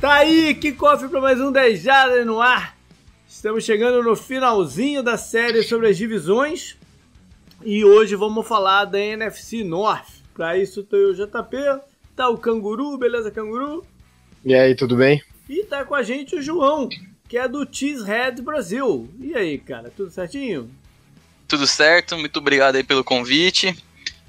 [0.00, 2.76] Tá aí, que cofre para mais um 10 Jardas no ar.
[3.26, 6.76] Estamos chegando no finalzinho da série sobre as divisões
[7.64, 10.22] e hoje vamos falar da NFC North.
[10.34, 11.80] Para isso tô eu, JP,
[12.14, 13.84] tá o Canguru, beleza, Canguru?
[14.44, 15.20] E aí, tudo bem?
[15.48, 16.88] E tá com a gente o João,
[17.28, 19.08] que é do Cheesehead Brasil.
[19.20, 20.70] E aí, cara, tudo certinho?
[21.48, 23.76] Tudo certo, muito obrigado aí pelo convite.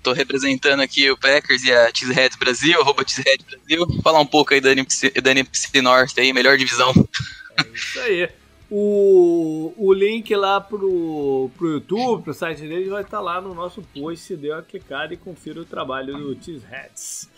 [0.01, 4.01] Tô representando aqui o Packers e a Cheesehead Brasil, arroba Cheesehead Brasil.
[4.03, 6.93] Falar um pouco aí da NFC, da NFC North aí, melhor divisão.
[7.57, 8.29] É isso aí.
[8.69, 13.53] O, o link lá pro, pro YouTube, pro site deles, vai estar tá lá no
[13.53, 14.25] nosso post.
[14.25, 17.29] Se deu a clicada e confira o trabalho do Cheeseheads.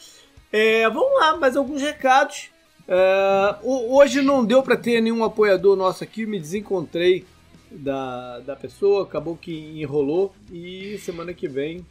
[0.51, 2.49] É, vamos lá, mais alguns recados.
[2.87, 7.25] É, hoje não deu para ter nenhum apoiador nosso aqui, me desencontrei
[7.69, 9.51] da, da pessoa, acabou que
[9.81, 11.85] enrolou e semana que vem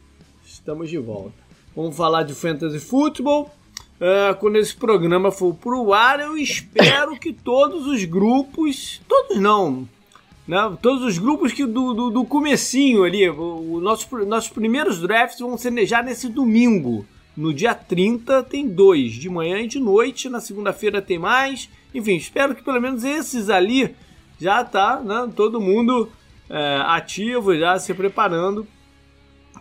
[0.45, 1.33] estamos de volta.
[1.75, 3.51] Vamos falar de Fantasy Football.
[3.99, 9.87] Uh, quando esse programa for pro ar, eu espero que todos os grupos, todos não,
[10.47, 10.77] né?
[10.81, 15.39] Todos os grupos que do, do, do comecinho ali, o, o nosso, nossos primeiros drafts
[15.39, 17.05] vão ser já nesse domingo.
[17.37, 21.69] No dia 30 tem dois, de manhã e de noite, na segunda-feira tem mais.
[21.93, 23.95] Enfim, espero que pelo menos esses ali
[24.41, 25.31] já tá, né?
[25.35, 26.11] Todo mundo
[26.49, 28.67] é, ativo, já se preparando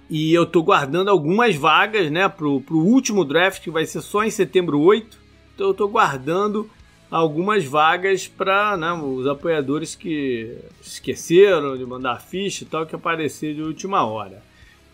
[0.09, 4.25] e eu tô guardando algumas vagas, né, pro, pro último draft, que vai ser só
[4.25, 5.19] em setembro 8.
[5.55, 6.71] Então eu tô guardando
[7.11, 13.55] algumas vagas para né, os apoiadores que esqueceram de mandar ficha e tal, que aparecer
[13.55, 14.43] de última hora.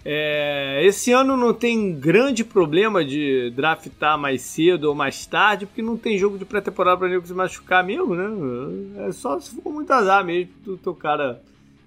[0.05, 5.81] É, esse ano não tem grande problema de draftar mais cedo ou mais tarde, porque
[5.81, 9.06] não tem jogo de pré-temporada para nego se machucar mesmo, né?
[9.06, 11.41] É só se for muito azar mesmo, o teu cara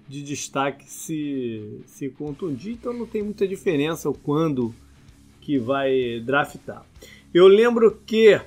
[0.08, 4.74] de destaque se, se contundir, então não tem muita diferença o quando
[5.40, 6.84] que vai draftar.
[7.34, 8.40] Eu lembro que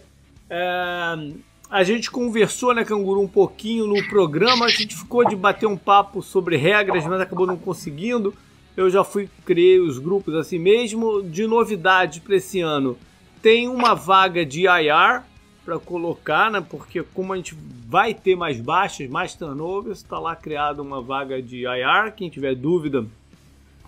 [0.49, 1.31] é,
[1.69, 5.77] a gente conversou, né, Canguru, um pouquinho no programa, a gente ficou de bater um
[5.77, 8.33] papo sobre regras, mas acabou não conseguindo.
[8.79, 11.22] Eu já fui, criei os grupos assim mesmo.
[11.22, 12.97] De novidade para esse ano,
[13.41, 15.22] tem uma vaga de IR,
[15.66, 16.62] para colocar, né?
[16.62, 17.57] Porque como a gente
[17.89, 22.13] vai ter mais baixas, mais turnovers, está lá criada uma vaga de IR.
[22.16, 23.06] Quem tiver dúvida,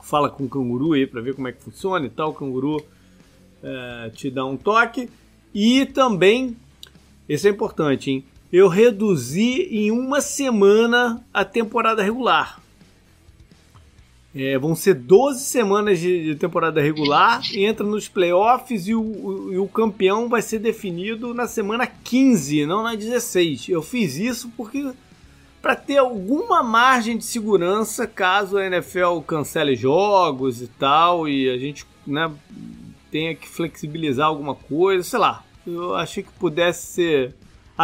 [0.03, 2.31] fala com o Canguru aí para ver como é que funciona e tal.
[2.31, 2.84] O Canguru
[3.63, 5.09] é, te dá um toque.
[5.56, 6.57] E também,
[7.30, 8.25] esse é importante, hein?
[8.51, 12.60] Eu reduzi em uma semana a temporada regular.
[14.34, 19.53] É, vão ser 12 semanas de, de, temporada regular, entra nos playoffs e o, o,
[19.53, 23.68] e o, campeão vai ser definido na semana 15, não na 16.
[23.68, 24.90] Eu fiz isso porque
[25.62, 31.58] para ter alguma margem de segurança caso a NFL cancele jogos e tal e a
[31.58, 32.31] gente né,
[33.12, 35.44] tenha que flexibilizar alguma coisa, sei lá.
[35.68, 37.36] Eu achei que pudesse ser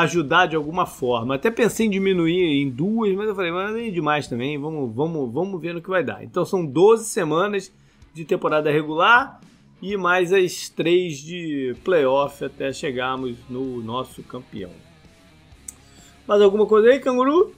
[0.02, 1.35] ajudar de alguma forma.
[1.35, 5.34] Até pensei em diminuir em duas, mas eu falei, mas é demais também, vamos, vamos,
[5.34, 6.24] vamos ver no que vai dar.
[6.24, 7.72] Então são 12 semanas
[8.13, 9.40] de temporada regular
[9.81, 14.72] e mais as três de playoff até chegarmos no nosso campeão.
[16.28, 17.53] Mais alguma coisa aí, canguru?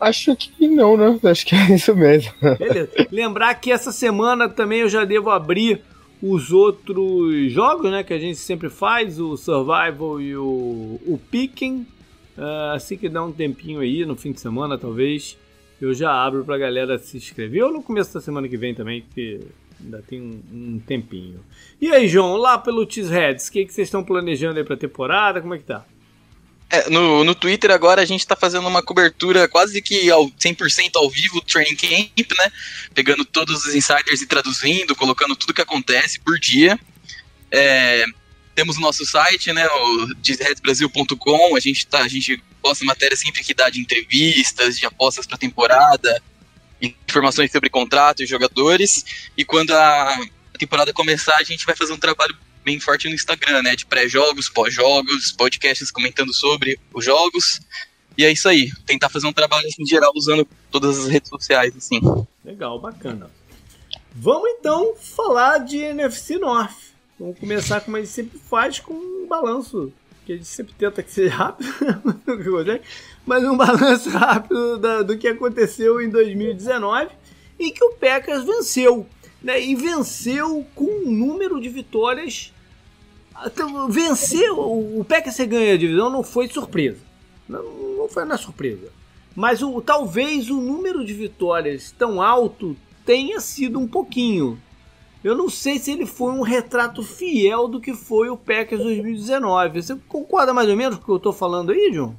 [0.00, 1.20] Acho que não, né?
[1.22, 2.32] Acho que é isso mesmo.
[2.58, 2.90] Beleza.
[3.12, 5.84] Lembrar que essa semana também eu já devo abrir
[6.22, 11.84] os outros jogos né, que a gente sempre faz, o Survival e o, o Picking.
[12.38, 15.36] Uh, assim que dá um tempinho aí, no fim de semana talvez,
[15.80, 17.64] eu já abro pra galera se inscrever.
[17.64, 19.40] Ou no começo da semana que vem também, que
[19.82, 21.40] ainda tem um, um tempinho.
[21.80, 25.40] E aí, João, lá pelo Cheeseheads, o que, que vocês estão planejando aí pra temporada?
[25.40, 25.84] Como é que tá?
[26.72, 30.92] É, no, no Twitter agora a gente tá fazendo uma cobertura quase que ao 100%
[30.94, 32.50] ao vivo do Training Camp, né?
[32.94, 36.80] Pegando todos os insiders e traduzindo, colocando tudo que acontece por dia.
[37.50, 38.06] É,
[38.54, 43.44] temos o nosso site, né, o disredsbrasil.com, a gente tá, a gente posta matéria sempre
[43.44, 46.22] que dá de entrevistas, de apostas para temporada,
[46.80, 49.04] informações sobre contratos e jogadores.
[49.36, 50.18] E quando a
[50.58, 53.76] temporada começar, a gente vai fazer um trabalho bem forte no Instagram, né?
[53.76, 57.60] De pré-jogos, pós-jogos, podcasts comentando sobre os jogos.
[58.16, 58.70] E é isso aí.
[58.86, 62.00] Tentar fazer um trabalho assim, geral usando todas as redes sociais, assim.
[62.44, 63.30] Legal, bacana.
[64.14, 66.92] Vamos então falar de NFC North.
[67.18, 69.92] Vamos começar como a gente sempre faz com um balanço.
[70.26, 71.68] Que a gente sempre tenta que seja rápido,
[73.26, 77.10] mas um balanço rápido do que aconteceu em 2019
[77.58, 79.06] e que o Packers venceu
[79.42, 82.52] né, e venceu com um número de vitórias.
[83.44, 86.98] Então, vencer o Packers ganha a divisão não foi surpresa.
[87.48, 87.62] Não,
[87.98, 88.90] não foi na surpresa.
[89.34, 94.60] Mas o, talvez o número de vitórias tão alto tenha sido um pouquinho.
[95.24, 99.82] Eu não sei se ele foi um retrato fiel do que foi o Packers 2019.
[99.82, 102.14] Você concorda mais ou menos com o que eu tô falando aí, John?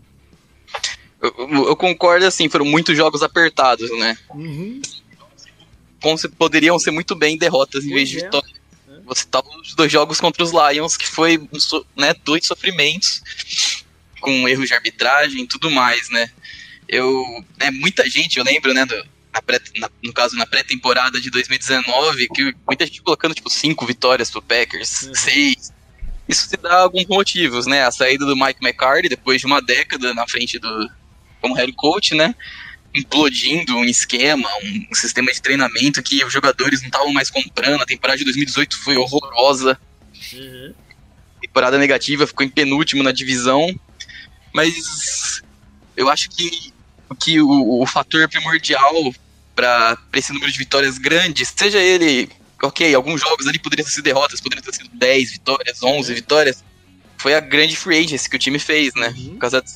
[1.21, 4.17] Eu, eu concordo, assim, foram muitos jogos apertados, né?
[4.33, 4.81] Uhum.
[6.37, 8.23] Poderiam ser muito bem derrotas em Pois vez de é.
[8.25, 8.53] vitórias.
[9.05, 11.37] Você tava os dois jogos contra os Lions, que foi
[11.95, 13.21] né, dois sofrimentos,
[14.21, 16.29] com erros de arbitragem e tudo mais, né?
[16.87, 17.23] Eu.
[17.59, 21.29] Né, muita gente, eu lembro, né, do- na pré- na- no caso, na pré-temporada de
[21.31, 25.15] 2019, que muita gente colocando, tipo, cinco vitórias pro Packers, Uhum.
[25.15, 25.73] seis.
[26.29, 27.83] Isso se dá alguns motivos, né?
[27.83, 30.89] A saída do Mike McCarthy depois de uma década na frente do.
[31.41, 32.33] como head coach, né?
[32.95, 37.81] Implodindo um esquema, um sistema de treinamento que os jogadores não estavam mais comprando.
[37.81, 39.79] A temporada de 2018 foi horrorosa
[41.53, 43.67] temporada negativa, ficou em penúltimo na divisão.
[44.51, 45.41] Mas
[45.95, 46.73] eu acho que,
[47.19, 49.13] que o, o fator primordial
[49.55, 52.29] para esse número de vitórias grandes, seja ele,
[52.61, 56.63] ok, alguns jogos ali poderiam ter sido derrotas, poderiam ter sido 10 vitórias, 11 vitórias,
[57.17, 59.09] foi a grande free agency que o time fez, né?
[59.09, 59.29] Uhum.
[59.29, 59.67] Por causa da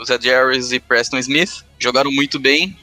[0.00, 2.74] do Zed Harris e Preston Smith, jogaram muito bem.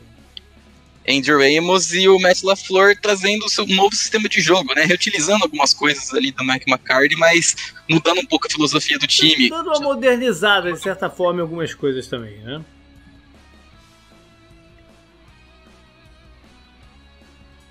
[1.09, 4.83] Andrew Amos e o Matt LaFleur trazendo o seu novo sistema de jogo, né?
[4.83, 7.55] Reutilizando algumas coisas ali do Mike McCarthy, mas
[7.89, 9.49] mudando um pouco a filosofia do time.
[9.49, 12.61] Dando uma modernizada, de certa forma, em algumas coisas também, né?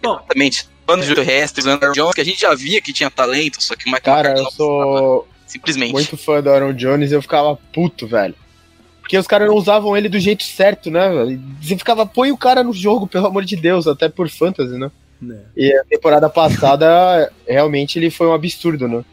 [0.02, 0.68] Bom, Exatamente.
[0.86, 3.76] Bando de terrestres, o Aaron Jones, que a gente já via que tinha talento, só
[3.76, 5.92] que o Mike Cara, McCarthy eu sou simplesmente.
[5.92, 8.34] muito fã do Aaron Jones e eu ficava puto, velho.
[9.06, 11.08] Porque os caras não usavam ele do jeito certo, né?
[11.62, 14.90] Você ficava, põe o cara no jogo, pelo amor de Deus, até por fantasy, né?
[15.22, 15.38] né.
[15.56, 19.04] E a temporada passada, realmente, ele foi um absurdo, né?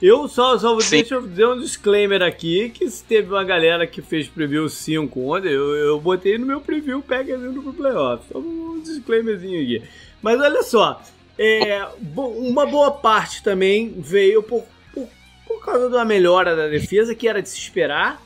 [0.00, 0.96] Eu só, só vou Sim.
[0.96, 5.20] deixa eu dizer um disclaimer aqui, que se teve uma galera que fez preview 5
[5.20, 8.24] ontem, eu, eu botei no meu preview Packers indo pro playoff.
[8.32, 9.82] Só um disclaimerzinho aqui.
[10.22, 11.02] Mas olha só,
[11.38, 14.64] é, uma boa parte também veio por,
[14.94, 15.06] por,
[15.46, 18.22] por causa da melhora da defesa, que era de se esperar,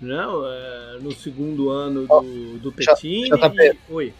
[0.00, 0.22] né?
[0.22, 3.28] É, no segundo ano do, do Petini.
[3.28, 3.62] JP.
[3.62, 4.14] E- Oi.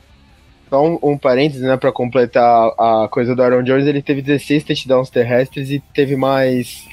[0.69, 4.62] Só um, um parênteses, né, pra completar a coisa do Aaron Jones, ele teve 16
[4.62, 6.87] touchdowns terrestres e teve mais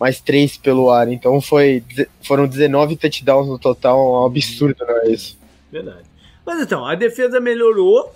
[0.00, 1.82] mais 3 pelo ar, então foi,
[2.20, 5.38] foram 19 touchdowns no total, um absurdo, não é isso?
[5.70, 6.02] Verdade.
[6.44, 8.12] Mas então, a defesa melhorou.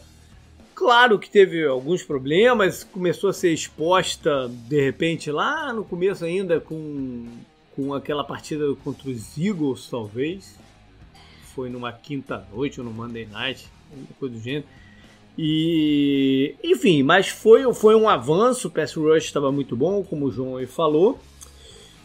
[0.74, 6.60] Claro que teve alguns problemas, começou a ser exposta de repente lá no começo ainda
[6.60, 7.26] com,
[7.78, 10.58] com aquela partida contra os Eagles, talvez.
[11.54, 13.68] Foi numa quinta noite ou no Monday Night,
[14.18, 14.64] coisa do gênero.
[15.38, 20.30] E enfim, mas foi, foi um avanço, o pass rush estava muito bom, como o
[20.32, 21.20] João aí falou.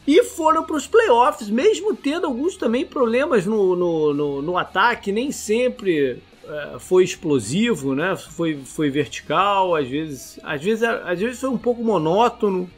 [0.06, 5.12] E foram para os playoffs, mesmo tendo alguns também problemas no, no, no, no ataque,
[5.12, 8.16] nem sempre é, foi explosivo, né?
[8.16, 12.70] Foi, foi vertical, às vezes, às vezes, às vezes foi um pouco monótono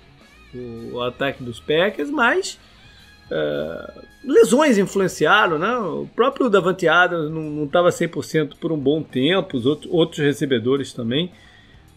[0.53, 2.57] o, o ataque dos Packers, mas
[3.31, 3.91] é,
[4.23, 5.75] lesões influenciaram, né?
[5.77, 10.93] O próprio Davante Adams não estava 100% por um bom tempo, os outros, outros recebedores
[10.93, 11.31] também.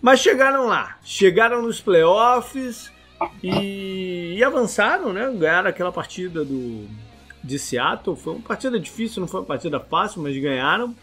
[0.00, 2.90] Mas chegaram lá, chegaram nos playoffs
[3.42, 5.30] e, e avançaram, né?
[5.36, 6.86] Ganharam aquela partida do,
[7.42, 8.16] de Seattle.
[8.16, 10.94] Foi uma partida difícil, não foi uma partida fácil, mas ganharam.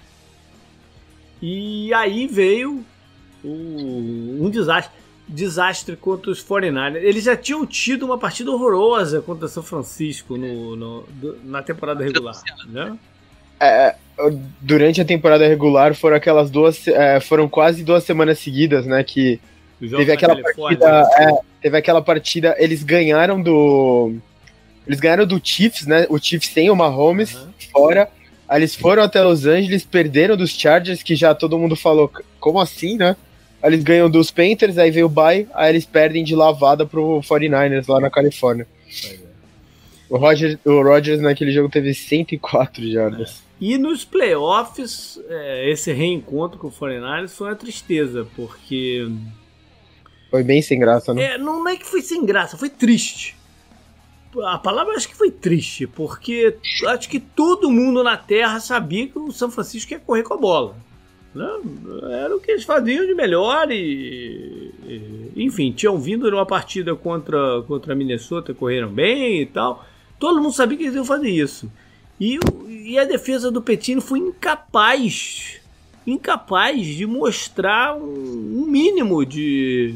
[1.42, 2.84] E aí veio
[3.44, 4.94] o- um desastre.
[5.28, 7.02] Desastre contra os 49ers.
[7.02, 12.04] Eles já tinham tido uma partida horrorosa contra São Francisco no, no- do- na temporada
[12.04, 12.36] regular.
[12.68, 12.96] Né?
[13.60, 13.96] É,
[14.62, 19.40] durante a temporada regular foram aquelas duas, é, foram quase duas semanas seguidas, né, que
[19.80, 21.08] teve aquela partida, né?
[21.18, 24.14] é, teve aquela partida, eles ganharam do,
[24.86, 27.54] eles ganharam do Chiefs, né, o Chiefs sem o Mahomes Aham.
[27.72, 28.10] fora,
[28.48, 32.60] aí eles foram até Los Angeles, perderam dos Chargers, que já todo mundo falou, como
[32.60, 33.16] assim, né?
[33.66, 37.88] Eles ganham dos Panthers, aí veio o bye, aí eles perdem de lavada pro 49ers
[37.88, 38.68] lá na Califórnia.
[39.06, 39.18] É.
[40.08, 43.44] O Rodgers, o Rodgers naquele jogo teve 104 jardas.
[43.60, 49.10] E nos playoffs, é, esse reencontro com o 49ers foi uma tristeza, porque
[50.30, 51.24] Foi bem sem graça, né?
[51.24, 53.36] É, não é que foi sem graça, foi triste.
[54.44, 56.58] A palavra acho que foi triste, porque
[56.88, 60.38] acho que todo mundo na Terra sabia que o São Francisco ia correr com a
[60.38, 60.76] bola.
[61.36, 61.48] Né?
[62.24, 67.62] Era o que eles faziam de melhor e, e- Enfim, tinham vindo numa partida contra,
[67.68, 69.86] contra Minnesota, correram bem e tal.
[70.18, 71.70] Todo mundo sabia que eles iam fazer isso.
[72.20, 72.40] E,
[72.70, 75.60] e a defesa do Petino foi incapaz,
[76.08, 79.94] incapaz de mostrar um, um mínimo de,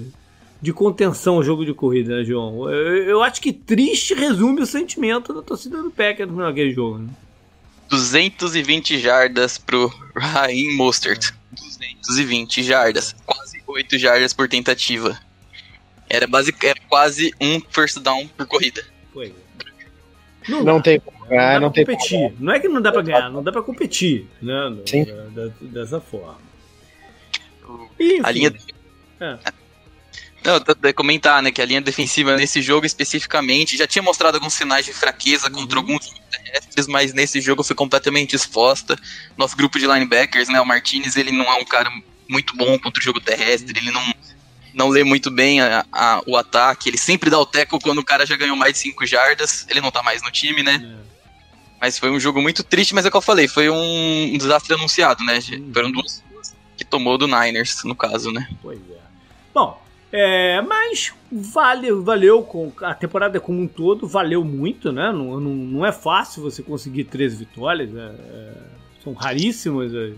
[0.61, 2.69] de contenção ao jogo de corrida, né, João?
[2.69, 6.99] Eu, eu acho que triste resume o sentimento da torcida do Packers naquele jogo.
[6.99, 7.09] Né?
[7.89, 11.33] 220 jardas pro Raheem Mostert.
[11.51, 13.15] 220 jardas.
[13.25, 15.19] Quase 8 jardas por tentativa.
[16.07, 18.83] Era, base, era quase um first down por corrida.
[19.13, 19.49] Pois é.
[20.47, 22.33] Não, não tem como ganhar, não, não tem competir.
[22.39, 24.77] Não é que não dá pra ganhar, não dá pra competir, né?
[24.85, 25.05] Sim.
[25.05, 26.39] Da, dessa forma.
[27.99, 28.21] Enfim.
[28.23, 28.53] A linha.
[29.19, 29.37] É.
[30.43, 34.85] Não, comentar, né, que a linha defensiva nesse jogo especificamente já tinha mostrado alguns sinais
[34.85, 35.85] de fraqueza contra uhum.
[35.85, 36.13] alguns
[36.87, 38.97] mas nesse jogo foi completamente exposta.
[39.37, 41.89] Nosso grupo de linebackers, né, o Martinez, ele não é um cara
[42.29, 44.13] muito bom contra o jogo terrestre, ele não,
[44.73, 48.05] não lê muito bem a, a, o ataque, ele sempre dá o teco quando o
[48.05, 50.79] cara já ganhou mais de 5 jardas, ele não tá mais no time, né?
[50.83, 51.09] É.
[51.81, 54.73] Mas foi um jogo muito triste, mas é o que eu falei, foi um, desastre
[54.73, 55.39] anunciado, né?
[55.73, 56.23] Foram duas
[56.77, 58.47] que tomou do Niners, no caso, né?
[58.61, 58.99] Pois é.
[59.53, 65.11] Bom, é, mas vale, valeu com a temporada como um todo, valeu muito, né?
[65.11, 68.53] Não, não, não é fácil você conseguir três vitórias, é, é,
[69.03, 70.13] são raríssimas as,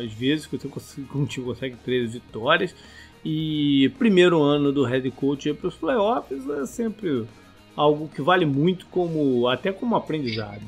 [0.00, 1.08] as, vezes que você consegue,
[1.42, 2.74] consegue três vitórias.
[3.24, 7.26] E primeiro ano do head coach para os playoffs é sempre
[7.74, 10.62] algo que vale muito como até como aprendizado.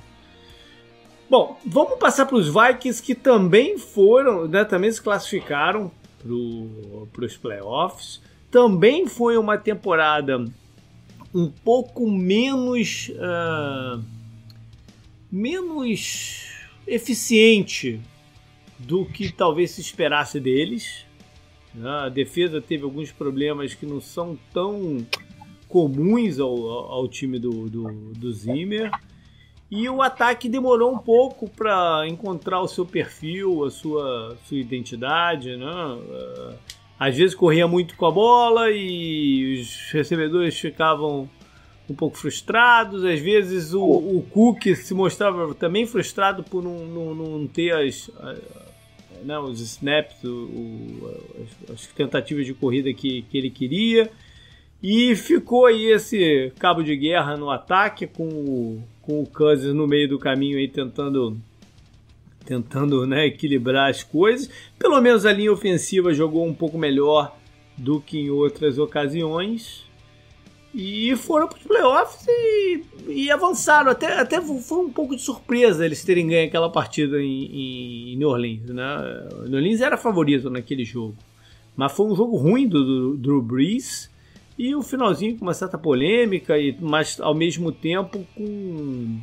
[1.29, 7.37] Bom, vamos passar para os Vikings que também foram, né, também se classificaram para os
[7.37, 8.21] playoffs.
[8.51, 10.45] Também foi uma temporada
[11.33, 14.03] um pouco menos uh,
[15.31, 16.51] menos
[16.87, 18.01] eficiente
[18.79, 21.07] do que talvez se esperasse deles.
[21.75, 21.89] Né?
[21.89, 25.07] A defesa teve alguns problemas que não são tão
[25.69, 28.91] comuns ao, ao time do, do, do Zimmer.
[29.71, 35.57] E o ataque demorou um pouco para encontrar o seu perfil, a sua, sua identidade,
[35.57, 35.67] né?
[37.01, 41.27] Às vezes corria muito com a bola e os recebedores ficavam
[41.89, 43.07] um pouco frustrados.
[43.07, 48.11] Às vezes o, o Cook se mostrava também frustrado por não, não, não ter as,
[49.25, 54.11] né, os snaps, o, o, as, as, tentativas de corrida que, que ele queria.
[54.83, 59.87] E ficou aí esse cabo de guerra no ataque com o, com o Cousins no
[59.87, 61.39] meio do caminho aí tentando
[62.51, 64.51] tentando né, equilibrar as coisas.
[64.77, 67.37] Pelo menos a linha ofensiva jogou um pouco melhor
[67.77, 69.85] do que em outras ocasiões.
[70.75, 73.93] E foram para os playoffs e, e, avançaram.
[73.93, 78.29] Até, até foi um pouco de surpresa eles terem ganho aquela partida em, em New
[78.29, 78.67] Orleans.
[78.67, 79.29] Né?
[79.47, 81.15] New Orleans era favorito naquele jogo.
[81.77, 84.11] Mas foi um jogo ruim do, do, Drew Brees.
[84.59, 89.21] E o finalzinho com uma certa polêmica, e, mas ao mesmo tempo com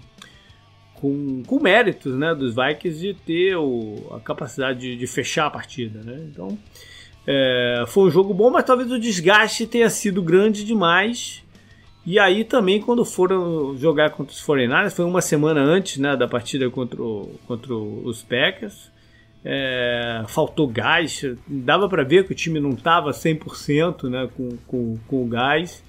[0.99, 5.49] com, com méritos né, dos Vikings de ter o, a capacidade de, de, fechar a
[5.49, 6.01] partida.
[6.03, 6.27] Né?
[6.31, 6.57] Então,
[7.25, 11.43] é, foi um jogo bom, mas talvez o desgaste tenha sido grande demais.
[12.05, 16.27] E aí também, quando foram jogar contra os 49 foi uma semana antes né, da
[16.27, 18.89] partida contra, o, contra os Packers.
[19.45, 24.97] É, faltou gás, dava para ver que o time não estava 100% né, com, com,
[25.07, 25.83] com o gás.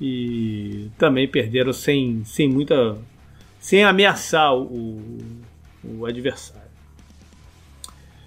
[0.00, 2.96] E também perderam sem, sem muita
[3.60, 4.98] sem ameaçar o,
[5.84, 6.60] o adversário.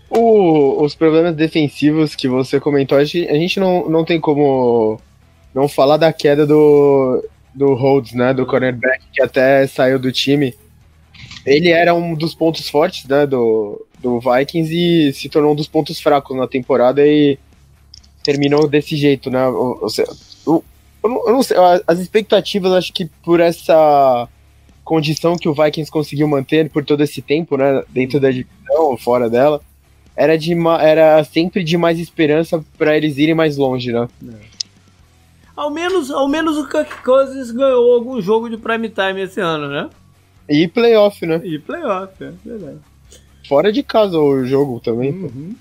[0.10, 5.02] O, os problemas defensivos que você comentou, a gente não, não tem como
[5.54, 10.54] não falar da queda do, do Rhodes, né, do cornerback, que até saiu do time.
[11.44, 15.68] Ele era um dos pontos fortes né, do, do Vikings e se tornou um dos
[15.68, 17.40] pontos fracos na temporada e
[18.24, 19.46] terminou desse jeito, né?
[19.48, 20.12] Ou, seja,
[20.48, 20.64] eu,
[21.04, 24.28] eu não sei, as expectativas, acho que por essa
[24.84, 28.98] condição que o Vikings conseguiu manter por todo esse tempo, né, dentro da divisão ou
[28.98, 29.62] fora dela,
[30.16, 34.08] era, de era sempre de mais esperança para eles irem mais longe, né?
[34.28, 34.54] É.
[35.56, 39.68] Ao menos, ao menos o Kirk Cousins ganhou algum jogo de prime time esse ano,
[39.68, 39.90] né?
[40.50, 41.42] E playoff, né?
[41.44, 42.80] E playoff, é verdade.
[43.48, 45.12] Fora de casa o jogo também.
[45.12, 45.56] Uhum.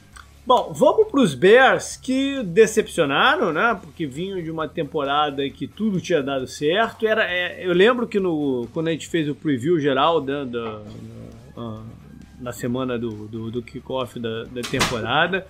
[0.54, 3.74] Bom, vamos para os Bears que decepcionaram, né?
[3.80, 7.06] Porque vinham de uma temporada que tudo tinha dado certo.
[7.06, 10.82] Era, é, eu lembro que no, quando a gente fez o preview geral da, da,
[11.56, 11.80] da
[12.38, 15.46] na semana do, do, do kickoff da, da temporada,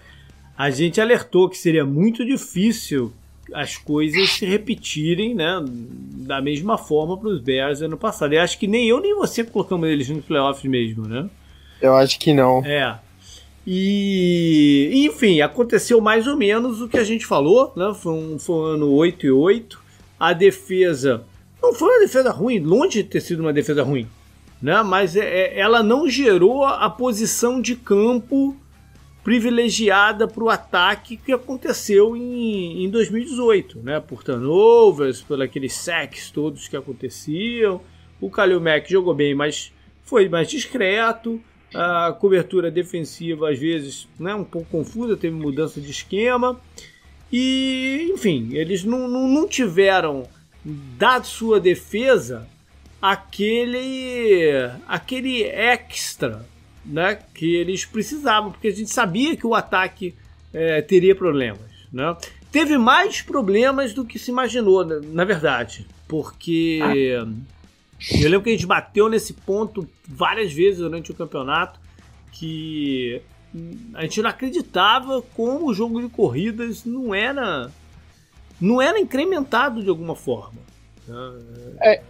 [0.56, 3.12] a gente alertou que seria muito difícil
[3.52, 8.35] as coisas se repetirem né, da mesma forma para os Bears ano passado.
[8.35, 11.28] E acho que nem eu nem você colocamos eles nos playoffs mesmo, né?
[11.80, 12.64] Eu acho que não.
[12.64, 13.00] É.
[13.66, 17.95] E, enfim, aconteceu mais ou menos o que a gente falou, né?
[17.95, 19.81] Foi um, foi um ano 8 e 8.
[20.19, 21.25] A defesa
[21.62, 24.09] não foi uma defesa ruim, longe de ter sido uma defesa ruim,
[24.61, 24.83] né?
[24.83, 28.57] Mas é, é ela não gerou a posição de campo
[29.23, 34.00] privilegiada para o ataque que aconteceu em, em 2018, né?
[34.00, 37.81] Por turnovers, por aqueles sacks todos que aconteciam.
[38.21, 39.73] O Kalil Mack jogou bem, mas
[40.04, 41.40] foi mais discreto,
[41.75, 46.61] a cobertura defensiva às vezes né, um pouco confusa, teve mudança de esquema.
[47.33, 50.29] E, enfim, eles não, não, não tiveram
[50.64, 52.47] da sua defesa
[53.00, 54.52] aquele
[54.87, 56.47] aquele extra
[56.85, 60.14] né, que eles precisavam, porque a gente sabia que o ataque
[60.52, 61.71] é, teria problemas.
[61.93, 62.17] Né?
[62.50, 66.81] Teve mais problemas do que se imaginou, na verdade, porque
[67.19, 67.26] ah.
[68.11, 71.78] Eu lembro que a gente bateu nesse ponto várias vezes durante o campeonato
[72.32, 73.21] que
[73.94, 77.71] a gente não acreditava como o jogo de corridas não era
[78.61, 80.61] não era incrementado de alguma forma.
[81.80, 82.00] É,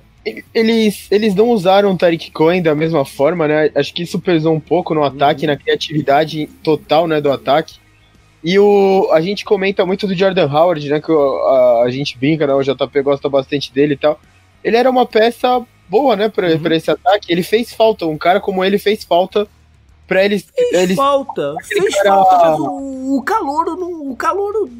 [0.54, 3.70] eles, eles não usaram o Tariq Cohen da mesma forma, né?
[3.74, 5.52] Acho que isso pesou um pouco no ataque, uhum.
[5.52, 7.80] na criatividade total né, do ataque.
[8.44, 11.00] E o, a gente comenta muito do Jordan Howard, né?
[11.00, 12.52] Que a, a gente brinca, né?
[12.52, 14.20] O JP gosta bastante dele e tal.
[14.62, 16.58] Ele era uma peça boa, né, pra, uhum.
[16.58, 17.30] Pra esse ataque.
[17.30, 19.46] Ele fez falta, um cara como ele fez falta
[20.08, 20.42] pra eles.
[20.42, 22.08] Fez eles, falta, fez cara...
[22.08, 24.70] falta, mas o, o calor, o calor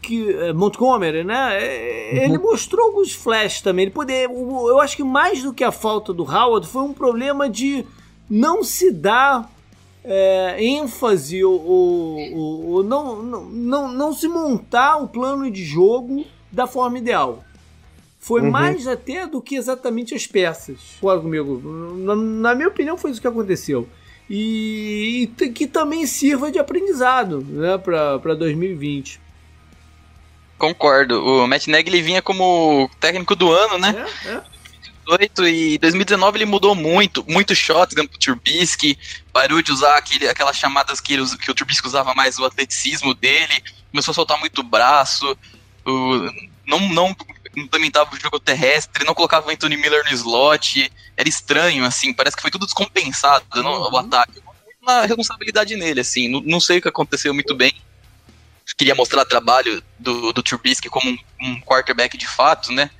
[0.00, 1.58] que é, Montgomery, né?
[1.60, 2.44] É, ele uhum.
[2.44, 3.86] mostrou alguns flashes também.
[3.86, 7.48] Ele poder, eu acho que mais do que a falta do Howard foi um problema
[7.50, 7.84] de
[8.30, 9.50] não se dar
[10.04, 16.24] é, ênfase ou, ou, ou não, não, não, não, se montar o plano de jogo
[16.52, 17.42] da forma ideal.
[18.24, 18.50] Foi uhum.
[18.50, 20.78] mais até do que exatamente as peças.
[20.98, 21.60] Concorda comigo?
[21.98, 23.86] Na, na, minha opinião, foi isso que aconteceu.
[24.30, 29.20] E, e que também sirva de aprendizado né, para 2020.
[30.56, 31.22] Concordo.
[31.22, 34.06] O Matt Nagy vinha como técnico do ano, né?
[34.24, 34.42] É, é.
[35.04, 38.98] 2018 e 2019 ele mudou muito, muito shotgun pro Trubisky,
[39.34, 43.12] parou de usar aquele, aquelas chamadas que, ele, que o Trubisky usava mais o atleticismo
[43.12, 45.36] dele, começou a soltar muito braço,
[45.84, 46.30] o,
[46.66, 47.14] não, não
[47.56, 52.36] implementava o jogo terrestre, não colocava o Anthony Miller no slot, era estranho, assim, parece
[52.36, 53.62] que foi tudo descompensado uhum.
[53.62, 54.42] no, o ataque.
[54.80, 57.74] Uma responsabilidade nele, assim, não, não sei o que aconteceu muito bem,
[58.76, 62.90] queria mostrar trabalho do, do Trubisky como um, um, quarterback de fato, né?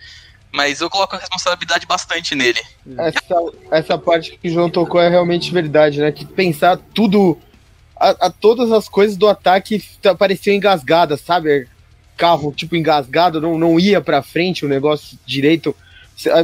[0.52, 2.61] Mas eu coloco a responsabilidade bastante nele.
[2.96, 3.37] Essa,
[3.70, 6.12] essa parte que o João tocou é realmente verdade, né?
[6.12, 7.38] Que pensar tudo.
[7.96, 9.83] A, a todas as coisas do ataque
[10.18, 11.68] pareciam engasgadas, sabe?
[12.16, 15.74] Carro, tipo, engasgado, não, não ia pra frente o negócio direito.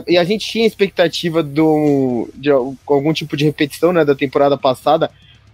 [0.07, 5.11] E a gente tinha expectativa do, de algum tipo de repetição né, da temporada passada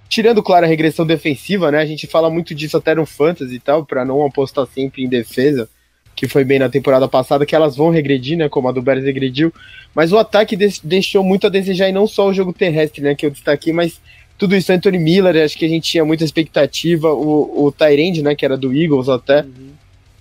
[0.08, 1.78] tirando, claro, a regressão defensiva, né?
[1.78, 5.08] A gente fala muito disso até no Fantasy e tal, para não apostar sempre em
[5.08, 5.68] defesa,
[6.14, 8.48] que foi bem na temporada passada, que elas vão regredir, né?
[8.48, 9.52] Como a do Bears regrediu.
[9.94, 13.14] Mas o ataque deixou muito a desejar, e não só o jogo terrestre, né?
[13.14, 14.00] Que eu destaquei, mas
[14.38, 17.12] tudo isso, Anthony Miller, acho que a gente tinha muita expectativa.
[17.12, 18.34] O, o Tyrande, né?
[18.34, 19.42] Que era do Eagles até.
[19.42, 19.75] Uhum.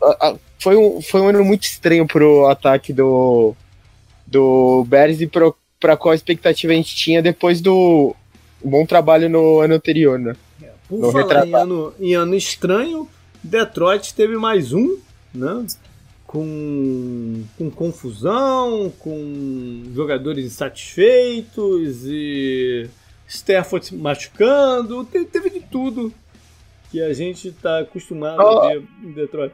[0.05, 3.55] A, a, foi, um, foi um ano muito estranho pro ataque do,
[4.25, 8.15] do Bears e pro, pra qual expectativa a gente tinha depois do
[8.63, 10.35] bom trabalho no ano anterior, né?
[10.61, 13.07] É, por no falar em ano, em ano estranho,
[13.43, 14.97] Detroit teve mais um,
[15.33, 15.65] né?
[16.25, 22.89] Com, com confusão, com jogadores insatisfeitos e
[23.27, 26.11] Stafford machucando, teve, teve de tudo
[26.91, 28.59] que a gente está acostumado oh.
[28.59, 29.53] a ver em Detroit.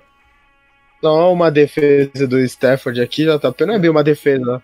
[1.02, 4.62] Só uma defesa do Stafford aqui, já tá não é bem uma defesa.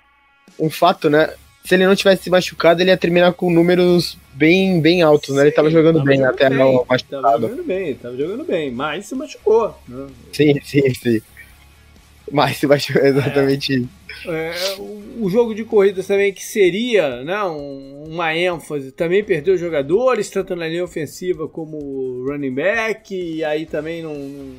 [0.59, 1.33] Um fato, né?
[1.67, 5.41] se ele não tivesse se machucado, ele ia terminar com números bem, bem altos, né?
[5.41, 7.21] Ele tava jogando tava bem jogando até bem, não machucado.
[7.21, 9.77] Tava jogando bem, tava jogando bem, mas se machucou.
[9.85, 10.07] Né?
[10.31, 11.21] Sim, sim, sim.
[12.31, 13.89] Mas se machucou, é exatamente isso.
[14.25, 19.57] É, o, o, jogo de corridas também, que seria né, um, uma ênfase, também perdeu
[19.57, 24.55] jogadores, tanto na linha ofensiva como running back, e aí também não, não,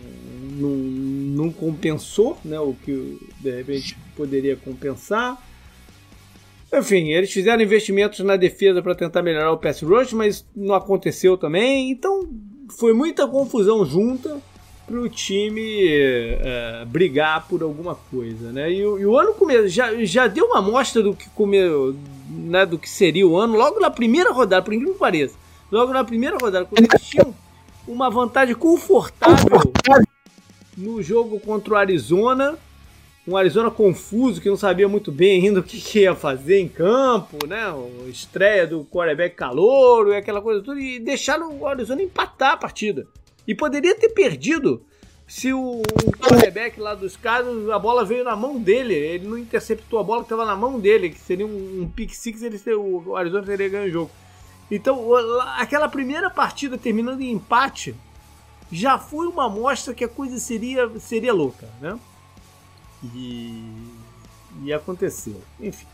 [0.59, 5.41] não compensou né, o que de repente poderia compensar.
[6.73, 11.37] Enfim, eles fizeram investimentos na defesa para tentar melhorar o pass rush, mas não aconteceu
[11.39, 11.91] também.
[11.91, 12.29] Então
[12.71, 14.39] foi muita confusão junta
[14.87, 18.71] para o time é, brigar por alguma coisa, né?
[18.71, 21.95] E, e o ano come, já, já deu uma amostra do que comeu,
[22.29, 25.37] né, do que seria o ano logo na primeira rodada, por incrível que pareça.
[25.71, 27.35] Logo na primeira rodada, quando eles tinham
[27.87, 29.61] uma vantagem confortável
[30.79, 32.59] no jogo contra o Arizona
[33.29, 36.69] um Arizona confuso, que não sabia muito bem ainda o que, que ia fazer em
[36.69, 37.63] campo, né?
[37.63, 42.57] A estreia do quarterback calouro e aquela coisa toda, e deixaram o Arizona empatar a
[42.57, 43.07] partida.
[43.47, 44.83] E poderia ter perdido
[45.27, 45.83] se o,
[46.19, 50.21] quarterback lá dos caras, a bola veio na mão dele, ele não interceptou a bola
[50.21, 53.69] que estava na mão dele, que seria um, um pick six, ele, o Arizona teria
[53.69, 54.11] ganho o jogo.
[54.71, 55.15] Então,
[55.59, 57.95] aquela primeira partida terminando em empate
[58.71, 61.99] já foi uma amostra que a coisa seria, seria louca, né?
[63.15, 63.65] E,
[64.65, 65.41] e aconteceu.
[65.61, 65.87] Enfim.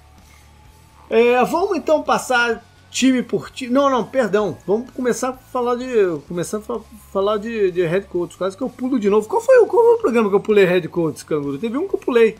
[1.08, 3.72] É, vamos então passar time por time.
[3.72, 4.56] Não, não, perdão.
[4.66, 5.86] Vamos começar a falar de.
[6.26, 6.80] Começar a
[7.12, 8.36] falar de, de head coach.
[8.36, 9.28] Quase que eu pulo de novo.
[9.28, 11.58] Qual foi, o, qual foi o programa que eu pulei head coach, Canguru?
[11.58, 12.36] Teve um que eu pulei.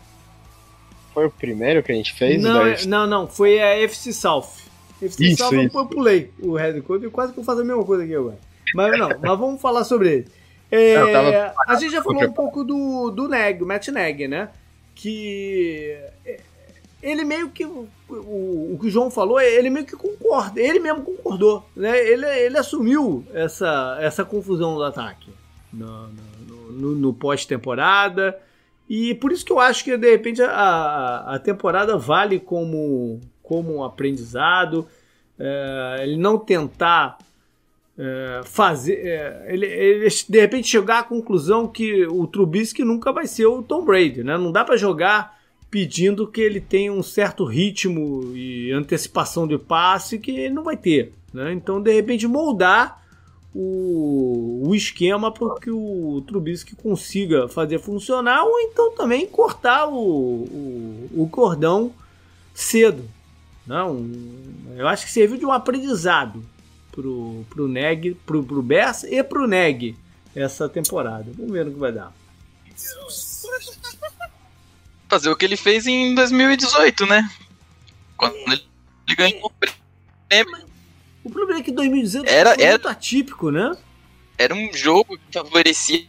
[1.13, 2.41] Foi o primeiro que a gente fez?
[2.41, 3.27] Não, é, não, não.
[3.27, 4.49] Foi a FC South.
[5.01, 5.77] FC isso, South isso.
[5.77, 8.39] eu pulei o head coach e quase que eu faço a mesma coisa aqui agora.
[8.73, 10.27] Mas não, mas vamos falar sobre ele.
[10.71, 11.53] É, tava...
[11.67, 14.49] A gente já falou um pouco do, do Neg, o Matt Neg, né?
[14.95, 15.97] Que
[17.05, 17.63] ele meio que.
[17.63, 20.59] O, o, que o João falou, ele meio que concorda.
[20.59, 21.63] Ele mesmo concordou.
[21.75, 21.97] Né?
[21.99, 25.29] Ele, ele assumiu essa, essa confusão do ataque
[25.71, 28.37] no, no, no, no pós-temporada.
[28.89, 33.75] E por isso que eu acho que de repente a, a temporada vale como, como
[33.75, 34.87] um aprendizado.
[35.37, 37.17] É, ele não tentar
[38.43, 38.95] fazer.
[39.05, 43.63] É, ele, ele, de repente chegar à conclusão que o Trubisky nunca vai ser o
[43.63, 44.23] Tom Brady.
[44.23, 44.37] Né?
[44.37, 45.39] Não dá para jogar
[45.71, 50.77] pedindo que ele tenha um certo ritmo e antecipação de passe que ele não vai
[50.77, 51.13] ter.
[51.33, 51.53] Né?
[51.53, 53.03] Então, de repente, moldar
[53.53, 59.95] o, o esquema para que o Trubisky consiga fazer funcionar, ou então também cortar o,
[59.95, 61.91] o, o cordão
[62.53, 63.03] cedo.
[63.65, 64.75] Não, né?
[64.77, 66.43] eu acho que serviu de um aprendizado
[66.95, 69.95] pro, pro Neg, pro, pro Bess e pro Neg
[70.33, 71.25] essa temporada.
[71.35, 72.13] Vamos ver o que vai dar
[75.07, 77.29] fazer o que ele fez em 2018, né?
[78.17, 78.65] Quando ele
[79.15, 80.65] ganhou o prêmio.
[81.23, 83.75] O problema é que 2018 era, foi era, muito atípico, né?
[84.37, 86.05] Era um jogo que favorecia.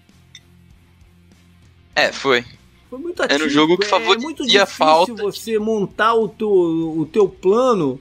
[1.95, 2.45] É, foi.
[2.91, 3.43] Foi muito atípico.
[3.43, 5.15] Era um jogo que é favorecia é a falta.
[5.15, 8.01] você montar o teu, o teu plano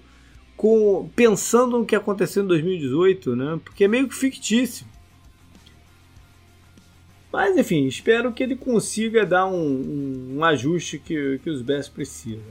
[0.55, 3.59] com pensando no que aconteceu em 2018, né?
[3.63, 4.85] Porque é meio que fictício.
[7.31, 12.41] Mas enfim, espero que ele consiga dar um, um, ajuste que, que os Bears precisam.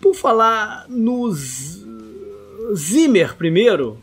[0.00, 1.84] Por falar nos
[2.74, 3.98] Zimmer primeiro,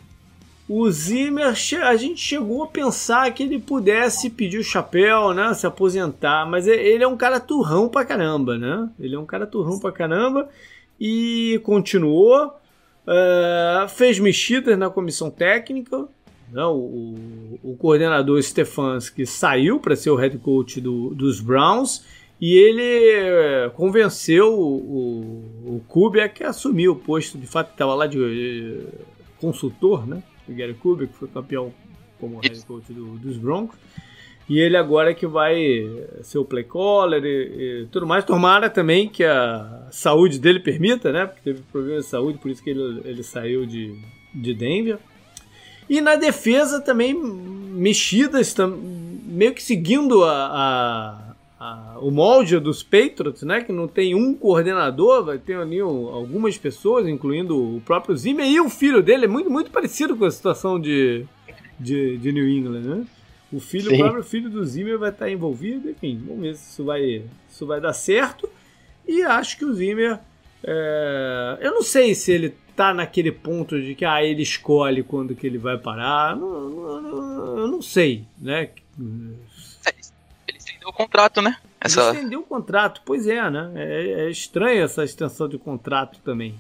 [0.70, 1.48] o Zimmer,
[1.82, 6.68] a gente chegou a pensar que ele pudesse pedir o chapéu, né, se aposentar, mas
[6.68, 8.90] ele é um cara turrão pra caramba, né?
[9.00, 10.50] Ele é um cara turrão pra caramba
[11.00, 12.54] e continuou,
[13.08, 16.08] uh, fez mexidas na comissão técnica,
[16.52, 22.06] não, o, o coordenador Stefanski saiu para ser o head coach do, dos Browns
[22.40, 28.06] e ele eh, convenceu o, o Kubiak a assumir o posto, de fato estava lá
[28.06, 29.02] de, de eh,
[29.40, 30.22] consultor, né?
[30.48, 31.74] O Gary Kubiak foi campeão
[32.20, 33.78] como head coach do, dos Broncos.
[34.50, 35.90] E ele agora é que vai
[36.22, 38.24] ser o play caller e, e, tudo mais.
[38.24, 41.26] Tomara também que a saúde dele permita, né?
[41.26, 43.94] Porque teve problema de saúde, por isso que ele, ele saiu de,
[44.34, 45.00] de Denver.
[45.90, 48.56] E na defesa também mexidas,
[49.26, 53.62] meio que seguindo a, a, a, o molde dos Patriots, né?
[53.62, 58.62] Que não tem um coordenador, vai ter ali algumas pessoas, incluindo o próprio Zimmer e
[58.62, 59.26] o filho dele.
[59.26, 61.26] É muito, muito parecido com a situação de,
[61.78, 63.06] de, de New England, né?
[63.52, 66.84] O filho, o próprio filho do Zimmer vai estar envolvido, enfim, vamos ver se isso
[66.84, 68.50] vai, isso vai dar certo.
[69.08, 70.20] E acho que o Zimmer.
[70.64, 75.36] É, eu não sei se ele tá naquele ponto de que ah, ele escolhe quando
[75.36, 76.36] que ele vai parar.
[76.36, 78.70] Não, não, eu não sei, né?
[79.00, 81.58] Ele estendeu o contrato, né?
[81.80, 82.10] Essa...
[82.10, 83.72] Ele estendeu o contrato, pois é, né?
[83.76, 86.56] É, é estranha essa extensão de contrato também.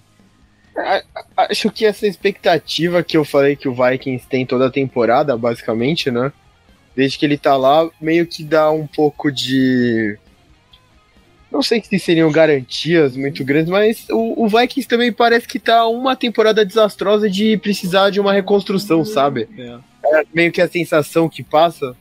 [1.35, 6.11] Acho que essa expectativa que eu falei que o Vikings tem toda a temporada, basicamente,
[6.11, 6.31] né?
[6.97, 10.17] Desde que ele tá lá, meio que dá um pouco de
[11.51, 15.87] não sei se seriam garantias muito grandes, mas o, o, Vikings também parece que tá
[15.87, 19.47] uma temporada desastrosa de precisar de uma reconstrução, sabe?
[19.55, 20.19] É.
[20.19, 21.95] é meio que a sensação que passa.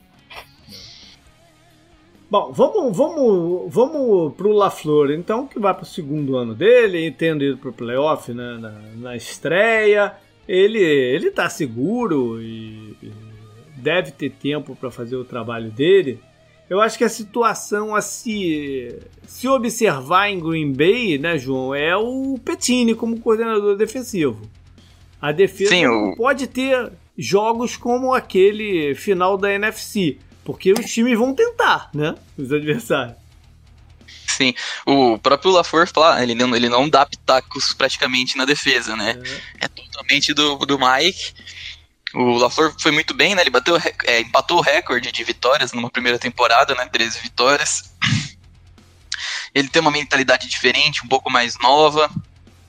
[2.27, 7.57] Bom, vamos, vamos, vamos pro LaFleur, então, que vai pro segundo ano dele, tendo ido
[7.57, 10.13] pro playoff né, na, na estreia.
[10.47, 13.26] Ele, ele tá seguro e, e
[13.77, 16.19] deve ter tempo para fazer o trabalho dele.
[16.69, 21.95] Eu acho que a situação a se, se observar em Green Bay, né, João, é
[21.95, 24.41] o Petini como coordenador defensivo.
[25.21, 31.33] A defesa Sim, pode ter jogos como aquele final da NFC, porque os times vão
[31.33, 33.15] tentar, né, os adversários.
[34.27, 34.53] Sim,
[34.85, 39.19] o próprio LaFleur fala, ele não, ele não dá pitacos praticamente na defesa, né?
[39.59, 41.33] É, é totalmente do, do Mike.
[42.17, 43.43] O LaFleur foi muito bem, né?
[43.43, 46.87] Ele bateu, é, empatou o recorde de vitórias numa primeira temporada, né?
[46.87, 47.93] 13 vitórias.
[49.53, 52.09] Ele tem uma mentalidade diferente, um pouco mais nova.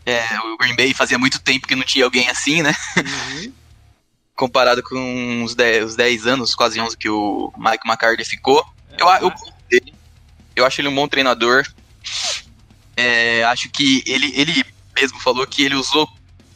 [0.04, 2.74] É, o Green Bay fazia muito tempo que não tinha alguém assim, né?
[2.96, 3.52] Uhum.
[4.36, 8.62] Comparado com os 10, os 10 anos, quase 11 que o Mike McCarthy ficou.
[8.92, 9.32] É, eu,
[9.70, 9.80] eu,
[10.56, 11.66] eu, acho ele um bom treinador.
[12.94, 14.62] É, acho que ele, ele
[14.94, 16.06] mesmo falou que ele usou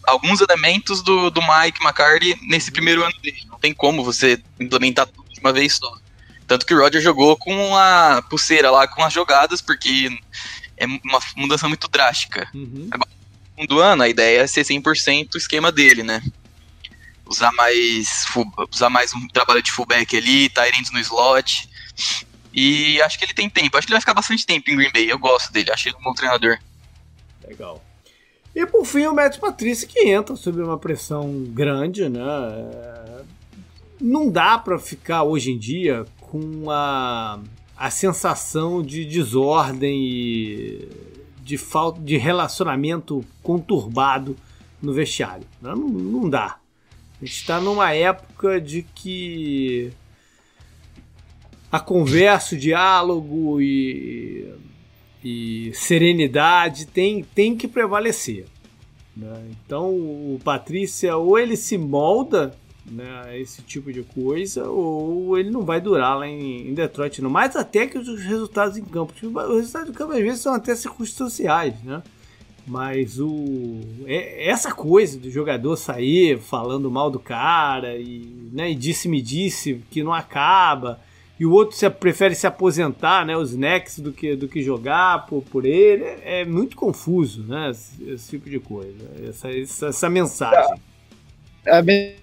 [0.04, 3.42] alguns elementos do, do Mike McCarthy nesse primeiro ano dele.
[3.46, 5.96] Não tem como você implementar tudo de uma vez só.
[6.46, 10.10] Tanto que o Roger jogou com a pulseira lá, com as jogadas, porque
[10.76, 12.48] é uma mudança muito drástica.
[12.52, 12.88] Uhum.
[12.90, 16.22] Agora, no segundo ano, a ideia é ser 100% o esquema dele, né?
[17.24, 18.26] Usar mais,
[18.70, 21.68] usar mais um trabalho de fullback ali, Tyrants no slot.
[22.52, 23.78] E acho que ele tem tempo.
[23.78, 25.10] Acho que ele vai ficar bastante tempo em Green Bay.
[25.10, 26.58] Eu gosto dele, achei ele um bom treinador.
[27.46, 27.82] Legal.
[28.54, 32.20] E por fim o Matt Patrícia que entra sob uma pressão grande, né?
[34.00, 37.40] Não dá para ficar hoje em dia com a,
[37.76, 40.88] a sensação de desordem e
[41.42, 44.36] de falta de relacionamento conturbado
[44.80, 45.46] no vestiário.
[45.60, 45.70] Né?
[45.70, 46.58] Não, não dá.
[47.20, 49.92] A gente está numa época de que
[51.70, 54.52] a conversa, o diálogo e,
[55.24, 58.46] e serenidade tem, tem que prevalecer.
[59.16, 59.50] Né?
[59.50, 65.62] Então o Patrícia ou ele se molda né, esse tipo de coisa, ou ele não
[65.62, 67.30] vai durar lá em, em Detroit, não.
[67.30, 69.12] Mais até que os resultados em campo.
[69.12, 72.02] Os resultados em campo às vezes são até circunstanciais, né?
[72.66, 78.74] Mas o é, essa coisa do jogador sair falando mal do cara e, né, e
[78.74, 81.00] disse-me disse que não acaba
[81.42, 85.26] e o outro se, prefere se aposentar, né, os Necks do que, do que jogar
[85.26, 89.86] por, por ele, é, é muito confuso, né, esse, esse, tipo de coisa, essa, essa,
[89.88, 90.80] essa mensagem.
[91.66, 92.14] É, é bem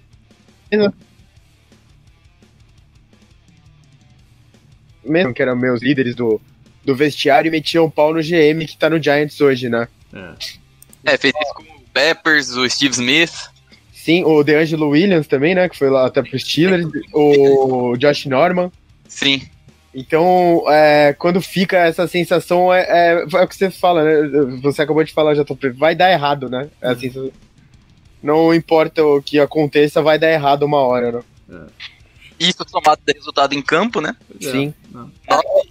[5.04, 6.40] mesmo que eram meus líderes do,
[6.82, 9.86] do vestiário e metiam um pau no GM que tá no Giants hoje, né?
[10.14, 13.50] É, é fez isso com o Peppers, o Steve Smith.
[13.92, 15.68] Sim, o DeAngelo Williams também, né?
[15.68, 16.86] Que foi lá até pro Steelers.
[17.12, 18.72] o Josh Norman.
[19.10, 19.42] Sim.
[19.92, 24.58] Então, é, quando fica essa sensação, é, é, é, o que você fala, né?
[24.62, 26.70] Você acabou de falar, já tô vai dar errado, né?
[26.80, 27.32] É assim,
[28.22, 31.22] não importa o que aconteça, vai dar errado uma hora, né?
[31.50, 31.90] É.
[32.38, 34.16] Isso somado de resultado em campo, né?
[34.40, 34.72] Sim.
[34.92, 35.12] Nove,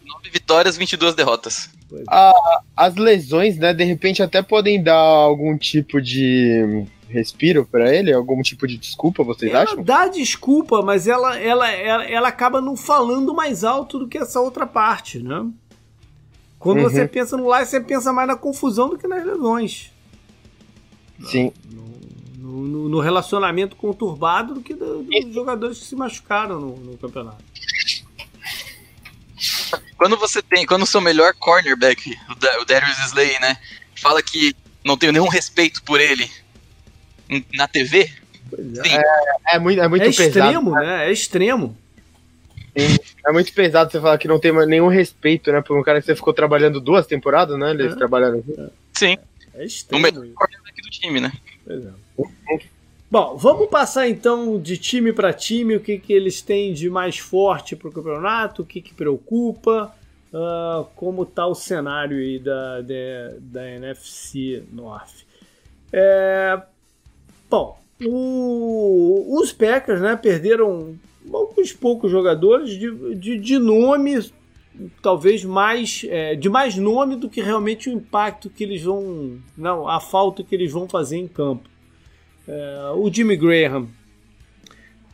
[0.05, 1.69] nove vitórias, 22 derrotas.
[2.07, 8.13] A, as lesões, né, de repente até podem dar algum tipo de respiro para ele?
[8.13, 9.83] Algum tipo de desculpa, vocês ela acham?
[9.83, 14.39] Dá desculpa, mas ela, ela, ela, ela acaba não falando mais alto do que essa
[14.39, 15.45] outra parte, né?
[16.57, 16.83] Quando uhum.
[16.83, 19.91] você pensa no live, você pensa mais na confusão do que nas lesões.
[21.25, 21.51] Sim.
[22.37, 26.97] No, no, no relacionamento conturbado do que do, dos jogadores que se machucaram no, no
[26.97, 27.49] campeonato
[29.99, 32.17] quando você tem, quando o seu melhor cornerback,
[32.61, 33.57] o Darius Slay, né,
[33.97, 36.31] fala que não tenho nenhum respeito por ele
[37.53, 38.09] na TV.
[38.83, 38.97] É.
[38.97, 40.27] é, é, muito, é muito é pesado.
[40.27, 40.81] Extremo, né?
[40.81, 41.07] né?
[41.07, 41.77] É extremo.
[42.77, 45.61] Sim, é muito pesado você falar que não tem nenhum respeito, né?
[45.61, 47.71] Por um cara que você ficou trabalhando duas temporadas, né?
[47.71, 47.95] Eles é.
[47.95, 48.43] trabalharam.
[48.93, 49.17] Sim.
[49.53, 49.99] É extremo.
[49.99, 51.31] O melhor cornerback do time, né?
[51.65, 51.89] Pois é.
[53.11, 57.17] Bom, vamos passar então de time para time, o que, que eles têm de mais
[57.17, 59.95] forte para o campeonato, o que, que preocupa,
[60.31, 65.25] uh, como está o cenário aí da, da, da NFC North.
[65.91, 66.61] É,
[67.49, 70.95] bom, o, os Packers né, perderam
[71.31, 74.31] alguns poucos jogadores de, de, de nome,
[75.01, 79.87] talvez mais é, de mais nome do que realmente o impacto que eles vão, não,
[79.87, 81.69] a falta que eles vão fazer em campo.
[82.47, 83.87] É, o Jimmy Graham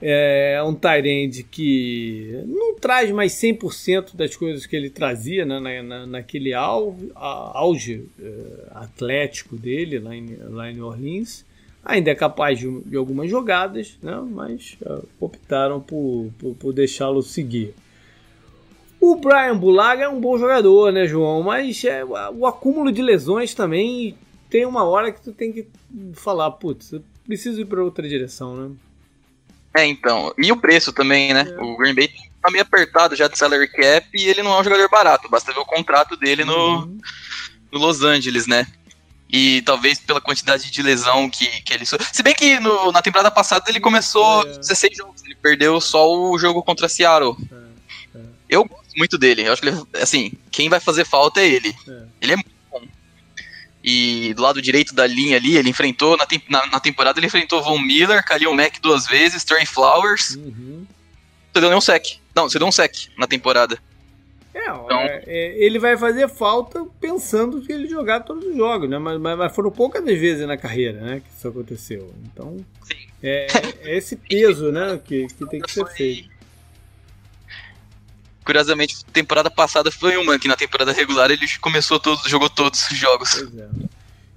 [0.02, 5.84] é um Tyrande que não traz mais 100% das coisas que ele trazia né, na,
[5.84, 11.46] na, naquele auge, auge é, atlético dele lá em, lá em New Orleans.
[11.86, 17.22] Ainda é capaz de, de algumas jogadas, né, mas uh, optaram por, por, por deixá-lo
[17.22, 17.76] seguir.
[19.00, 21.44] O Brian Bulaga é um bom jogador, né, João?
[21.44, 24.18] Mas é, o acúmulo de lesões também
[24.50, 25.68] tem uma hora que tu tem que
[26.14, 28.76] falar, putz, preciso ir para outra direção, né?
[29.76, 30.34] É, então.
[30.38, 31.46] E o preço também, né?
[31.48, 31.62] É.
[31.62, 32.10] O Green Bay
[32.42, 35.30] tá meio apertado já de salary cap e ele não é um jogador barato.
[35.30, 36.98] Basta ver o contrato dele no, uhum.
[37.72, 38.66] no Los Angeles, né?
[39.30, 41.86] E talvez pela quantidade de lesão que, que ele.
[41.86, 44.58] Se bem que no, na temporada passada ele começou é.
[44.58, 47.36] 16 jogos, ele perdeu só o jogo contra Seattle.
[47.52, 48.20] É.
[48.20, 48.22] É.
[48.50, 49.42] Eu gosto muito dele.
[49.48, 51.76] Eu acho que ele, assim, quem vai fazer falta é ele.
[51.88, 52.04] É.
[52.22, 52.38] Ele é
[53.88, 57.62] e do lado direito da linha ali, ele enfrentou, na, na, na temporada ele enfrentou
[57.62, 60.32] Von Miller, Khalil Mack duas vezes, Trey Flowers.
[60.38, 60.88] Uhum.
[61.54, 62.20] Você deu nenhum sec.
[62.34, 63.78] Não, você deu um sec na temporada.
[64.56, 68.90] É, então, é, é, ele vai fazer falta pensando que ele jogar todos os jogos,
[68.90, 68.98] né?
[68.98, 71.20] Mas, mas, foram poucas vezes na carreira, né?
[71.20, 72.14] Que isso aconteceu.
[72.24, 72.56] Então,
[73.22, 73.48] é,
[73.84, 74.98] é, esse peso, né?
[75.04, 76.30] Que, que tem que ser feito.
[78.46, 82.98] Curiosamente, temporada passada foi uma que na temporada regular ele começou todos, jogou todos os
[82.98, 83.34] jogos.
[83.34, 83.68] Pois é.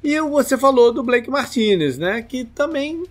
[0.03, 2.23] E você falou do Blake Martinez, né?
[2.23, 3.05] Que também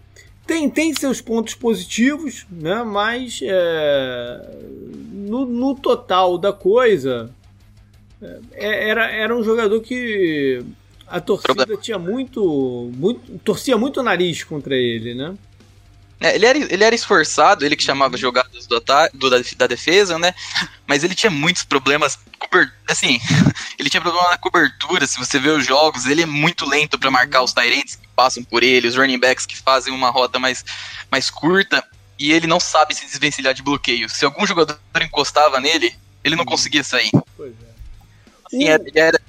[0.45, 2.83] tem, tem seus pontos positivos, né?
[2.83, 4.57] Mas é,
[5.27, 7.29] no, no, total da coisa
[8.21, 10.63] é, era, era um jogador que
[11.07, 13.39] a torcida tinha muito, muito.
[13.39, 15.35] torcia muito o nariz contra ele, né?
[16.19, 18.79] É, ele, era, ele era esforçado, ele que chamava jogadas do,
[19.13, 20.33] do, da, da defesa, né?
[20.87, 22.17] Mas ele tinha muitos problemas.
[22.87, 23.19] Assim,
[23.77, 25.05] ele tinha problema na cobertura.
[25.05, 28.43] Se você vê os jogos, ele é muito lento para marcar os Tyrants que passam
[28.43, 30.65] por ele, os running backs que fazem uma rota mais,
[31.11, 31.83] mais curta.
[32.19, 34.09] E ele não sabe se desvencilhar de bloqueio.
[34.09, 37.11] Se algum jogador encostava nele, ele não conseguia sair.
[37.35, 37.77] Pois é.
[38.45, 39.19] Assim, ele era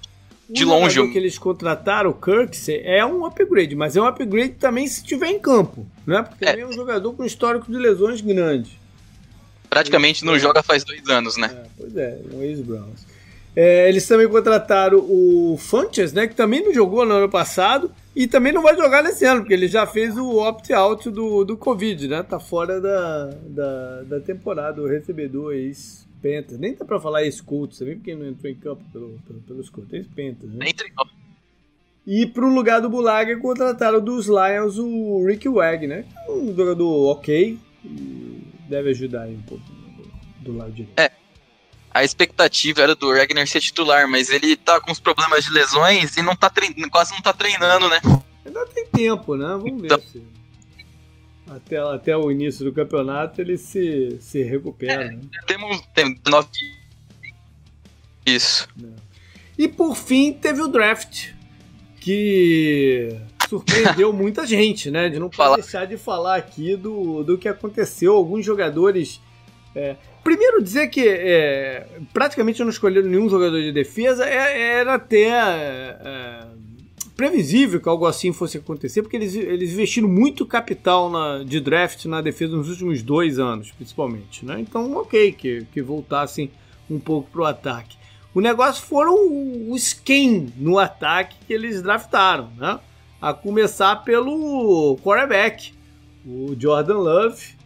[0.48, 0.98] de o longe.
[1.00, 5.00] O que eles contrataram, o Kirksey, é um upgrade, mas é um upgrade também se
[5.00, 6.22] estiver em campo, né?
[6.22, 6.50] Porque é.
[6.50, 8.78] também é um jogador com histórico de lesões grande.
[9.68, 11.50] Praticamente não joga faz dois anos, né?
[11.52, 13.06] É, pois é, um ex-Browns.
[13.60, 16.28] É, eles também contrataram o Funches, né?
[16.28, 19.52] Que também não jogou no ano passado e também não vai jogar nesse ano, porque
[19.52, 22.22] ele já fez o opt-out do, do Covid, né?
[22.22, 26.56] Tá fora da, da, da temporada, o recebedor ex Pentas.
[26.56, 29.92] Nem dá pra falar ex-Colts também, porque não entrou em campo pelo, pelo, pelos Colts.
[29.92, 30.58] Ex-Pentas, né?
[30.60, 31.06] Nem treinou.
[32.06, 36.04] E pro lugar do Bulaga contrataram dos Lions o Rick Wag, né?
[36.28, 37.58] É um jogador ok
[38.68, 40.98] deve ajudar aí um pouco do, do lado direito.
[40.98, 41.10] É.
[41.98, 46.16] A expectativa era do Ragnar ser titular, mas ele tá com os problemas de lesões
[46.16, 46.48] e não tá
[46.92, 47.98] quase não tá treinando, né?
[48.46, 49.48] Ainda tem tempo, né?
[49.48, 50.22] Vamos então, ver se
[51.50, 55.06] até, até o início do campeonato ele se, se recupera.
[55.06, 55.22] É, né?
[55.44, 56.48] Temos, temos nove.
[58.24, 58.68] Isso.
[58.80, 58.86] É.
[59.58, 61.30] E por fim teve o draft,
[62.00, 63.08] que
[63.48, 65.08] surpreendeu muita gente, né?
[65.08, 65.56] De não Fala.
[65.56, 68.14] deixar de falar aqui do, do que aconteceu.
[68.14, 69.20] Alguns jogadores.
[69.74, 69.96] É,
[70.28, 76.44] primeiro dizer que é, praticamente não escolheram nenhum jogador de defesa, é, era até é,
[77.16, 82.04] previsível que algo assim fosse acontecer, porque eles, eles investiram muito capital na, de draft
[82.04, 84.44] na defesa nos últimos dois anos, principalmente.
[84.44, 84.60] Né?
[84.60, 86.50] Então, ok, que, que voltassem
[86.90, 87.96] um pouco para o ataque.
[88.34, 89.16] O negócio foram
[89.70, 92.78] os quem no ataque que eles draftaram, né?
[93.20, 95.72] A começar pelo quarterback,
[96.24, 97.57] o Jordan Love,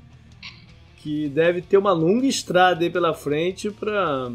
[1.03, 4.31] que deve ter uma longa estrada aí pela frente para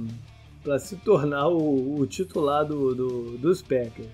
[0.80, 4.08] se tornar o, o titular do, do, dos Packers.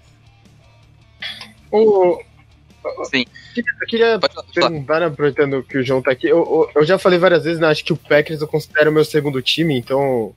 [1.71, 2.21] O,
[3.05, 3.25] Sim.
[3.55, 4.19] Eu queria
[4.53, 6.27] perguntar, aproveitando que o João tá aqui.
[6.27, 7.67] Eu, eu, já falei várias vezes, né?
[7.67, 10.35] Acho que o Packers eu considero o meu segundo time, então.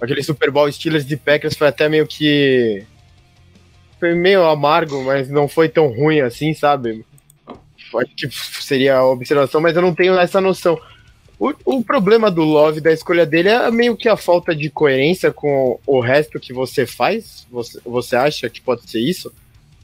[0.00, 2.84] Aquele Super Bowl Steelers de Packers foi até meio que.
[3.98, 7.04] Foi meio amargo, mas não foi tão ruim assim, sabe?
[7.46, 8.28] Acho que
[8.62, 10.78] seria a observação, mas eu não tenho essa noção.
[11.38, 15.32] O, o problema do Love, da escolha dele, é meio que a falta de coerência
[15.32, 17.46] com o resto que você faz.
[17.50, 19.32] Você, você acha que pode ser isso?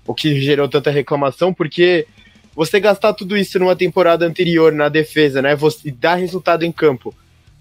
[0.06, 2.06] o que gerou tanta reclamação, porque
[2.54, 5.56] você gastar tudo isso numa temporada anterior na defesa, né?
[5.56, 7.14] Você dar resultado em campo.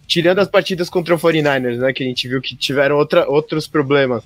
[0.05, 1.93] Tirando as partidas contra o 49ers, né?
[1.93, 4.23] Que a gente viu que tiveram outra, outros problemas.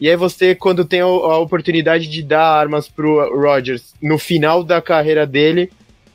[0.00, 4.82] E aí você, quando tem a, oportunidade de dar armas pro Rodgers no final da
[4.82, 5.70] carreira dele,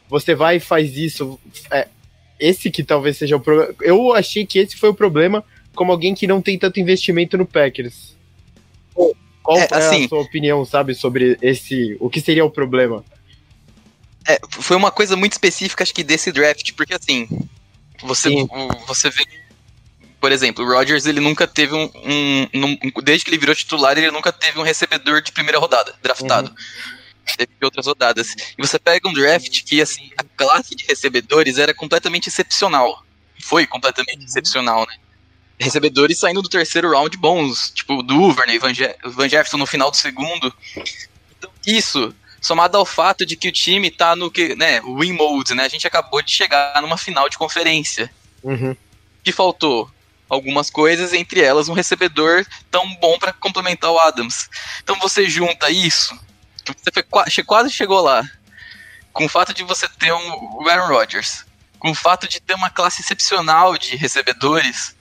[0.10, 1.40] você vai e faz isso.
[1.72, 1.88] É,
[2.40, 3.74] esse que talvez seja o problema.
[3.82, 5.44] Eu achei que esse foi o problema,
[5.76, 8.16] como alguém que não tem tanto investimento no Packers.
[9.48, 11.96] Qual é, assim, a sua opinião, sabe, sobre esse.
[12.02, 13.02] O que seria o problema?
[14.28, 17.30] É, foi uma coisa muito específica, acho que, desse draft, porque assim.
[18.04, 18.30] Você,
[18.86, 19.26] você vê.
[20.20, 23.98] Por exemplo, o Rodgers, ele nunca teve um, um, um, Desde que ele virou titular,
[23.98, 26.50] ele nunca teve um recebedor de primeira rodada, draftado.
[26.50, 26.97] Uhum.
[27.36, 28.36] Teve outras rodadas.
[28.58, 33.04] E você pega um draft que, assim, a classe de recebedores era completamente excepcional.
[33.42, 34.26] Foi completamente uhum.
[34.26, 34.96] excepcional, né?
[35.60, 39.98] recebedores saindo do terceiro round bons, tipo Duvernay, Van, Je Van Jefferson no final do
[39.98, 40.54] segundo.
[41.38, 45.56] Então, isso, somado ao fato de que o time tá no que, né, win mode,
[45.56, 45.64] né?
[45.64, 48.10] A gente acabou de chegar numa final de conferência.
[48.44, 48.76] Uhum.
[49.24, 49.90] Que faltou
[50.30, 54.50] algumas coisas, entre elas um recebedor tão bom para complementar o Adams.
[54.84, 56.18] Então você junta isso,
[56.74, 58.24] você quase chegou lá,
[59.14, 61.46] com o fato de você ter um, Aaron Rodgers,
[61.80, 64.96] com o fato de ter uma classe excepcional de recebedores,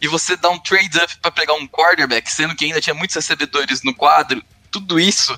[0.00, 3.82] e você dá um trade-up para pegar um quarterback, sendo que ainda tinha muitos recebedores
[3.82, 5.32] no quadro, tudo isso,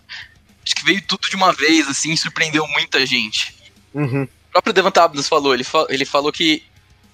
[0.65, 3.55] acho que veio tudo de uma vez, assim, surpreendeu muita gente.
[3.95, 4.25] Uhum.
[4.25, 6.65] O próprio Devon Tabnos falou, ele, fa ele falou que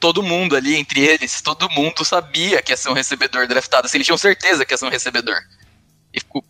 [0.01, 3.99] todo mundo ali, entre eles, todo mundo sabia que ia ser um recebedor draftado, assim,
[3.99, 5.37] eles tinham certeza que ia ser um recebedor.
[6.13, 6.43] E ficou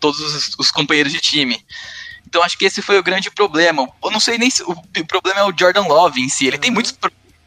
[0.00, 1.64] todos os, os companheiros de time.
[2.26, 3.88] Então acho que esse foi o grande problema.
[4.02, 6.46] Eu não sei nem se o, o problema é o Jordan Love em si.
[6.46, 6.60] Ele uhum.
[6.60, 6.96] tem muitos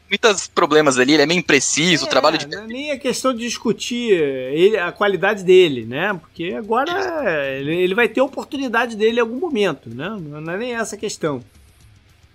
[0.09, 2.47] muitos problemas ali, ele é meio impreciso, é, o trabalho de.
[2.47, 6.13] Não é nem a questão de discutir ele, a qualidade dele, né?
[6.13, 6.91] Porque agora
[7.57, 10.09] ele, ele vai ter a oportunidade dele em algum momento, né?
[10.19, 11.43] Não é nem essa a questão.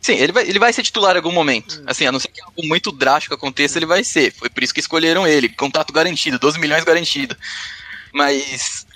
[0.00, 1.80] Sim, ele vai, ele vai ser titular em algum momento.
[1.80, 1.84] Hum.
[1.86, 4.32] Assim, a não ser que algo muito drástico aconteça, ele vai ser.
[4.32, 5.48] Foi por isso que escolheram ele.
[5.48, 7.36] Contrato garantido, 12 milhões garantido.
[8.12, 8.86] Mas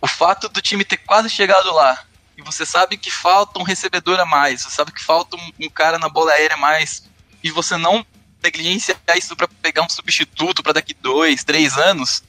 [0.00, 2.04] o fato do time ter quase chegado lá,
[2.36, 5.68] e você sabe que falta um recebedor a mais, você sabe que falta um, um
[5.68, 7.08] cara na bola aérea a mais,
[7.42, 8.04] e você não
[8.42, 12.22] negligenciar isso para pegar um substituto para daqui dois, três anos,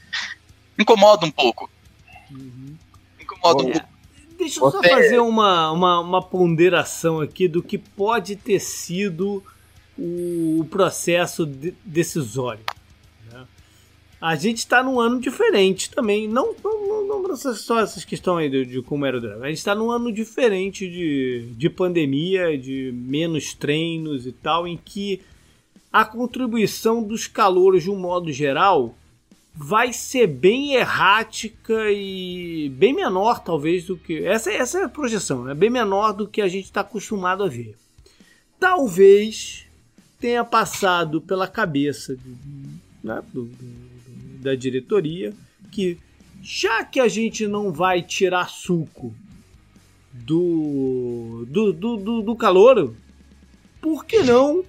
[0.78, 1.70] incomoda um pouco.
[2.32, 2.76] Uhum.
[3.20, 3.88] Incomoda um pouco.
[4.38, 9.44] Deixa eu só fazer uma, uma, uma, ponderação aqui do que pode ter sido
[9.98, 12.64] o processo de, decisório.
[14.22, 18.50] A gente está num ano diferente também, não, não, não, não só essas questões aí
[18.50, 22.58] de, de como era o draft, a gente está num ano diferente de, de pandemia,
[22.58, 25.22] de menos treinos e tal, em que
[25.92, 28.94] a contribuição dos calouros de um modo geral
[29.56, 34.26] vai ser bem errática e bem menor, talvez, do que.
[34.26, 37.48] Essa, essa é a projeção, é bem menor do que a gente está acostumado a
[37.48, 37.76] ver.
[38.60, 39.66] Talvez
[40.20, 42.18] tenha passado pela cabeça
[43.04, 43.90] né, do, do,
[44.40, 45.34] da diretoria
[45.72, 45.98] que,
[46.42, 49.14] já que a gente não vai tirar suco
[50.12, 52.96] do, do, do, do, do calouro,
[53.82, 54.64] por que não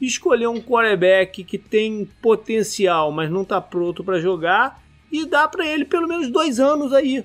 [0.00, 5.66] escolher um quarterback que tem potencial, mas não está pronto para jogar e dar para
[5.66, 7.24] ele pelo menos dois anos aí.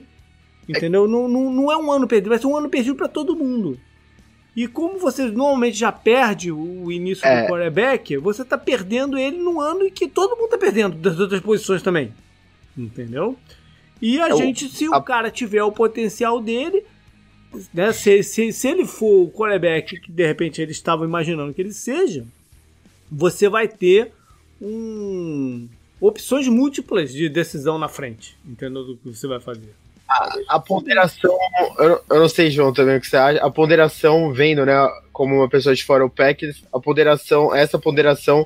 [0.68, 1.06] Entendeu?
[1.06, 1.08] É...
[1.08, 3.80] Não, não, não é um ano perdido, vai ser um ano perdido para todo mundo.
[4.56, 7.42] E como você normalmente já perde o início é...
[7.42, 11.20] do quarterback, você está perdendo ele num ano em que todo mundo está perdendo das
[11.20, 12.14] outras posições também.
[12.78, 13.38] Entendeu?
[14.02, 16.84] E a é gente, se o cara tiver o potencial dele,
[17.74, 21.62] né, se, se, se ele for o quarterback que de repente eles estavam imaginando que
[21.62, 22.26] ele seja,
[23.12, 24.12] você vai ter
[24.62, 25.68] um,
[26.02, 28.84] opções múltiplas de decisão na frente, entendeu?
[28.84, 29.74] Do que você vai fazer.
[30.48, 31.38] A, ponderação,
[31.80, 33.40] eu, eu, não sei, João, também o que você acha.
[33.44, 34.74] A ponderação, vendo, né,
[35.12, 38.46] como uma pessoa de fora o Packers, a ponderação, essa ponderação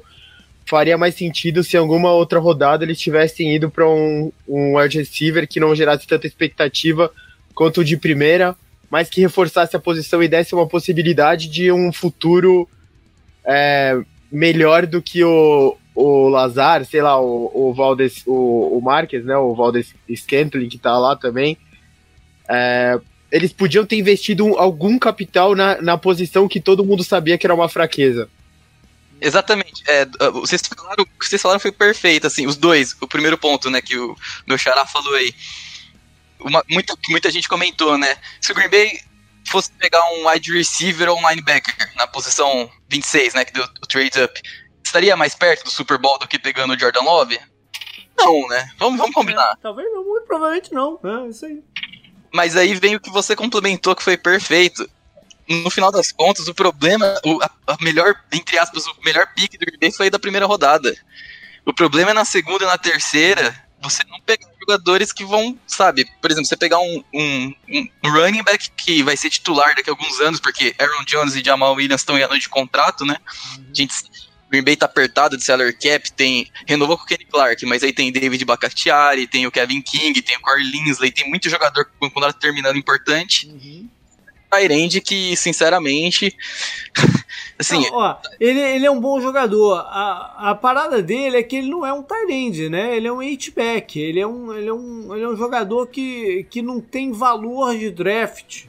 [0.65, 4.97] faria mais sentido se em alguma outra rodada eles tivessem ido para um, um wide
[4.97, 7.09] receiver que não gerasse tanta expectativa
[7.55, 8.55] quanto o de primeira,
[8.89, 12.67] mas que reforçasse a posição e desse uma possibilidade de um futuro
[13.45, 13.97] é,
[14.31, 19.35] melhor do que o, o Lazar, sei lá, o, o Valdes, o, o Marques, né,
[19.35, 21.57] o Valdes Scantling, que tá lá também,
[22.47, 22.99] é,
[23.31, 27.55] eles podiam ter investido algum capital na, na posição que todo mundo sabia que era
[27.55, 28.29] uma fraqueza.
[29.19, 29.81] Exatamente.
[29.87, 32.95] É, vocês, falaram, vocês falaram foi perfeito, assim, os dois.
[33.01, 35.33] O primeiro ponto, né, que o meu xará falou aí.
[36.39, 38.15] Uma, muita, muita gente comentou, né?
[38.39, 38.99] Se o Green Bay
[39.49, 43.87] fosse pegar um wide receiver ou um linebacker na posição 26, né, que deu o
[43.87, 44.41] trade up,
[44.87, 47.39] estaria mais perto do Super Bowl do que pegando o Jordan Love?
[48.17, 48.71] Não, né?
[48.77, 49.53] Vamos, vamos combinar.
[49.53, 50.99] É, talvez não, muito provavelmente não.
[51.03, 51.63] É isso aí.
[52.33, 54.89] Mas aí vem o que você complementou que foi perfeito.
[55.47, 59.57] No final das contas, o problema, o, a, a, melhor, entre aspas, o melhor pique
[59.57, 60.93] do Green Bay foi da primeira rodada.
[61.65, 66.05] O problema é na segunda e na terceira, você não pegar jogadores que vão, sabe,
[66.21, 69.93] por exemplo, você pegar um, um, um, running back que vai ser titular daqui a
[69.93, 73.17] alguns anos, porque Aaron Jones e Jamal Williams estão em ano de contrato, né?
[73.57, 73.65] Uhum.
[73.71, 73.93] A gente,
[74.49, 77.91] Green Bay tá apertado de salary cap, tem, renovou com o Kenny Clark, mas aí
[77.91, 82.09] tem David Bacatiari, tem o Kevin King, tem o Corey Linsley, tem muito jogador com
[82.09, 83.47] contrato terminando importante.
[83.47, 83.89] Uhum.
[84.49, 86.35] Tyrande que, sinceramente.
[87.59, 87.81] assim.
[87.81, 89.75] Não, ó, ele, ele é um bom jogador.
[89.75, 92.95] A, a parada dele é que ele não é um Tyrande, né?
[92.95, 93.99] Ele é um H-back.
[93.99, 97.77] Ele, é um, ele, é um, ele é um jogador que, que não tem valor
[97.77, 98.65] de draft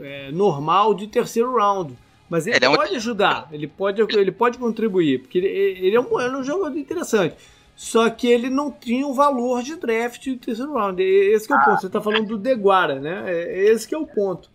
[0.00, 1.94] é, normal de terceiro round.
[2.28, 2.96] Mas ele, ele é pode um...
[2.96, 6.76] ajudar, ele pode, ele pode contribuir, porque ele, ele, é um, ele é um jogador
[6.76, 7.34] interessante.
[7.74, 11.00] Só que ele não tinha o valor de draft de terceiro round.
[11.00, 11.80] Esse é o ponto.
[11.80, 13.22] Você está falando do Deguara, né?
[13.26, 14.50] É, esse é o ponto.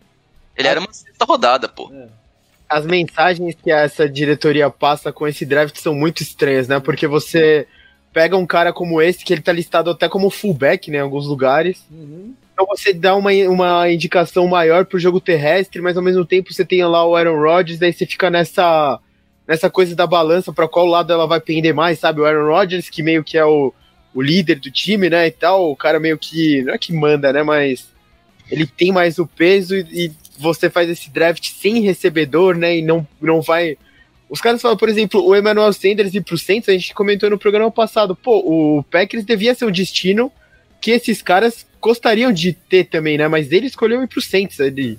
[0.54, 1.90] Ele era uma sexta rodada, pô.
[1.90, 2.06] É.
[2.68, 6.78] As mensagens que essa diretoria passa com esse draft são muito estranhas, né?
[6.80, 7.66] Porque você
[8.12, 11.26] pega um cara como esse, que ele tá listado até como fullback, né, em alguns
[11.26, 11.84] lugares.
[11.90, 12.34] Uhum.
[12.54, 16.64] Então você dá uma, uma indicação maior pro jogo terrestre, mas ao mesmo tempo você
[16.64, 18.98] tem lá o Aaron Rodgers, daí você fica nessa,
[19.46, 22.20] nessa coisa da balança para qual lado ela vai pender mais, sabe?
[22.20, 23.74] O Aaron Rodgers, que meio que é o,
[24.14, 27.32] o líder do time, né, e tal, o cara meio que, não é que manda,
[27.32, 27.92] né, mas
[28.48, 32.78] ele tem mais o peso e, e você faz esse draft sem recebedor, né?
[32.78, 33.76] E não, não vai.
[34.28, 37.38] Os caras falam, por exemplo, o Emmanuel Sanders ir pro Saints, a gente comentou no
[37.38, 40.30] programa passado, pô, o Packers devia ser um destino
[40.84, 43.26] que esses caras gostariam de ter também, né?
[43.26, 44.98] Mas ele escolheu ir pro Saints, ele...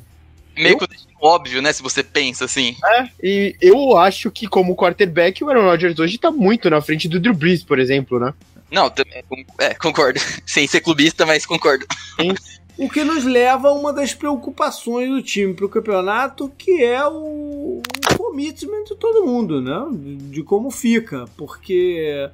[0.57, 0.77] Meio eu...
[0.79, 0.87] que
[1.21, 1.71] óbvio, né?
[1.71, 2.75] Se você pensa assim.
[2.83, 7.07] É, e eu acho que como quarterback, o Aaron Rodgers hoje tá muito na frente
[7.07, 8.33] do Drew Brees, por exemplo, né?
[8.71, 8.91] Não,
[9.59, 10.19] é, concordo.
[10.43, 11.85] Sem ser clubista, mas concordo.
[12.19, 12.33] Sim.
[12.79, 17.05] O que nos leva a uma das preocupações do time para o campeonato, que é
[17.05, 17.83] o,
[18.17, 19.85] commitment de todo mundo, né?
[19.93, 21.25] De, de, como fica.
[21.37, 22.27] Porque,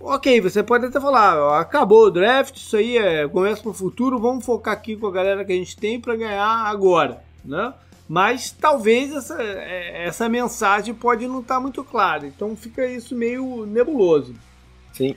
[0.00, 4.18] ok, você pode até falar, acabou o draft, isso aí é começo para o futuro,
[4.18, 7.74] vamos focar aqui com a galera que a gente tem para ganhar agora, né?
[8.08, 13.16] Mas talvez essa, é, essa mensagem pode não estar tá muito clara, então fica isso
[13.16, 14.34] meio nebuloso.
[14.92, 15.16] Sim.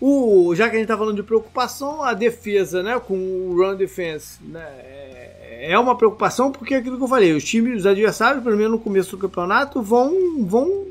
[0.00, 3.76] O, já que a gente está falando de preocupação, a defesa, né, com o run
[3.76, 7.86] defense, né, é, é uma preocupação porque é aquilo que eu falei, os times, os
[7.86, 10.86] adversários, pelo menos no começo do campeonato, vão, vão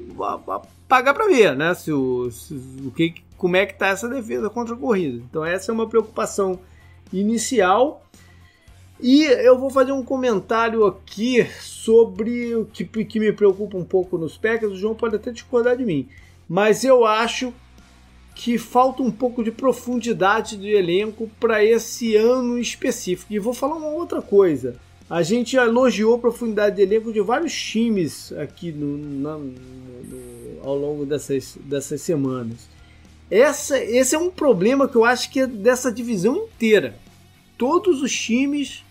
[0.89, 4.49] pagar para ver, né, se o, se, o que, como é que está essa defesa
[4.49, 5.23] contra a corrida.
[5.29, 6.59] Então essa é uma preocupação
[7.13, 8.03] inicial.
[8.99, 14.17] E eu vou fazer um comentário aqui sobre o que, que me preocupa um pouco
[14.17, 14.73] nos Packers.
[14.73, 16.09] O João pode até discordar de mim,
[16.49, 17.53] mas eu acho
[18.35, 23.31] que falta um pouco de profundidade de elenco para esse ano específico.
[23.31, 24.75] E vou falar uma outra coisa.
[25.09, 29.53] A gente elogiou a profundidade de elenco de vários times aqui no, na, no,
[30.69, 32.67] ao longo dessas, dessas semanas.
[33.29, 36.97] Essa, esse é um problema que eu acho que é dessa divisão inteira.
[37.57, 38.83] Todos os times,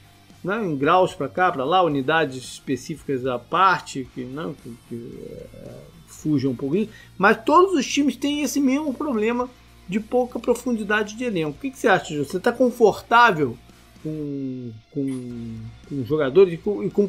[0.45, 5.19] né, em graus para cá, para lá, unidades específicas à parte, que, não, que, que
[5.25, 5.75] é,
[6.07, 9.49] fuja um pouquinho, mas todos os times têm esse mesmo problema
[9.89, 11.51] de pouca profundidade de elenco.
[11.51, 12.25] O que, que você acha, Ju?
[12.25, 13.57] Você está confortável
[14.03, 15.57] com, com,
[15.89, 17.09] com jogadores e com, e com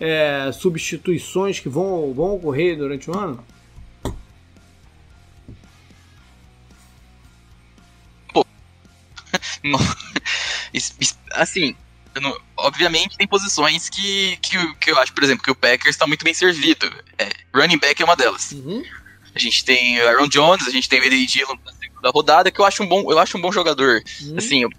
[0.00, 3.42] é, substituições que vão, vão ocorrer durante o ano?
[11.32, 11.76] assim,
[12.20, 16.06] não, obviamente tem posições que, que, que, eu acho, por exemplo, que o Packers está
[16.06, 16.90] muito bem servido.
[17.16, 18.52] É, running back é uma delas.
[18.52, 18.82] Uhum.
[19.34, 22.50] A gente tem o Aaron Jones, a gente tem o Eddie Dillon na segunda rodada,
[22.50, 24.02] que eu acho um bom, eu acho um bom jogador.
[24.22, 24.38] Uhum.
[24.38, 24.70] Assim, eu,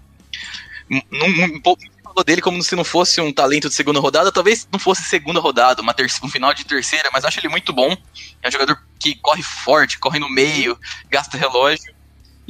[0.90, 4.68] um, um pouco falou dele como se não fosse um talento de segunda rodada, talvez
[4.72, 7.96] não fosse segunda rodada, uma terceira, um final de terceira, mas acho ele muito bom.
[8.42, 10.78] É um jogador que corre forte, corre no meio,
[11.08, 11.94] gasta relógio.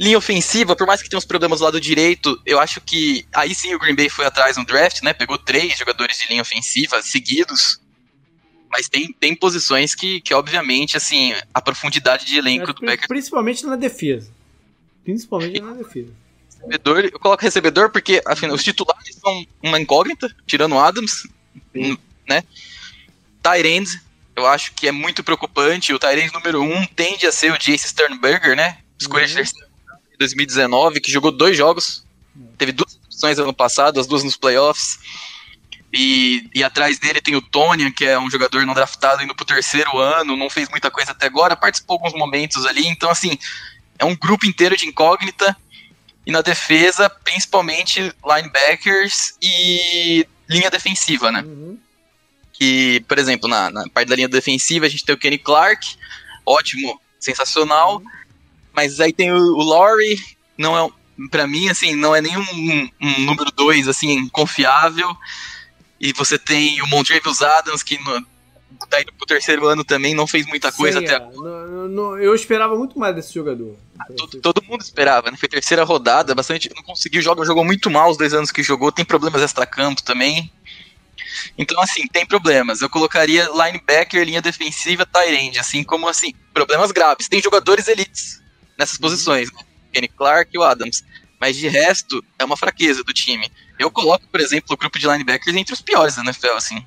[0.01, 3.53] Linha ofensiva, por mais que tenha uns problemas do lado direito, eu acho que aí
[3.53, 5.13] sim o Green Bay foi atrás no draft, né?
[5.13, 7.79] Pegou três jogadores de linha ofensiva seguidos.
[8.71, 13.05] Mas tem, tem posições que, que, obviamente, assim, a profundidade de elenco é, do Packers.
[13.07, 14.31] Principalmente na defesa.
[15.03, 16.11] Principalmente na defesa.
[16.49, 21.27] Recebedor, eu coloco recebedor porque, afinal, os titulares são uma incógnita, tirando o Adams,
[21.71, 21.95] sim.
[22.27, 22.43] né?
[23.43, 24.01] Tyrande,
[24.35, 25.93] eu acho que é muito preocupante.
[25.93, 28.79] O Tyrande número um tende a ser o Jace Sternberger, né?
[28.99, 29.29] Escolha uhum.
[29.29, 29.70] de terceira
[30.21, 32.05] 2019, que jogou dois jogos.
[32.57, 34.99] Teve duas opções ano passado, as duas nos playoffs.
[35.93, 39.45] E, e atrás dele tem o Tony, que é um jogador não draftado indo pro
[39.45, 42.87] terceiro ano, não fez muita coisa até agora, participou alguns momentos ali.
[42.87, 43.37] Então, assim,
[43.99, 45.55] é um grupo inteiro de incógnita.
[46.25, 51.41] E na defesa, principalmente linebackers e linha defensiva, né?
[51.41, 51.77] Uhum.
[52.53, 55.97] Que, por exemplo, na, na, parte da linha defensiva, a gente tem o Kenny Clark,
[56.45, 57.97] ótimo, sensacional.
[57.97, 58.20] Uhum.
[58.73, 60.19] Mas aí tem o, o Laurie,
[60.57, 60.89] não é
[61.29, 65.15] para mim assim, não é nenhum um, um número dois assim confiável.
[65.99, 68.25] E você tem o Montrevious Adams que no,
[68.87, 71.17] tá indo pro terceiro ano também, não fez muita coisa Sim, até é.
[71.17, 72.23] agora.
[72.23, 73.77] Eu esperava muito mais desse jogador.
[73.99, 75.37] Ah, todo, todo, mundo esperava, né?
[75.37, 76.71] Foi terceira rodada, bastante.
[76.75, 80.51] Não conseguiu jogar, jogou muito mal os dois anos que jogou, tem problemas extra-campo também.
[81.57, 82.81] Então, assim, tem problemas.
[82.81, 87.27] Eu colocaria linebacker, linha defensiva, tight end, assim como assim, problemas graves.
[87.27, 88.41] Tem jogadores elites
[88.81, 89.59] nessas posições, né?
[89.93, 91.03] Kenny Clark e o Adams.
[91.39, 93.49] Mas de resto, é uma fraqueza do time.
[93.79, 96.85] Eu coloco, por exemplo, o grupo de linebackers entre os piores da NFL, assim.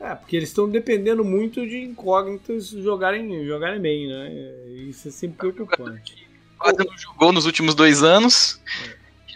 [0.00, 4.30] É, porque eles estão dependendo muito de incógnitas jogarem, jogarem bem, né?
[4.88, 6.26] Isso é sempre preocupante.
[6.58, 8.60] Quase não jogou nos últimos dois anos.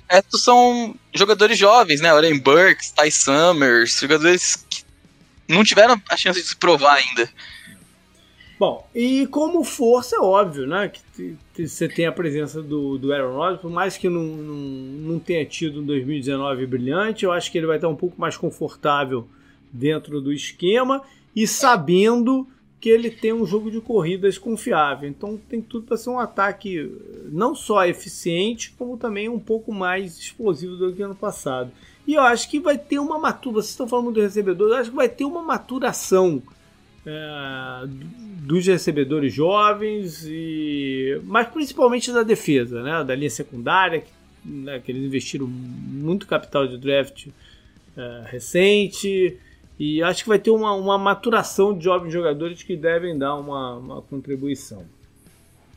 [0.09, 0.18] É.
[0.18, 2.12] Estos são jogadores jovens, né?
[2.12, 4.85] Oren Burks, Ty Summers, jogadores que
[5.49, 7.29] não tiveram a chance de se provar ainda.
[8.59, 10.91] Bom, e como força, é óbvio, né?
[11.53, 15.19] Que você tem a presença do, do Aaron Rodgers, por mais que não, não, não
[15.19, 19.29] tenha tido um 2019 brilhante, eu acho que ele vai estar um pouco mais confortável
[19.71, 21.03] dentro do esquema
[21.35, 22.47] e sabendo
[22.81, 25.07] que ele tem um jogo de corridas confiável.
[25.07, 26.91] Então tem tudo para ser um ataque
[27.31, 31.71] não só eficiente, como também um pouco mais explosivo do que ano passado.
[32.07, 33.63] E eu acho que vai ter uma maturação.
[33.63, 36.43] Vocês estão falando do recebedor, eu acho que vai ter uma maturação
[37.07, 44.11] é, dos recebedores jovens, e mas principalmente da defesa, né, da linha secundária, que,
[44.45, 47.29] né, que eles investiram muito capital de draft
[47.97, 49.39] é, recente.
[49.79, 53.77] E acho que vai ter uma, uma maturação de jovens jogadores que devem dar uma,
[53.77, 54.85] uma contribuição.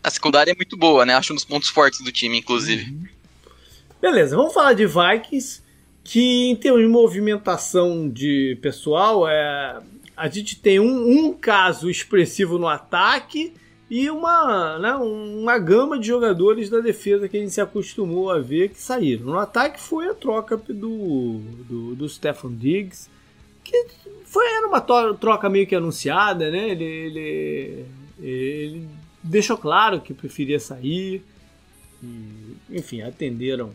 [0.02, 1.14] A secundária é muito boa, né?
[1.14, 2.90] Acho um dos pontos fortes do time, inclusive.
[2.90, 3.04] Uhum.
[4.02, 5.62] Beleza, vamos falar de Vikings,
[6.06, 9.82] que em termos de movimentação de pessoal, é,
[10.20, 13.54] a gente tem um, um caso expressivo no ataque
[13.90, 18.38] e uma, né, uma gama de jogadores da defesa que a gente se acostumou a
[18.38, 19.28] ver que saíram.
[19.28, 23.10] No ataque foi a troca do, do, do Stefan Diggs,
[23.64, 23.88] que
[24.26, 26.70] foi, era uma troca meio que anunciada, né?
[26.70, 27.86] Ele, ele,
[28.20, 28.88] ele
[29.24, 31.24] deixou claro que preferia sair.
[32.04, 33.72] E, enfim, atenderam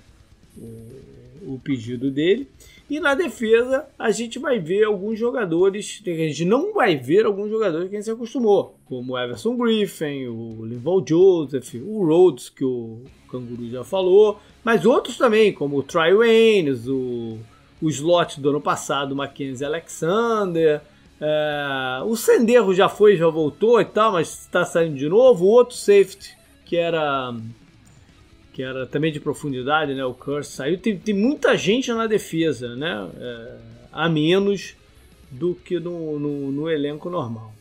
[0.57, 2.49] o, o pedido dele.
[2.95, 7.51] E na defesa, a gente vai ver alguns jogadores, a gente não vai ver alguns
[7.51, 12.49] jogadores que a gente se acostumou, como o Everson Griffin, o Linval Joseph, o Rhodes,
[12.49, 17.37] que o Canguru já falou, mas outros também, como o Troy Waynes, o,
[17.83, 20.81] o slot do ano passado, o Mackenzie Alexander,
[21.21, 25.47] é, o Senderro já foi, já voltou e tal, mas está saindo de novo.
[25.47, 27.35] O outro safety, que era
[28.55, 30.05] que era também de profundidade, né?
[30.05, 30.79] O Curse saiu.
[30.79, 33.11] Tem, tem muita gente na defesa, né?
[33.19, 33.57] É,
[33.93, 34.77] a menos
[35.29, 37.53] do que no, no, no, elenco normal.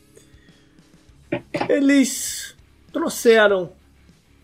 [1.68, 2.56] Eles
[2.92, 3.72] trouxeram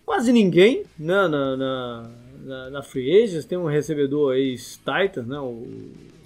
[0.05, 1.28] quase ninguém né?
[1.28, 2.11] na, na,
[2.44, 3.44] na, na Free Agents.
[3.44, 5.38] Tem um recebedor aí, Titan, né?
[5.38, 5.68] O,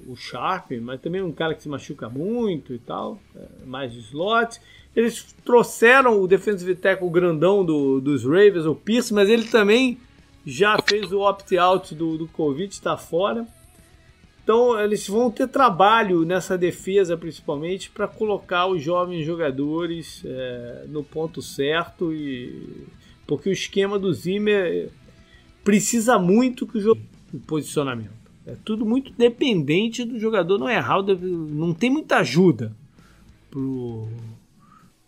[0.06, 4.58] o Sharp, mas também um cara que se machuca muito e tal, é, mais slot.
[4.96, 9.98] Eles trouxeram o defensive tackle grandão do, dos Ravens, o Pierce, mas ele também
[10.44, 13.46] já fez o opt-out do, do Covid, está fora.
[14.42, 21.02] Então eles vão ter trabalho nessa defesa, principalmente, para colocar os jovens jogadores é, no
[21.02, 22.86] ponto certo e
[23.26, 24.90] porque o esquema do Zimmer
[25.64, 27.00] precisa muito que o jogo
[27.46, 28.12] posicionamento.
[28.46, 32.70] É tudo muito dependente do jogador não errar, não tem muita ajuda
[33.50, 34.06] pro,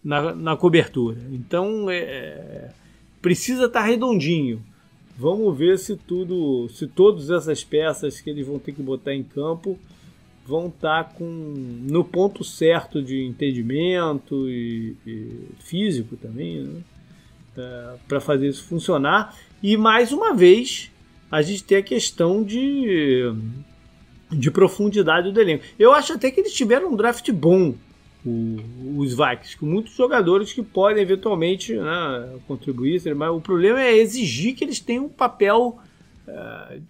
[0.03, 1.20] na, na cobertura.
[1.30, 2.70] Então é,
[3.20, 4.62] precisa estar tá redondinho.
[5.17, 9.23] Vamos ver se tudo, se todas essas peças que eles vão ter que botar em
[9.23, 9.79] campo
[10.47, 16.83] vão estar tá com no ponto certo de entendimento e, e físico também, né?
[17.57, 19.35] é, para fazer isso funcionar.
[19.62, 20.91] E mais uma vez
[21.31, 23.33] a gente tem a questão de
[24.31, 25.64] de profundidade do elenco.
[25.79, 27.75] Eu acho até que eles tiveram um draft bom
[28.29, 34.55] os Vikings, com muitos jogadores que podem eventualmente né, contribuir, mas o problema é exigir
[34.55, 35.79] que eles tenham um papel
[36.27, 36.83] uh,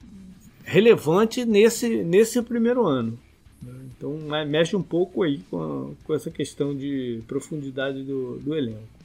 [0.65, 3.19] relevante nesse, nesse primeiro ano.
[3.63, 3.73] Né?
[3.97, 8.97] Então mexe um pouco aí com, a, com essa questão de profundidade do, do elenco.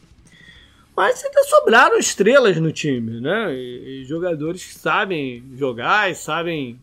[0.95, 3.53] Mas ainda sobraram estrelas no time, né?
[3.55, 6.77] E, e jogadores que sabem jogar e sabem,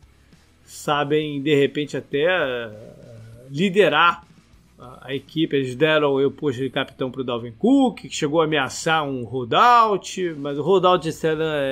[0.65, 2.73] sabem de repente até uh,
[3.51, 4.28] liderar
[4.79, 8.45] a, equipe, eles deram eu posto de capitão para o Dalvin Cook, que chegou a
[8.45, 11.09] ameaçar um holdout, mas o holdout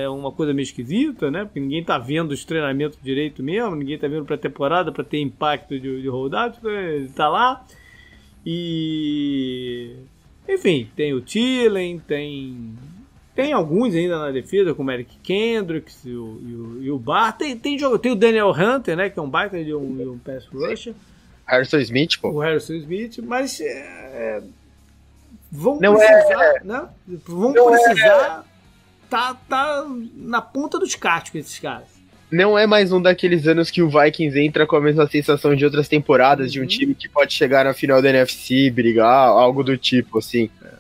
[0.01, 1.45] é uma coisa meio esquisita, né?
[1.45, 5.21] Porque ninguém tá vendo os treinamentos direito mesmo, ninguém tá vendo para temporada para ter
[5.21, 7.65] impacto de, de holdout, então ele tá lá.
[8.45, 9.95] E
[10.49, 12.75] enfim, tem o Tillen, tem
[13.35, 17.37] tem alguns ainda na defesa, como Eric Kendricks e o, e o, e o Bar.
[17.37, 19.11] Tem, tem, tem o Daniel Hunter, né?
[19.11, 20.95] Que é um baita de um, de um pass rusher.
[21.47, 22.31] Harrison Smith, pô.
[22.31, 24.43] O Harrison Smith, mas é, é
[25.51, 26.89] vão não precisar, é, né?
[27.07, 31.97] Vão precisar é, tá, tá na ponta dos cascos esses caras.
[32.31, 35.65] Não é mais um daqueles anos que o Vikings entra com a mesma sensação de
[35.65, 36.53] outras temporadas, uhum.
[36.53, 36.69] de um uhum.
[36.69, 40.51] time que pode chegar na final da NFC, brigar, algo do tipo, assim.
[40.65, 40.71] É.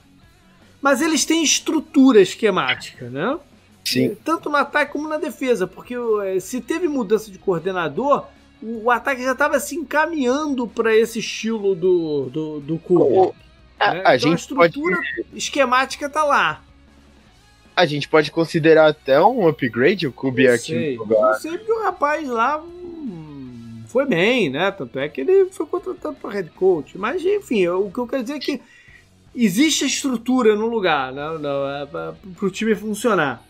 [0.83, 3.39] Mas eles têm estrutura esquemática, né?
[3.85, 4.17] Sim.
[4.25, 5.95] Tanto no ataque como na defesa, porque
[6.25, 8.27] é, se teve mudança de coordenador,
[8.67, 13.33] o, ataque já estava se encaminhando para esse estilo do, do, do Kubrick.
[13.79, 14.03] A, né?
[14.05, 15.27] a, então, a estrutura pode...
[15.35, 16.63] esquemática tá lá.
[17.77, 20.13] A gente pode considerar até um upgrade o
[20.97, 21.35] no lugar.
[21.35, 24.71] Eu sei que o rapaz lá hum, foi bem, né?
[24.73, 26.99] Tanto é que ele foi contratado para head coach.
[26.99, 28.63] Mas, enfim, o que eu quero dizer é que
[29.35, 31.23] existe a estrutura no lugar né?
[31.83, 33.45] É para o time funcionar.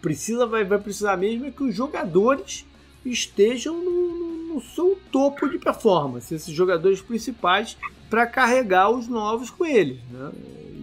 [0.00, 2.64] Precisa, vai, vai precisar mesmo é que os jogadores
[3.04, 7.76] estejam no, no seu topo de performance, esses jogadores principais,
[8.08, 9.98] para carregar os novos com eles.
[10.10, 10.32] Né?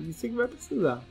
[0.09, 1.03] Isso é que vai precisar.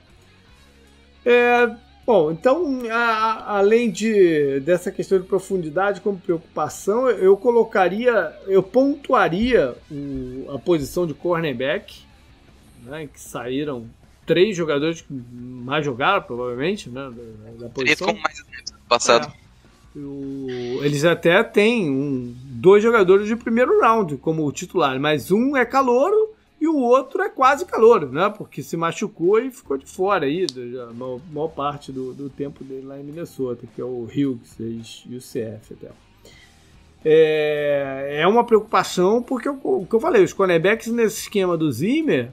[1.25, 1.75] É,
[2.07, 9.77] bom, então, a, além de, dessa questão de profundidade como preocupação, eu colocaria, eu pontuaria
[9.91, 12.05] o, a posição de cornerback,
[12.85, 13.89] né, que saíram
[14.25, 17.73] três jogadores que mais jogaram, provavelmente, né, da, da posição.
[17.75, 18.43] Três como mais
[18.89, 19.33] passado.
[19.43, 19.45] É.
[20.82, 26.34] Eles até têm um dois jogadores de primeiro round como titular, mas um é calouro
[26.61, 28.32] e o outro é quase calouro, né?
[28.36, 30.47] Porque se machucou e ficou de fora aí,
[30.88, 34.57] a maior, maior parte do, do, tempo dele lá em Minnesota, que é o Hughes
[34.59, 35.90] e o CF até.
[37.05, 42.30] É, é uma preocupação porque o que eu falei, os cornerbacks nesse esquema do Zimmer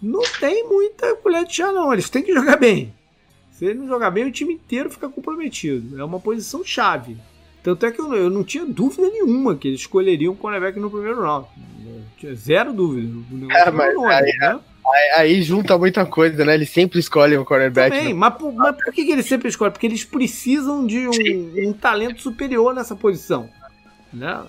[0.00, 1.92] não tem muita colher de chá, não.
[1.92, 2.92] Eles têm que jogar bem.
[3.60, 6.00] Se ele não jogar bem, o time inteiro fica comprometido.
[6.00, 7.18] É uma posição chave.
[7.62, 10.90] Tanto é que eu, eu não tinha dúvida nenhuma que eles escolheriam o cornerback no
[10.90, 11.46] primeiro round.
[12.16, 13.06] Tinha zero dúvida.
[13.54, 14.58] É, mas nome, aí, né?
[14.86, 16.54] aí, aí, junta muita coisa, né?
[16.54, 17.94] Eles sempre escolhem o cornerback.
[17.94, 18.20] Também, no...
[18.20, 19.72] mas, por, mas por que, que eles sempre escolhem?
[19.72, 23.50] Porque eles precisam de um, um talento superior nessa posição.
[24.10, 24.42] Né?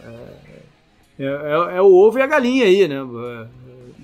[1.20, 2.96] É, é, é, é, o ovo e a galinha aí, né?
[2.96, 3.46] É,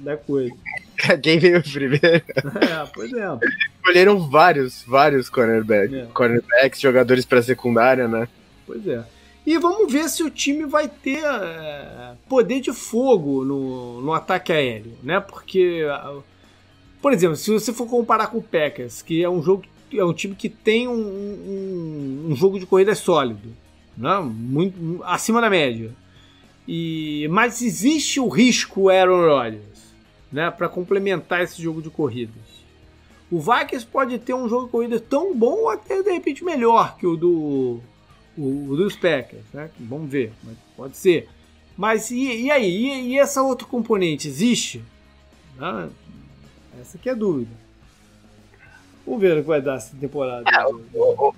[0.03, 0.53] da coisa.
[1.21, 2.01] Quem veio primeiro?
[2.05, 3.39] É, pois é.
[3.75, 6.05] Escolheram vários, vários cornerbacks, é.
[6.13, 8.27] cornerbacks jogadores para secundária, né?
[8.65, 9.03] Pois é.
[9.45, 14.51] E vamos ver se o time vai ter é, poder de fogo no, no ataque
[14.51, 15.21] aéreo, né?
[15.21, 15.83] Porque,
[17.01, 20.13] por exemplo, se você for comparar com o Packers, que é um jogo, é um
[20.13, 23.55] time que tem um, um, um jogo de corrida sólido,
[23.97, 24.19] né?
[24.19, 25.91] Muito acima da média.
[26.67, 29.76] E mas existe o risco Aaron Rodgers,
[30.31, 30.49] né?
[30.51, 32.57] Para complementar esse jogo de corridas.
[33.29, 36.97] O Vikings pode ter um jogo de corrida tão bom ou até de repente melhor
[36.97, 37.81] que o do
[38.37, 39.69] o, o dos Packers, né?
[39.79, 40.31] Vamos ver,
[40.75, 41.27] pode ser.
[41.75, 42.69] Mas e, e aí?
[42.69, 44.83] E, e, essa outro componente existe?
[45.59, 45.89] Ah,
[46.79, 47.51] essa aqui é a dúvida.
[49.05, 50.49] Vamos ver o que vai dar essa temporada.
[50.49, 51.35] É, o, o,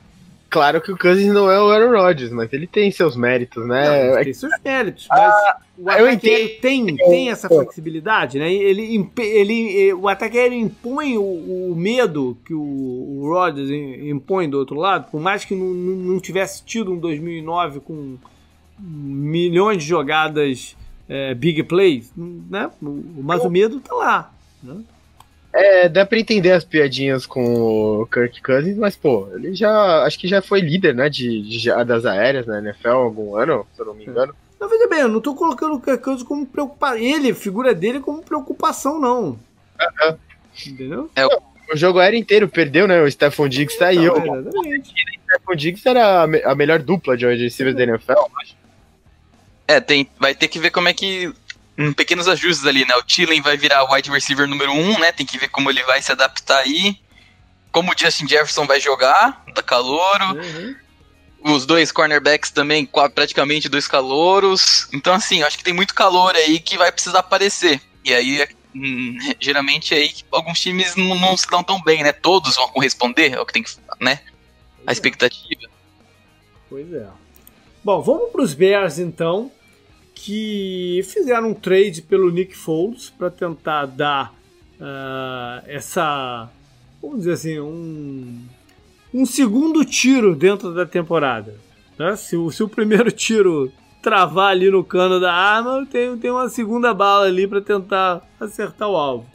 [0.49, 4.15] claro que o Cousins não é o Aaron Rodgers, mas ele tem seus méritos, né?
[4.15, 8.51] Não, tem seus méritos, mas ah, o ataque tem, tem essa flexibilidade, né?
[8.51, 14.57] Ele, ele, o ataque aéreo impõe o, o medo que o, o Rodgers impõe do
[14.57, 18.17] outro lado, por mais que não, não tivesse tido um 2009 com
[18.79, 20.75] milhões de jogadas
[21.07, 22.69] é, big plays, né?
[22.81, 24.33] Mas o medo tá lá,
[24.63, 24.83] né?
[25.51, 30.03] É, dá pra entender as piadinhas com o Kirk Cousins, mas, pô, ele já.
[30.03, 31.09] Acho que já foi líder, né?
[31.09, 34.35] De, de das aéreas na NFL algum ano, se eu não me engano.
[34.59, 36.97] Não, veja bem, eu não tô colocando o Kirk Cousins como preocupação.
[36.97, 39.29] Ele, figura dele, como preocupação, não.
[39.29, 39.37] Uh
[39.79, 40.17] -huh.
[40.67, 41.09] Entendeu?
[41.15, 41.29] É, o...
[41.73, 43.01] o jogo aéreo inteiro perdeu, né?
[43.01, 44.13] O Stephon Diggs saiu.
[44.13, 44.91] Tá exatamente.
[44.91, 48.59] O Stephon Diggs era a melhor dupla de receivers da NFL, acho.
[49.67, 51.31] É, tem, vai ter que ver como é que
[51.79, 52.93] um, pequenos ajustes ali, né?
[52.97, 55.13] O Thielen vai virar o wide receiver número 1, um, né?
[55.13, 56.99] Tem que ver como ele vai se adaptar aí.
[57.71, 60.25] Como o Justin Jefferson vai jogar, da calouro.
[60.35, 60.75] Uhum.
[61.41, 64.89] Os dois cornerbacks também, praticamente dois calouros.
[64.91, 67.79] Então, assim, acho que tem muito calor aí que vai precisar aparecer.
[68.03, 72.11] E aí, hum, geralmente, aí alguns times não, não, se dão tão bem, né?
[72.11, 73.71] Todos vão corresponder, é o que tem que,
[74.01, 74.19] né?
[74.85, 74.93] A é.
[74.93, 75.61] expectativa.
[76.69, 77.07] Pois é.
[77.81, 79.49] Bom, vamos para os Bears então
[80.21, 84.33] que fizeram um trade pelo Nick Foles para tentar dar
[84.75, 86.49] uh, essa,
[87.01, 88.45] vamos dizer assim, um,
[89.13, 91.55] um segundo tiro dentro da temporada.
[91.97, 92.17] Né?
[92.17, 96.49] Se, o, se o primeiro tiro travar ali no cano da arma, tem, tem uma
[96.49, 99.25] segunda bala ali para tentar acertar o alvo.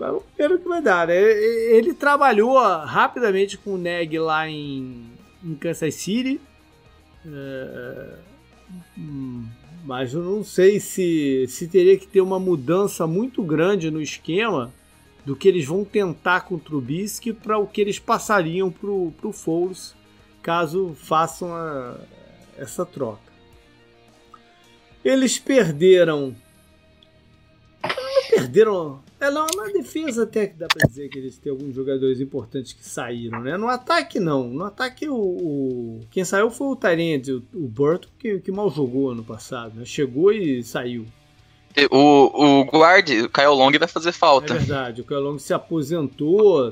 [0.00, 1.06] O que vai dar.
[1.06, 1.16] Né?
[1.16, 5.06] Ele trabalhou rapidamente com o Neg lá em,
[5.44, 6.40] em Kansas City.
[7.24, 8.27] Uh,
[9.84, 14.72] mas eu não sei se, se teria que ter uma mudança muito grande no esquema
[15.24, 19.32] do que eles vão tentar com o Trubisky para o que eles passariam para o
[19.32, 19.94] Foles
[20.42, 21.96] caso façam a,
[22.56, 23.32] essa troca.
[25.04, 26.34] Eles perderam.
[28.30, 32.20] Perderam é, não, na defesa até que dá pra dizer que eles têm alguns jogadores
[32.20, 33.56] importantes que saíram, né?
[33.56, 34.48] No ataque, não.
[34.48, 38.70] No ataque, o, o quem saiu foi o Tyrande, o, o Burton, que, que mal
[38.70, 39.84] jogou ano passado, né?
[39.84, 41.06] Chegou e saiu.
[41.90, 44.54] O, o guard, o Kyle Long, vai fazer falta.
[44.54, 46.70] É verdade, o Kyle Long se aposentou.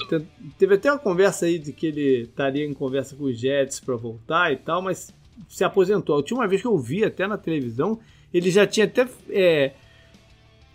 [0.58, 3.94] Teve até uma conversa aí de que ele estaria em conversa com os Jets para
[3.94, 5.14] voltar e tal, mas
[5.48, 6.14] se aposentou.
[6.14, 7.98] A última vez que eu vi até na televisão,
[8.32, 9.06] ele já tinha até...
[9.30, 9.72] É,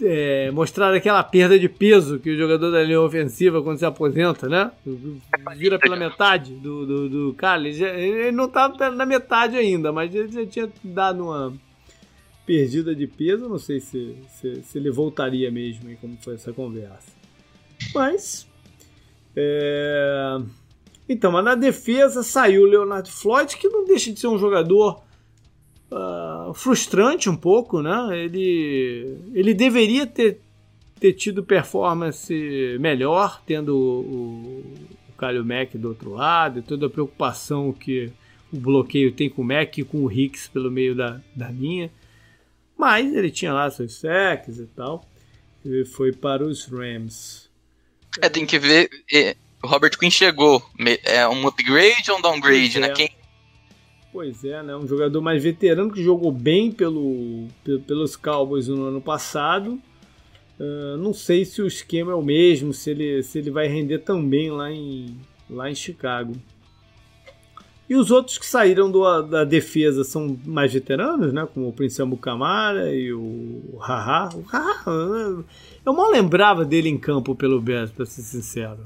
[0.04, 4.48] é, mostrar aquela perda de peso que o jogador da linha ofensiva quando se aposenta,
[4.48, 4.72] né?
[5.56, 7.36] Vira pela metade do, do, do.
[7.56, 11.54] Ele, ele não estava na metade ainda, mas ele já tinha dado uma
[12.46, 13.48] perdida de peso.
[13.48, 17.12] Não sei se, se, se ele voltaria mesmo, hein, como foi essa conversa.
[17.94, 18.48] Mas.
[19.36, 20.38] É...
[21.08, 25.04] Então, mas na defesa saiu o Leonardo Floyd, que não deixa de ser um jogador
[25.92, 28.18] uh, frustrante um pouco, né?
[28.18, 30.40] Ele, ele deveria ter,
[31.00, 34.64] ter tido performance melhor, tendo o,
[35.10, 38.12] o Kalil Mack do outro lado, e toda a preocupação que
[38.52, 41.92] o bloqueio tem com o Mac e com o Hicks pelo meio da, da linha.
[42.78, 45.06] Mas ele tinha lá seus sacks e tal.
[45.64, 47.50] E foi para os Rams.
[48.20, 48.90] É, tem que ver.
[49.14, 50.62] é, o Robert Quinn chegou.
[51.04, 52.80] É um upgrade ou um downgrade, Pois é.
[52.80, 52.94] né?
[52.94, 53.10] Quem,
[54.12, 54.76] Pois é, né?
[54.76, 59.80] Um jogador mais veterano que jogou bem pelo, pe- pelos Cowboys no ano passado.
[60.60, 64.00] Ah, não sei se o esquema é o mesmo, se ele, se ele vai render
[64.00, 65.18] tão bem lá em,
[65.50, 66.34] lá em Chicago.
[67.90, 71.48] E os outros que saíram do- da defesa são mais veteranos, né?
[71.54, 74.30] Como o Prince Camara e o Haha.
[74.36, 75.44] O Haha,
[75.86, 78.80] eu mal lembrava dele em campo pelo Bears, pra ser sincero.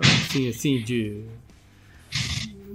[0.00, 1.24] Assim, assim, de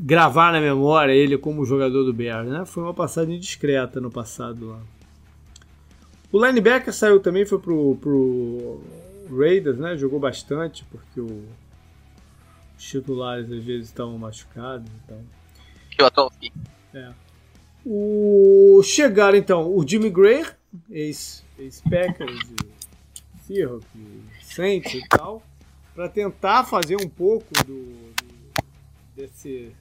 [0.07, 2.65] gravar na memória ele como jogador do Bears, né?
[2.65, 4.79] Foi uma passagem discreta no passado lá.
[6.31, 8.81] O linebacker saiu também, foi pro, pro
[9.29, 9.97] Raiders, né?
[9.97, 11.43] Jogou bastante, porque o,
[12.77, 14.89] os titulares às vezes estavam machucados.
[15.03, 15.19] Então.
[15.91, 16.31] que o atual
[17.85, 20.45] O, chegaram então o Jimmy Gray,
[20.89, 23.87] ex- ex-Packers, e Seahawks,
[24.41, 25.41] Saints e tal,
[25.95, 28.13] para tentar fazer um pouco do, do-
[29.15, 29.71] desse,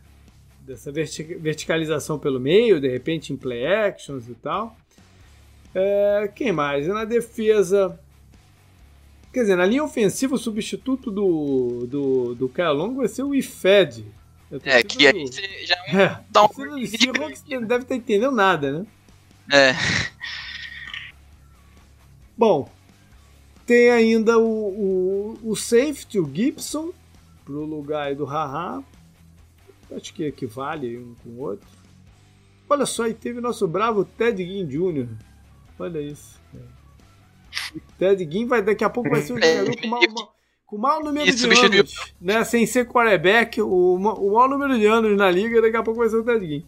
[0.67, 4.77] dessa verti- verticalização pelo meio, de repente em play actions e tal.
[5.75, 6.87] É, quem mais?
[6.89, 7.99] Na defesa.
[9.33, 13.35] Quer dizer, na linha ofensiva, o substituto do, do, do Kyle Long vai ser o
[13.35, 14.05] Ifed.
[14.65, 18.33] É, que aí você já é, dá um você não, Seahawks não deve estar entendendo
[18.33, 18.87] nada, né?
[19.53, 19.75] É,
[22.37, 22.69] Bom,
[23.65, 26.93] tem ainda o, o, o safety, o Gibson,
[27.45, 28.83] pro lugar aí do Haha.
[29.95, 31.67] Acho que equivale um com o outro.
[32.69, 35.07] Olha só, e teve nosso bravo Ted Ginn Jr.
[35.79, 36.41] Olha isso.
[37.75, 40.35] O Ted Ginn vai, daqui a pouco vai ser um É, jogador com mau, mau-
[40.67, 41.95] com mau número Isso, de anos.
[42.21, 42.45] Né?
[42.45, 46.09] Sem ser quarterback, o, o maior número de anos na liga, daqui a pouco vai
[46.09, 46.63] ser o Ted Ginn.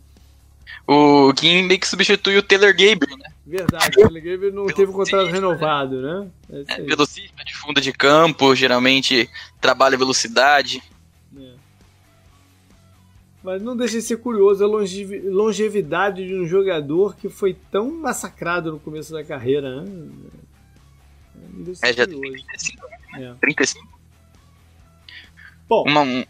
[0.86, 3.32] o Kim meio que substitui o Taylor Gabriel, né?
[3.44, 6.28] Verdade, o Gabriel não teve o contrato renovado, né?
[6.52, 9.28] É É, velocista de funda de campo, geralmente
[9.60, 10.82] trabalha velocidade.
[13.49, 13.53] É.
[13.55, 17.90] Mas não deixa de ser curioso a longevi- longevidade de um jogador que foi tão
[17.90, 20.09] massacrado no começo da carreira, né?
[21.70, 22.44] É, ser já tem curioso.
[22.46, 22.86] 35.
[23.16, 23.34] É.
[23.40, 23.99] 35.
[25.68, 26.24] Bom, Uma- um,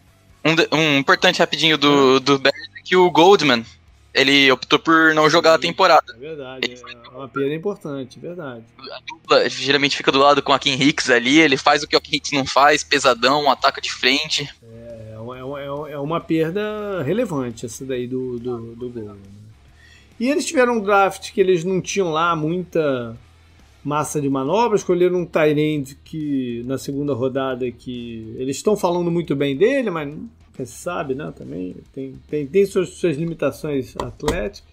[0.45, 3.65] um, um importante rapidinho do, do Bears é que o Goldman,
[4.13, 6.13] ele optou por não jogar a temporada.
[6.15, 8.63] é verdade, é uma perda importante, é verdade.
[8.79, 11.95] A dupla geralmente fica do lado com a Kim Hicks ali, ele faz o que
[11.95, 14.49] o Kim Hicks não faz, pesadão, ataca de frente.
[15.35, 19.03] É, uma- é uma- é é uma perda relevante essa daí do, do, do gol.
[19.03, 19.15] né?
[20.19, 23.17] E eles tiveram um draft que eles não tinham lá muita
[23.83, 29.35] massa de manobra, escolheram um Tyrande que na segunda rodada que eles estão falando muito
[29.35, 30.13] bem dele, mas
[30.57, 31.33] se sabe, né?
[31.37, 34.69] Também tem, tem, tem suas, suas limitações atléticas.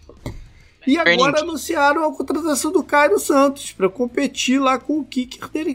[0.84, 5.74] E agora anunciaram a contratação do Cairo Santos para competir lá com o kicker dele.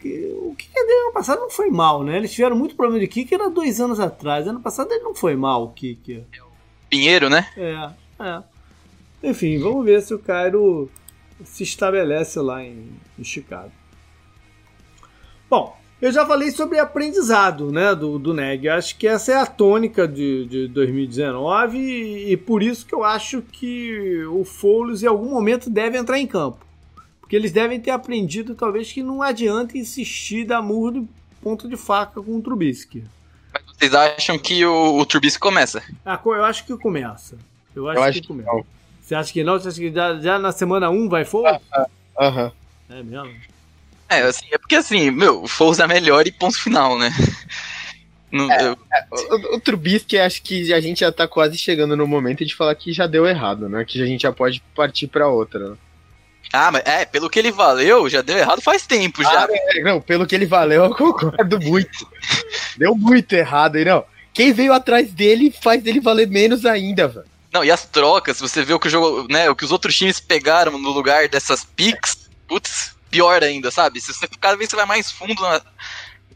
[0.00, 0.81] que- O dele
[1.12, 2.16] ano passado não foi mal, né?
[2.16, 4.48] Eles tiveram muito problema de kicker há dois anos atrás.
[4.48, 6.24] Ano passado ele não foi mal, o kicker.
[6.88, 7.46] Pinheiro, né?
[7.56, 8.42] É, é.
[9.22, 10.90] Enfim, vamos ver se o Cairo
[11.44, 12.88] se estabelece lá em,
[13.18, 13.70] em Chicago.
[15.48, 18.66] Bom, eu já falei sobre aprendizado né, do, do NEG.
[18.66, 22.94] Eu acho que essa é a tônica de, de 2019 e, e por isso que
[22.94, 26.66] eu acho que o Foles em algum momento deve entrar em campo.
[27.32, 31.08] Porque eles devem ter aprendido, talvez, que não adianta insistir dar murro de
[31.40, 33.04] ponto de faca com o Trubisky.
[33.54, 35.82] Mas vocês acham que o, o Trubisky começa?
[36.04, 37.38] Ah, eu acho que começa.
[37.74, 38.50] Eu acho, Eu que, acho que começa.
[38.52, 38.66] não.
[39.00, 39.58] Você acha que não?
[39.58, 41.58] Você acha que já, já na semana 1 vai Foles?
[42.20, 42.52] Aham.
[42.90, 43.34] É mesmo?
[44.10, 47.10] É, assim, é porque assim, meu, o Foles é melhor e ponto final, né?
[48.30, 48.76] Não- eu-
[49.10, 52.74] O, o Trubisky, acho que a gente já tá quase chegando no momento de falar
[52.74, 53.86] que já deu errado, né?
[53.86, 55.78] Que a gente já pode partir pra outra.
[56.52, 59.44] Ah, mas é, pelo que ele valeu, já deu errado faz tempo já.
[59.44, 62.06] Ah, é, não, pelo que ele valeu, eu concordo muito.
[62.76, 64.04] Deu muito errado aí, não.
[64.34, 67.26] Quem veio atrás dele faz dele valer menos ainda, velho.
[67.52, 69.94] Não, e as trocas, você vê o que o jogo, né, o que os outros
[69.96, 74.00] times pegaram no lugar dessas picks, putz, pior ainda, sabe?
[74.00, 75.60] Se você cada vez você vai mais fundo na-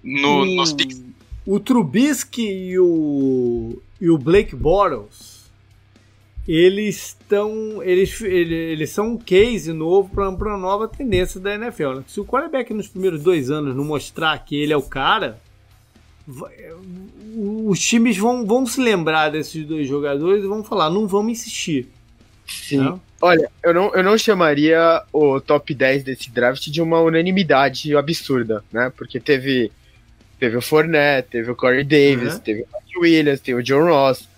[0.04, 1.00] no- o, nos picks.
[1.46, 5.35] o Trubisky e o, e o Blake Bortles,
[6.46, 7.82] eles estão.
[7.82, 11.94] Eles, ele- eles são um case novo para uma nova tendência da NFL.
[11.94, 12.04] né?
[12.06, 15.38] Se o quarterback nos primeiros dois anos não mostrar que ele é o cara,
[17.36, 21.88] os times vão, vão se lembrar desses dois jogadores e vão falar: não vamos insistir.
[22.46, 22.78] Sim.
[22.78, 23.00] né?
[23.20, 28.62] Olha, eu não, eu não chamaria o top 10 desse draft de uma unanimidade absurda,
[28.70, 28.92] né?
[28.96, 29.72] Porque teve,
[30.38, 32.40] teve o Fournette, teve o Corey Davis, Uhum.
[32.40, 32.62] teve
[32.96, 34.28] o Williams, teve o John Ross.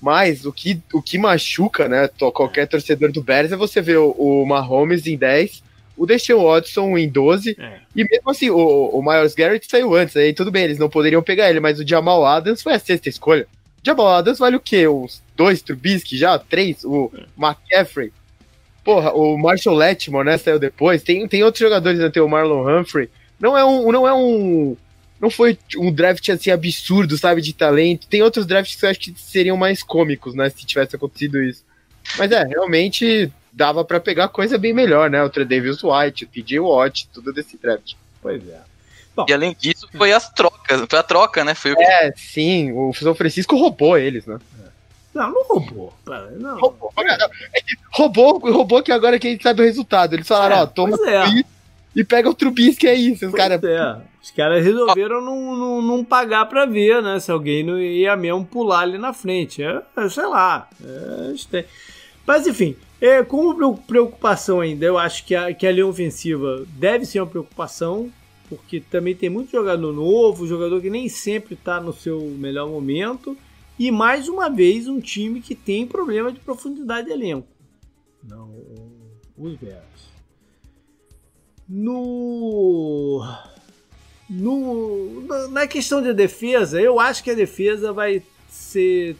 [0.00, 4.10] Mas o que, o que machuca, né, qualquer torcedor do Bears é você ver o,
[4.10, 5.62] o Mahomes em 10,
[5.96, 7.80] o Deshaun Watson em 12, é.
[7.94, 11.22] e mesmo assim, o, o Miles Garrett saiu antes, aí tudo bem, eles não poderiam
[11.22, 13.46] pegar ele, mas o Jamal Adams foi a sexta escolha.
[13.82, 14.86] O Jamal Adams vale o quê?
[14.86, 16.38] Uns dois Trubisky já?
[16.38, 16.84] Três?
[16.84, 17.24] O é.
[17.36, 18.12] McCaffrey?
[18.84, 21.02] Porra, o Marshall Letmore, né, saiu depois.
[21.02, 23.08] Tem, tem outros jogadores, né, tem o Marlon Humphrey.
[23.40, 24.76] Não é um, não é um,
[25.20, 28.06] não foi um draft assim absurdo, sabe, de talento.
[28.06, 31.64] Tem outros drafts que eu acho que seriam mais cômicos, né, se tivesse acontecido isso.
[32.18, 35.22] Mas é, realmente dava para pegar coisa bem melhor, né?
[35.24, 37.94] O Tredavious White, o TJ Watt, tudo desse draft.
[38.22, 38.60] Pois é.
[39.16, 41.54] Bom, e além disso, foi as trocas, foi a troca, né?
[41.54, 41.82] Foi o que...
[41.82, 44.38] É, sim, o São Francisco roubou eles, né?
[45.14, 45.94] Não, não roubou.
[46.38, 46.60] Não.
[46.60, 47.16] Roubou, é
[47.90, 50.14] roubou, roubou que agora que a gente sabe o resultado.
[50.14, 51.42] Eles falaram, é, ó, toma é.
[51.96, 53.64] E pega o Trubisky aí, é os caras.
[53.64, 54.02] É.
[54.22, 57.18] Os caras resolveram não, não, não, pagar pra ver, né?
[57.18, 59.62] Se alguém não ia mesmo pular ali na frente.
[59.62, 60.68] É, é sei lá.
[60.84, 61.64] É,
[62.26, 67.06] Mas enfim, é, como preocupação ainda, eu acho que a, que a linha ofensiva deve
[67.06, 68.12] ser uma preocupação,
[68.46, 73.34] porque também tem muito jogador novo, jogador que nem sempre está no seu melhor momento.
[73.78, 77.48] E mais uma vez, um time que tem problema de profundidade de elenco.
[78.22, 78.50] Não,
[79.38, 80.05] os Bears.
[81.68, 83.22] No,
[84.30, 89.16] no, na questão de defesa, eu acho que a defesa vai ser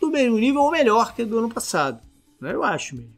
[0.00, 2.00] do mesmo nível ou melhor que a do ano passado.
[2.40, 2.52] Né?
[2.52, 3.12] Eu acho mesmo.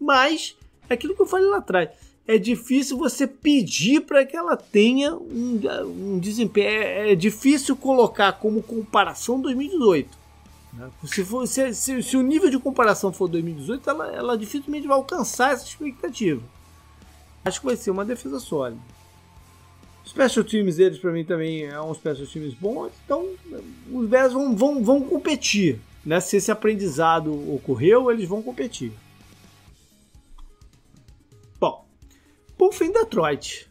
[0.00, 0.56] Mas,
[0.88, 1.90] é aquilo que eu falei lá atrás
[2.26, 6.68] é difícil você pedir para que ela tenha um, um desempenho.
[6.68, 10.18] É, é, difícil colocar como comparação 2018.
[10.72, 10.90] Né?
[11.04, 14.96] Se, for, se, se, se, o nível de comparação for 2018, ela, ela dificilmente vai
[14.96, 16.42] alcançar essa expectativa.
[17.44, 18.80] Acho que vai ser uma defesa sólida.
[20.06, 22.90] Special teams deles, para mim, também é um special teams bom.
[23.04, 23.28] Então,
[23.90, 25.80] os Bears vão, vão, vão competir.
[26.04, 26.20] Né?
[26.20, 28.92] Se esse aprendizado ocorreu, eles vão competir.
[32.56, 33.68] Por fim, Detroit.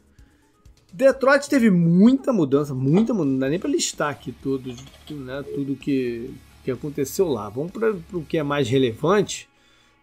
[0.92, 3.32] Detroit teve muita mudança, muita mudança.
[3.32, 4.76] Não dá nem para listar aqui tudo,
[5.10, 6.32] né, tudo que,
[6.64, 7.50] que aconteceu lá.
[7.50, 9.50] Vamos para o que é mais relevante.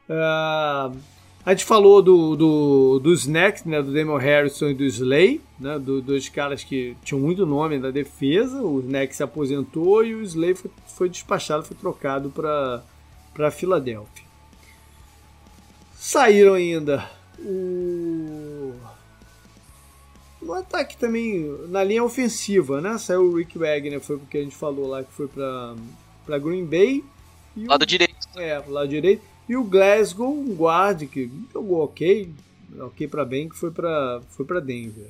[0.08, 0.96] Uh,
[1.44, 5.78] a gente falou do, do, do Snack, né, do Damian Harrison e do Slay, né,
[5.78, 8.62] do, dois caras que tinham muito nome da defesa.
[8.62, 14.24] O Snack se aposentou e o Slay foi, foi despachado, foi trocado para Filadélfia.
[15.94, 18.74] Saíram ainda o
[20.40, 22.96] no ataque também, na linha ofensiva, né?
[22.96, 25.74] Saiu o Rick Wagner, foi porque a gente falou lá que foi para
[26.24, 27.04] para Green Bay.
[27.56, 28.14] E lado o, direito.
[28.36, 29.22] É, lado direito.
[29.50, 32.32] E o Glasgow, um guarde que jogou ok,
[32.82, 35.08] ok para bem, que foi para foi Denver.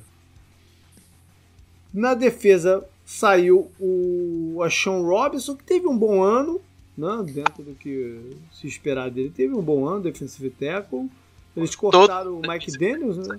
[1.93, 6.59] Na defesa saiu o Sean Robinson, que teve um bom ano,
[6.97, 7.23] né?
[7.31, 9.29] dentro do que se esperar dele.
[9.29, 11.07] Teve um bom ano, defensive tackle.
[11.55, 12.47] Eles cortaram Todo...
[12.47, 13.37] o Mike Daniels, né?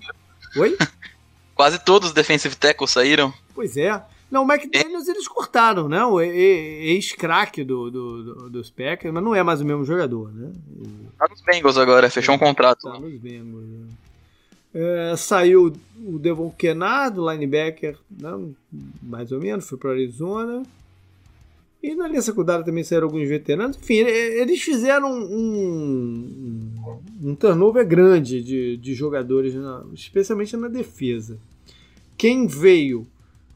[0.57, 0.79] Oi?
[1.57, 3.35] Quase todos os defensive tackles saíram.
[3.53, 4.01] Pois é.
[4.33, 6.03] Não, o McDaniels eles cortaram, né?
[6.07, 10.51] O ex-craque do, do, do, dos Packers, mas não é mais o mesmo jogador, né?
[11.19, 12.91] Tá nos Bengals agora, fechou um contrato.
[12.91, 13.89] Tá nos Bengals, né?
[14.75, 15.71] é, Saiu
[16.03, 18.31] o Devon Kennard, linebacker, né?
[19.03, 20.63] mais ou menos, foi para Arizona.
[21.83, 23.77] E na linha secundária também saíram alguns veteranos.
[23.77, 26.73] Enfim, eles fizeram um,
[27.23, 31.37] um, um turnover grande de, de jogadores, na, especialmente na defesa.
[32.17, 33.07] Quem veio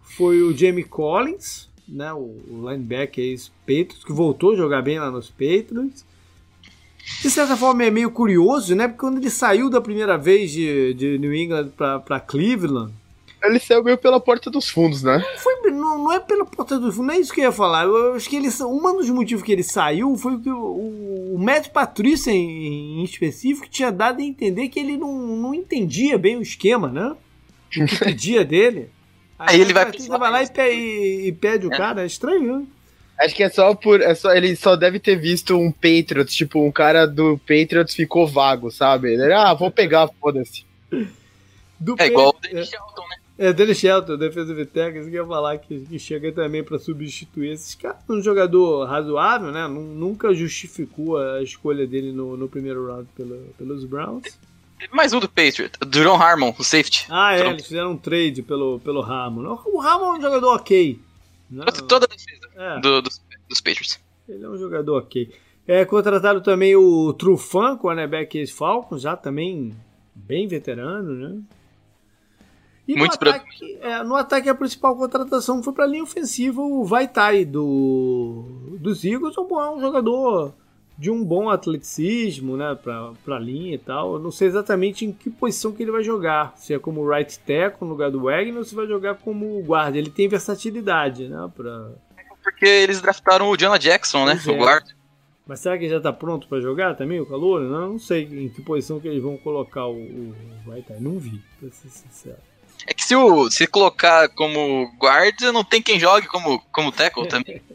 [0.06, 2.34] foi o Jamie Collins, né, o,
[2.68, 6.04] linebacker ex-Patriots, que voltou a jogar bem lá nos Patriots.
[7.22, 8.88] De certa forma é meio curioso, né?
[8.88, 12.92] Porque quando ele saiu da primeira vez de, de New England para Cleveland,
[13.44, 15.24] ele saiu meio pela porta dos fundos, né?
[15.38, 17.84] Foi, não, não é pela porta dos fundos, não é isso que eu ia falar.
[17.84, 21.68] Eu acho que ele, um dos motivos que ele saiu foi que o, o Matt
[21.68, 26.42] Patrícia, em, em, específico, tinha dado a entender que ele não, não entendia bem o
[26.42, 27.14] esquema, né?
[27.76, 28.90] O que pedia dele.
[29.38, 31.76] Aí, Aí ele vai, vai lá e, e, e pede o é.
[31.76, 32.66] cara, é estranho, né?
[33.18, 34.00] Acho que é só por.
[34.00, 38.26] É só, ele só deve ter visto um Patriots, tipo, um cara do Patriots ficou
[38.26, 39.14] vago, sabe?
[39.14, 40.66] Ele, ah, vou pegar, foda-se.
[41.98, 43.16] é igual o Dennis Shelton, né?
[43.38, 47.52] É, Dennis Shelton, defesa Viteca, isso que ia falar que, que chega também para substituir
[47.52, 47.98] esses caras.
[48.08, 49.66] Um jogador razoável, né?
[49.66, 54.38] Nunca justificou a escolha dele no, no primeiro round pela, pelos Browns.
[54.92, 57.06] Mais um do Patriot, Duron Harmon, o safety.
[57.08, 59.58] Ah, é, eles fizeram um trade pelo, pelo Harmon.
[59.66, 61.00] O Harmon é um jogador ok.
[61.50, 61.64] Né?
[61.88, 62.80] Toda a defesa é.
[62.80, 64.00] do, dos, dos Patriots.
[64.28, 65.32] Ele é um jogador ok.
[65.66, 69.74] É, contratado também o Trufan, cornerback ex-Falcons, já também
[70.14, 71.42] bem veterano, né?
[72.86, 76.84] E no ataque, é, no ataque, a principal contratação foi para a linha ofensiva o
[76.84, 78.44] Vaitai do,
[78.78, 79.36] dos Eagles.
[79.36, 80.54] Um bom um jogador
[80.98, 84.14] de um bom atleticismo né, para a linha e tal.
[84.14, 86.54] Eu não sei exatamente em que posição que ele vai jogar.
[86.56, 89.98] Se é como right tackle no lugar do Wagner ou se vai jogar como guarda.
[89.98, 91.50] Ele tem versatilidade, né?
[91.54, 91.90] Pra...
[92.42, 94.32] Porque eles draftaram o Jonah Jackson, né?
[94.32, 94.56] Pois O é.
[94.56, 94.96] guarda.
[95.46, 97.60] Mas será que ele já está pronto para jogar também, o calor?
[97.60, 100.34] Não, não sei em que posição que eles vão colocar o, o
[100.64, 100.98] Vaitai.
[100.98, 102.38] Não vi, para ser sincero.
[102.84, 107.28] É que se, o, se colocar como guarda, não tem quem jogue como, como tackle
[107.28, 107.62] também.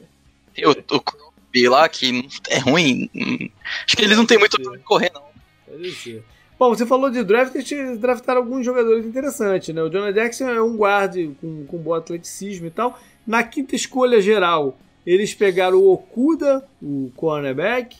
[0.53, 3.09] Tem o, o Kobe lá, que é ruim.
[3.15, 3.49] hum,
[3.85, 5.23] Acho que eles não têm muito pra correr, não.
[5.67, 6.23] Pode ser.
[6.57, 9.81] Bom, você falou de draft, eles draftaram alguns jogadores interessantes, né?
[9.81, 12.99] O Jonah Jackson é um guarde com, com bom atleticismo e tal.
[13.25, 17.97] Na quinta escolha geral, eles pegaram o Okuda, o cornerback.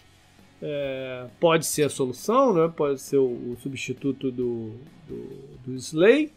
[0.61, 2.71] É, pode ser a solução, né?
[2.75, 4.73] Pode ser o, o substituto do,
[5.07, 5.29] do,
[5.65, 6.31] do Slay.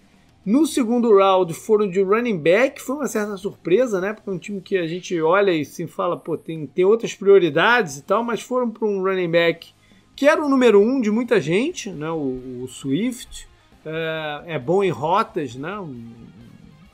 [0.45, 4.13] No segundo round foram de running back, foi uma certa surpresa, né?
[4.13, 7.15] Porque é um time que a gente olha e se fala, pô, tem, tem outras
[7.15, 9.73] prioridades e tal, mas foram para um running back
[10.15, 12.11] que era o número um de muita gente, né?
[12.11, 13.49] O, o Swift
[13.85, 15.73] é, é bom em rotas, né?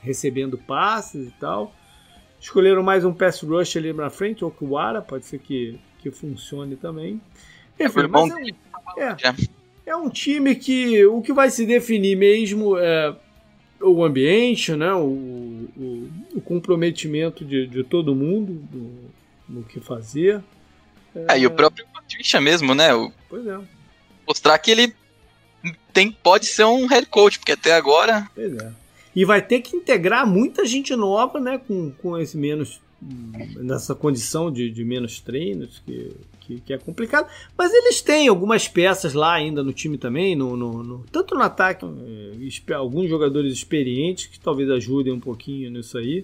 [0.01, 1.73] Recebendo passes e tal.
[2.39, 6.75] Escolheram mais um pass rush ali na frente, o Okuwara, pode ser que, que funcione
[6.75, 7.21] também.
[7.79, 9.35] Enfim, Foi bom é um, é, Já.
[9.85, 13.15] é um time que o que vai se definir mesmo é
[13.83, 14.93] o ambiente, né?
[14.93, 20.41] o, o, o comprometimento de, de todo mundo no, no que fazer.
[21.27, 22.93] É, e o próprio Patricia mesmo, né?
[22.93, 23.57] O- Pois é.
[24.27, 24.93] mostrar que ele
[25.93, 28.71] tem, pode ser um head coach, porque até agora Pois é.
[29.13, 31.59] E vai ter que integrar muita gente nova, né?
[31.67, 32.79] Com, com esse menos.
[33.57, 37.27] Nessa condição de, de menos treinos, que, que, que é complicado.
[37.57, 41.41] Mas eles têm algumas peças lá ainda no time também, no, no, no- tanto no
[41.41, 46.23] ataque, eh, alguns jogadores experientes que talvez ajudem um pouquinho nisso aí.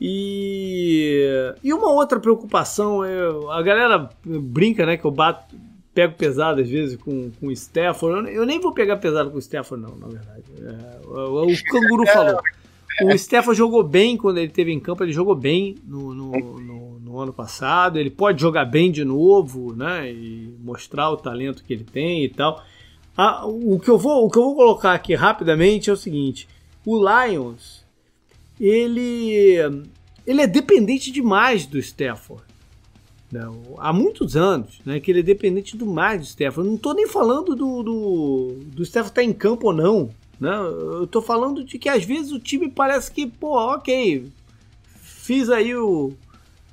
[0.00, 3.18] E, e uma outra preocupação, é,
[3.50, 5.56] a galera brinca, né, que eu bato,
[5.92, 8.28] pego pesado às vezes com, com o Stafford.
[8.28, 10.44] Eu, eu nem vou pegar pesado com o Stafford, não, na verdade.
[10.60, 12.40] É, o, o Canguru falou.
[13.02, 16.98] O Stafford jogou bem quando ele esteve em campo, ele jogou bem no, no, no-
[17.00, 17.98] no ano passado.
[17.98, 20.10] Ele pode jogar bem de novo, né?
[20.12, 22.62] E mostrar o talento que ele tem e tal.
[23.16, 26.48] Ah, o, que eu vou, o que eu vou colocar aqui rapidamente é o seguinte:
[26.84, 27.84] o Lions,
[28.60, 29.56] ele,
[30.26, 32.42] ele é dependente demais do Stafford.
[33.30, 36.66] Não, há muitos anos, né, que ele é dependente demais do Stafford.
[36.68, 40.10] Não estou nem falando do, do, do Stafford estar em campo ou não.
[40.40, 40.54] Né?
[40.54, 44.30] Eu estou falando de que às vezes o time parece que, pô, ok,
[45.00, 46.12] fiz aí o,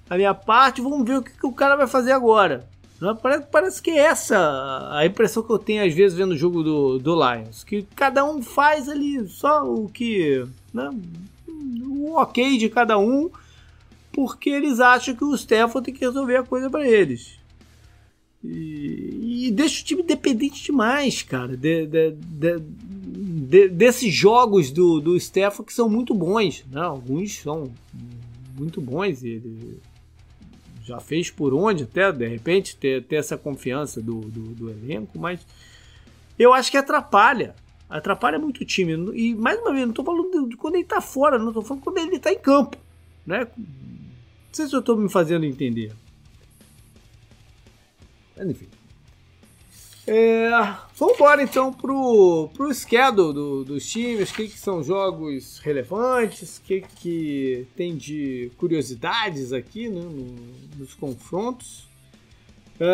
[0.10, 2.68] a minha parte, vamos ver o que, que o cara vai fazer agora.
[3.02, 3.18] Né?
[3.22, 6.64] Parece, parece que é essa a impressão que eu tenho às vezes vendo o jogo
[6.64, 7.64] do, do Lions.
[7.64, 10.46] Que cada um faz ali só o que.
[10.74, 10.90] Né?
[11.48, 13.30] O ok de cada um
[14.14, 17.38] porque eles acham que o Stefan tem que resolver a coisa para eles.
[18.42, 22.60] E, e deixa o time dependente demais, cara, de, de- de-
[23.06, 26.66] de- desses jogos do, do Stefan que são muito bons.
[26.72, 26.82] Né?
[26.82, 27.72] Alguns são
[28.58, 29.24] muito bons.
[29.24, 29.80] e Ele
[30.84, 35.18] já fez por onde, até de repente, ter, ter essa confiança do, do, do elenco,
[35.18, 35.46] mas
[36.38, 37.56] eu acho que atrapalha.
[37.90, 38.94] Atrapalha muito o time.
[39.14, 41.84] E mais uma vez, não estou falando de quando ele está fora, não estou falando
[41.84, 42.78] quando ele está em campo.
[43.26, 43.48] Né?
[43.58, 43.66] Não
[44.52, 45.94] sei se eu estou me fazendo entender.
[48.36, 48.68] Mas enfim.
[50.08, 50.52] É,
[50.96, 56.58] vamos embora então pro, pro schedule do, dos times, o que, que são jogos relevantes,
[56.58, 61.88] o que, que tem de curiosidades aqui né, no- nos confrontos.
[62.80, 62.88] É,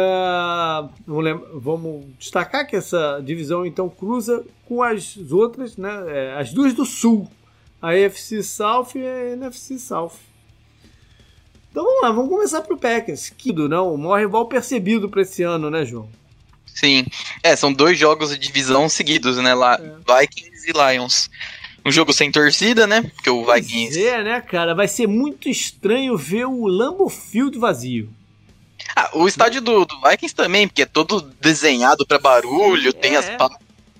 [1.56, 6.86] vamos, destacar que essa divisão então cruza com as outras, né, é, as duas do
[6.86, 7.28] sul,
[7.82, 10.14] a AFC South e a NFC South.
[11.70, 15.44] Então vamos lá, vamos começar pro Packers, que não, o maior rival percebido para esse
[15.44, 16.08] ano, né, João?
[16.73, 17.06] Sim.
[17.43, 19.53] É, são dois jogos de divisão seguidos, né?
[19.53, 21.30] Lá, Vikings e Lions.
[21.85, 23.02] Um jogo sem torcida, né?
[23.15, 24.03] Porque o Pois Vikings.
[24.06, 24.76] é, né, cara?
[24.76, 28.10] Vai ser muito estranho ver o Lambeau Field vazio.
[28.95, 33.18] Ah, o estádio do, do Vikings também, porque é todo desenhado pra barulho, tem é.
[33.18, 33.49] as pá-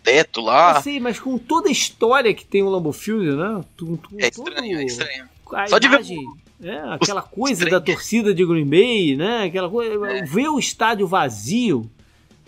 [0.03, 0.81] teto Eu lá.
[0.81, 3.64] sei, mas com toda a história que tem o Lambeau Field, né?
[3.77, 5.30] Tu, tu, É estranho, é estranho.
[5.53, 6.26] A Só de ver imagem,
[6.64, 7.80] é, aquela coisa estranho.
[7.80, 9.43] da torcida de Green Bay, né?
[9.45, 10.23] Aquela coisa, É.
[10.23, 11.89] ver o estádio vazio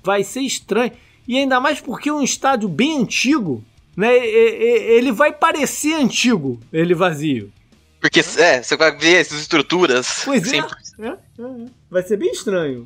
[0.03, 0.91] vai ser estranho.
[1.27, 3.63] E ainda mais porque é um estádio bem antigo,
[3.95, 4.13] né?
[4.15, 7.51] Ele vai parecer antigo, ele vazio.
[7.99, 10.23] Porque, é, você vai ver essas estruturas.
[10.25, 10.57] Pois é.
[10.57, 11.65] É, é, é.
[11.89, 12.85] Vai ser bem estranho.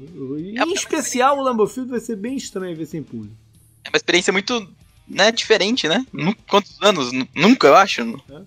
[0.56, 3.35] É, Em especial o Lambeau Field vai ser bem estranho ver sem público.
[3.84, 4.68] É uma experiência muito
[5.07, 6.06] né, diferente, né?
[6.48, 7.11] Quantos anos?
[7.34, 8.02] Nunca, eu acho.
[8.30, 8.41] É.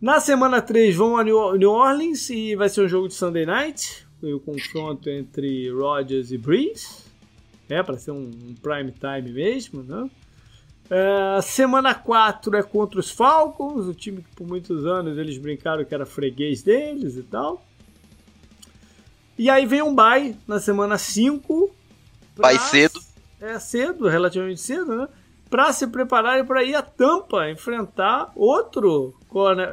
[0.00, 4.06] Na semana 3 vão a New Orleans e vai ser um jogo de Sunday Night.
[4.22, 7.03] O confronto entre Rodgers e Breeze.
[7.68, 10.10] É, para ser um, um, prime time mesmo, né?
[10.90, 15.84] É, semana 4 é contra os Falcons, o time que por muitos anos eles brincaram
[15.84, 17.64] que era freguês deles e tal.
[19.38, 21.74] E aí vem um bye na semana 5.
[22.36, 23.00] Bye cedo.
[23.40, 25.08] É cedo, relativamente cedo, né?
[25.50, 29.14] Para se prepararem para ir a Tampa enfrentar outro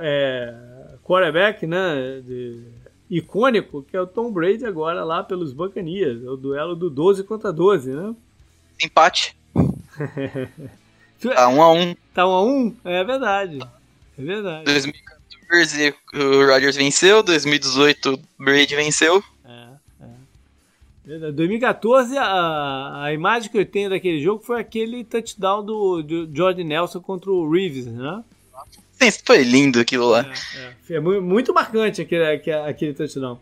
[0.01, 2.21] é, quarterback, né?
[2.21, 2.70] De,
[3.11, 6.23] icônico, que é o Tom Brady agora lá pelos Buccaneers.
[6.23, 8.15] É o duelo do 12 contra 12, né?
[8.81, 9.35] Empate.
[11.35, 11.95] tá 1 um a 1 um.
[12.13, 13.59] Tá 1 um a 1 É verdade.
[14.17, 14.63] É verdade.
[14.63, 19.21] 2014 o Rodgers venceu, 2018 o Brady venceu.
[21.05, 26.29] Em 2014, a, a imagem que eu tenho daquele jogo foi aquele touchdown do, do
[26.33, 28.23] Jordan Nelson contra o Reeves, né?
[29.25, 30.29] Foi lindo aquilo lá.
[30.87, 30.95] É, é.
[30.95, 32.25] é muito marcante aquele,
[32.67, 33.39] aquele touchdown.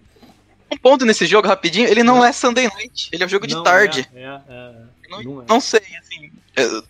[0.72, 2.26] Um ponto nesse jogo, rapidinho, ele não, não.
[2.26, 4.08] é Sunday Night, ele é um jogo de não, tarde.
[4.14, 4.74] É, é, é.
[5.10, 6.32] não, não, não sei, assim.
[6.56, 6.84] Eu,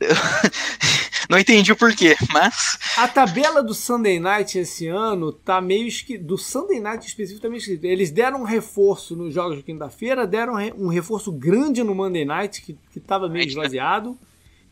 [0.00, 0.16] eu
[1.30, 2.76] não entendi o porquê, mas.
[2.96, 6.24] A tabela do Sunday Night esse ano tá meio esquisita.
[6.24, 7.86] Do Sunday Night específico tá meio esquisita.
[7.86, 12.62] Eles deram um reforço nos jogos de quinta-feira, deram um reforço grande no Monday Night,
[12.62, 14.18] que, que tava meio esvaziado.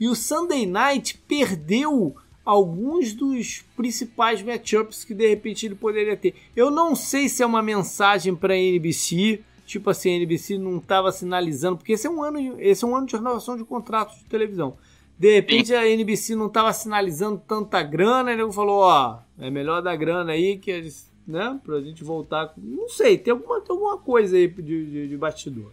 [0.00, 2.16] E o Sunday Night perdeu
[2.48, 6.34] alguns dos principais matchups que de repente ele poderia ter.
[6.56, 10.78] Eu não sei se é uma mensagem para a NBC, tipo assim, a NBC não
[10.78, 14.16] estava sinalizando, porque esse é um ano, esse é um ano de renovação de contratos
[14.16, 14.78] de televisão.
[15.18, 19.94] De repente a NBC não estava sinalizando tanta grana, ele falou, ó, é melhor dar
[19.96, 22.54] grana aí que eles, né, pra gente voltar.
[22.56, 25.70] Não sei, tem alguma, tem alguma coisa aí de, de, de bastidor.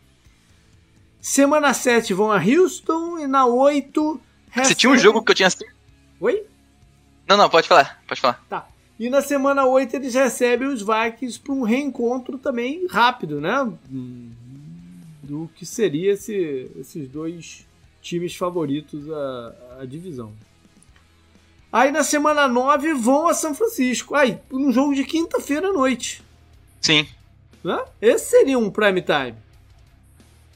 [1.21, 4.19] Semana 7 vão a Houston e na 8
[4.57, 5.47] Você tinha um jogo que eu tinha
[6.19, 6.45] Oi?
[7.27, 8.43] Não, não, pode falar, pode falar.
[8.49, 8.67] Tá.
[8.99, 13.71] E na semana 8 eles recebem os Vikings para um reencontro também rápido, né?
[15.21, 17.65] Do que seria esse, esses dois
[18.01, 20.31] times favoritos à, à divisão.
[21.71, 24.15] Aí na semana 9 vão a São Francisco.
[24.15, 26.23] Aí, num jogo de quinta-feira à noite.
[26.79, 27.05] Sim.
[27.61, 27.83] Né?
[28.01, 29.35] Esse seria um prime time.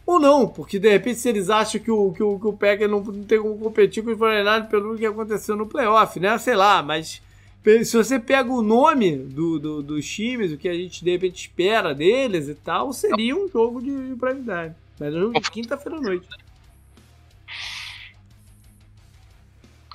[0.10, 2.90] Ou não, porque de repente se eles acham que o, que o, que o Packer
[2.90, 6.36] não, não tem como competir com os 49 pelo que aconteceu no playoff, né?
[6.40, 7.22] Sei lá, mas
[7.64, 11.42] se você pega o nome do, do, dos times, o que a gente de repente
[11.42, 14.74] espera deles e tal, seria um jogo de, de prime time.
[15.00, 16.28] Mas é um jogo de quinta-feira à noite.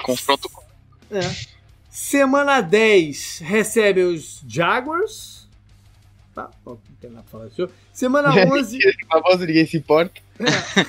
[0.00, 0.48] Confronto.
[1.10, 1.22] É.
[1.90, 5.43] Semana 10 recebe os Jaguars.
[6.34, 7.68] Tá, não tem nada pra falar disso.
[7.92, 8.78] Semana 11.
[9.08, 10.20] famoso, ninguém se importa.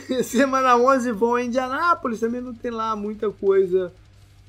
[0.09, 3.93] É, semana 11 vão a Indianápolis, também não tem lá muita coisa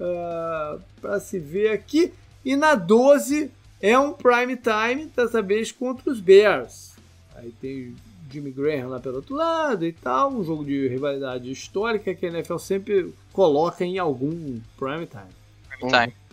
[0.00, 2.12] uh, pra se ver aqui.
[2.44, 3.50] E na 12
[3.80, 6.94] é um prime time, dessa vez contra os Bears.
[7.34, 7.94] Aí tem
[8.30, 10.32] Jimmy Graham lá pelo outro lado e tal.
[10.32, 15.24] Um jogo de rivalidade histórica que a NFL sempre coloca em algum prime time.
[15.68, 16.25] Prime time.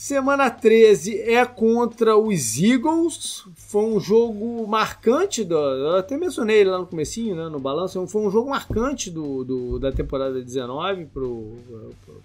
[0.00, 3.44] Semana 13 é contra os Eagles.
[3.54, 8.22] Foi um jogo marcante, do, eu até mencionei lá no comecinho, né, no balanço, foi
[8.22, 11.06] um jogo marcante do, do da temporada 19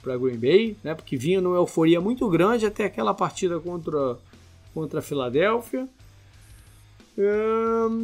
[0.02, 4.18] para Green Bay, né, porque vinha numa euforia muito grande até aquela partida contra,
[4.74, 5.86] contra a Filadélfia.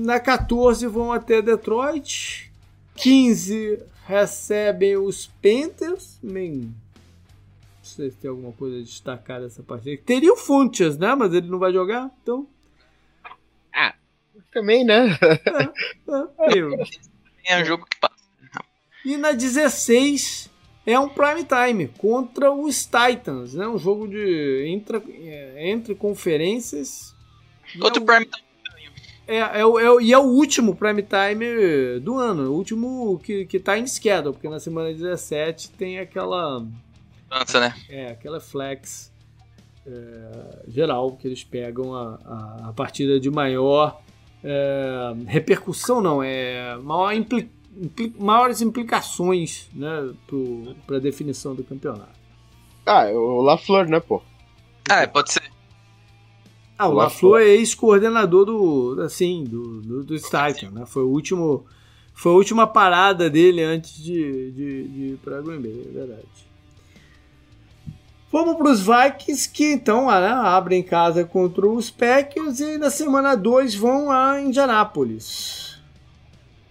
[0.04, 2.52] na 14 vão até Detroit.
[2.96, 6.20] 15 recebem os Panthers.
[6.22, 6.76] Bem,
[7.92, 10.02] sei se tem alguma coisa a destacar dessa partida.
[10.06, 11.14] Teria o Funches, né?
[11.16, 12.48] Mas ele não vai jogar, então.
[13.74, 13.94] Ah,
[14.52, 15.18] também, né?
[15.22, 16.72] É, é, eu.
[17.48, 18.16] é um jogo que passa.
[19.06, 20.50] E na 16
[20.86, 23.68] é um prime time contra os Titans, né?
[23.68, 27.16] Um jogo de entre, é, entre conferências.
[27.80, 28.52] Outro é o, prime time.
[29.28, 33.60] É, é, é, e é o último prime time do ano, o último que, que
[33.60, 36.66] tá em schedule, porque na semana 17 tem aquela
[37.60, 37.74] né?
[37.90, 39.12] É, aquela flex
[39.88, 44.02] é, geral que eles pegam a, a, a partida de maior
[44.44, 50.14] é, repercussão, não, é maior impli, impli, maiores implicações né,
[50.86, 52.20] para a definição do campeonato.
[52.86, 54.22] Ah, é o LaFleur, né, pô?
[54.90, 55.44] Ah, pode ser.
[56.78, 60.16] Ah, o LaFleur é ex-coordenador do, assim, do, do, do
[60.72, 60.86] né?
[60.88, 61.66] Foi o último,
[62.14, 66.51] foi a última parada dele antes de, de, de ir para Green Bay, é verdade.
[68.32, 73.36] Vamos para os Vikings, que então né, abrem casa contra os Packers e na semana
[73.36, 75.78] 2 vão a Indianápolis.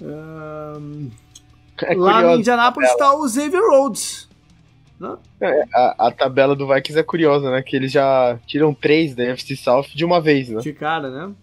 [0.01, 1.11] Um,
[1.83, 4.27] é lá em Indianápolis está o Xavier Rhodes.
[4.99, 5.17] Né?
[5.41, 7.63] É, a, a, tabela do Vikings é curiosa, né?
[7.63, 10.61] Que eles já tiram três da NFC South de uma vez, né?
[10.61, 11.35] De cara, né?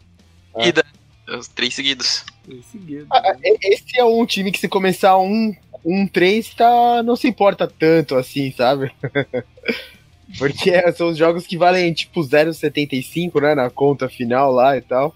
[0.55, 1.35] É.
[1.35, 2.25] Os três seguidos.
[2.43, 3.07] Três seguidos.
[3.11, 3.37] Ah, né?
[3.63, 8.15] Esse é um time que se começar um, um três, tá, não se importa tanto
[8.15, 8.91] assim, sabe?
[10.37, 13.55] Porque são os jogos que valem tipo 0,75, né?
[13.55, 15.15] Na conta final lá e tal.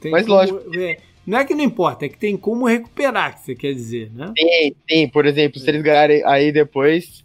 [0.00, 0.78] Tem Mas como, lógico.
[0.78, 4.10] É, não é que não importa, é que tem como recuperar, que você quer dizer,
[4.14, 4.32] né?
[4.34, 5.08] Tem, tem.
[5.08, 7.24] Por exemplo, se eles ganharem aí depois,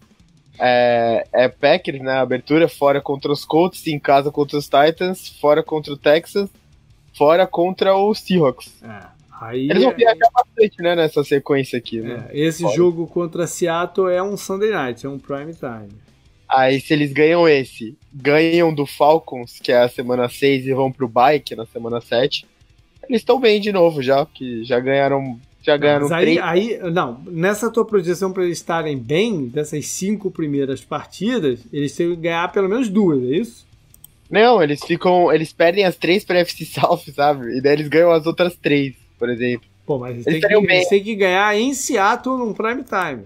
[0.60, 5.62] é, é Packers na abertura, fora contra os Colts, em casa contra os Titans, fora
[5.64, 6.50] contra o Texans,
[7.16, 8.74] fora contra os Seahawks.
[8.84, 9.04] É,
[9.40, 12.28] aí Eles vão é- viajar bastante, né, nessa sequência aqui, né?
[12.32, 12.76] é, esse Fora.
[12.76, 15.90] jogo contra Seattle é um Sunday Night, é um prime time.
[16.52, 20.92] Aí se eles ganham esse, ganham do Falcons, que é a semana 6, e vão
[20.92, 22.46] pro bike na semana 7,
[23.08, 25.40] eles estão bem de novo já, que já ganharam.
[25.62, 30.30] Já ganharam Mas aí, aí, não, nessa tua projeção para eles estarem bem, dessas cinco
[30.30, 33.66] primeiras partidas, eles têm que ganhar pelo menos duas, é isso?
[34.30, 35.32] Não, eles ficam.
[35.32, 37.58] Eles perdem as três pra FC South, sabe?
[37.58, 39.68] E daí eles ganham as outras três, por exemplo.
[39.86, 43.24] Pô, mas eles, Eles têm, que, eles têm que ganhar em Seattle num prime time.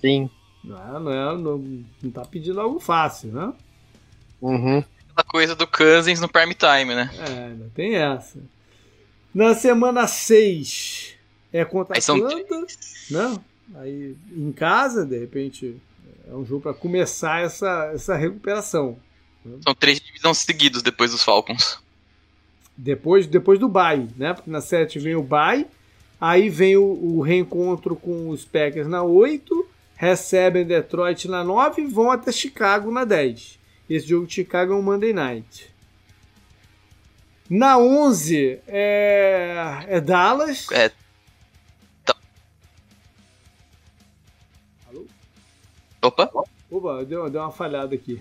[0.00, 0.30] Sim.
[0.66, 3.52] Não, é- não, é- não, não tá pedindo algo fácil, né?
[4.40, 4.78] Uhum.
[5.10, 7.10] Aquela coisa do Cousins no prime time, né?
[7.18, 8.38] É, não tem essa.
[9.34, 11.14] Na semana 6
[11.52, 12.66] é contra a Aí são Atlanta,
[13.10, 13.38] né?
[13.76, 15.76] Aí em casa, de repente,
[16.28, 18.98] é um jogo para começar essa, essa recuperação.
[19.62, 21.78] São três divisões seguidos depois dos Falcons.
[22.76, 24.34] Depois, depois do bye, né?
[24.34, 25.66] Porque na 7 vem o bye,
[26.20, 29.66] aí vem o, o reencontro com os Packers na 8,
[29.96, 33.58] recebem Detroit na 9 e vão até Chicago na 10.
[33.88, 35.74] Esse jogo de Chicago é um Monday Night.
[37.48, 40.66] Na 11 é, é Dallas.
[40.70, 40.90] É.
[42.04, 42.14] Tá.
[44.88, 45.06] Alô?
[46.02, 46.30] Opa,
[46.70, 48.20] Opa, deu, deu uma falhada aqui.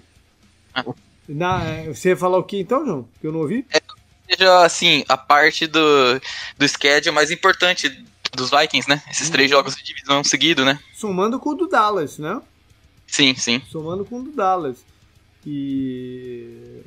[0.74, 0.86] Ah.
[1.28, 3.10] Na, é, você ia falar o que então, João?
[3.20, 3.66] Que eu não ouvi?
[4.30, 5.80] seja assim, a parte do,
[6.58, 7.90] do schedule mais importante
[8.36, 9.02] dos Vikings, né?
[9.10, 9.58] Esses três Uhum.
[9.58, 10.80] jogos de divisão seguido, né?
[10.94, 12.42] Somando com o do Dallas, né?
[13.08, 13.62] Sim, sim.
[13.72, 14.84] somando com o do Dallas.
[15.46, 16.82] E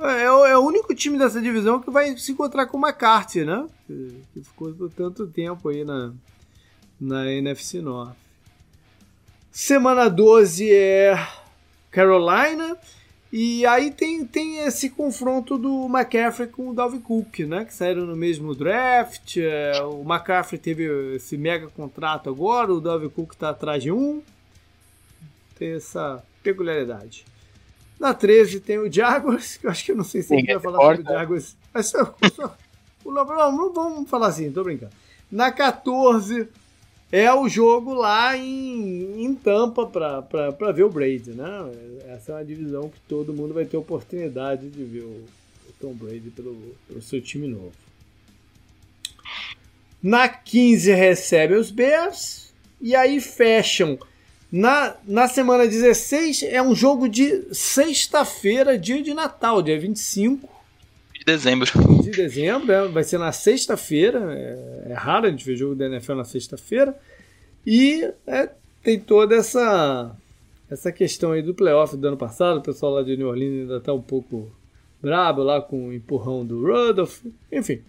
[0.00, 3.44] é, o- é o único time dessa divisão que vai se encontrar com o McCarthy,
[3.44, 3.66] né?
[3.86, 6.12] Que, que ficou por tanto tempo aí na,
[7.00, 8.14] na NFC North.
[9.50, 11.14] Semana 12 é
[11.90, 12.76] Carolina.
[13.32, 17.64] E aí tem, tem esse confronto do McCaffrey com o Dalvin Cook, né?
[17.64, 19.38] Que saíram no mesmo draft.
[19.38, 24.22] É, o McCaffrey teve esse mega contrato agora, o Dalvin Cook tá atrás de um
[25.62, 27.24] tem essa peculiaridade.
[28.00, 30.62] Na 13 tem o Jaguars, que eu acho que eu não sei se Ninguém vai
[30.64, 31.04] falar sobre o.
[31.04, 31.56] Jaguars.
[31.72, 32.56] Mas só, só,
[33.06, 34.92] não, não, não vamos falar assim, tô brincando.
[35.30, 36.48] Na 14
[37.12, 41.46] é o jogo lá em, em Tampa para ver o Brady, né?
[42.08, 45.24] Essa é uma divisão que todo mundo vai ter oportunidade de ver o,
[45.68, 46.56] o Tom Brady pelo,
[46.88, 47.72] pelo seu time novo.
[50.02, 53.98] Na 15 recebe os Bears e aí fecham
[54.50, 60.48] na, na semana 16 é um jogo de sexta-feira, dia de Natal, dia 25
[61.22, 61.70] De dezembro.
[62.02, 62.72] de dezembro.
[62.72, 64.34] é, vai ser na sexta-feira.
[64.34, 66.98] É, é raro a gente ver jogo da NFL na sexta-feira.
[67.64, 68.50] E é,
[68.82, 70.16] tem toda essa,
[70.68, 72.58] essa questão aí do playoff do ano passado.
[72.58, 74.50] O pessoal lá de New Orleans ainda está um pouco
[75.00, 77.24] brabo lá com o empurrão do Rudolph.
[77.52, 77.80] Enfim.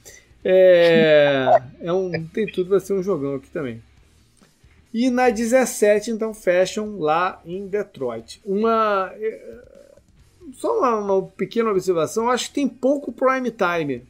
[0.45, 3.81] É, é um, tem tudo para ser um jogão aqui também.
[4.93, 8.39] E na 17, então, fecham lá em Detroit.
[8.45, 9.11] Uma.
[10.53, 14.05] Só uma, uma pequena observação, acho que tem pouco prime time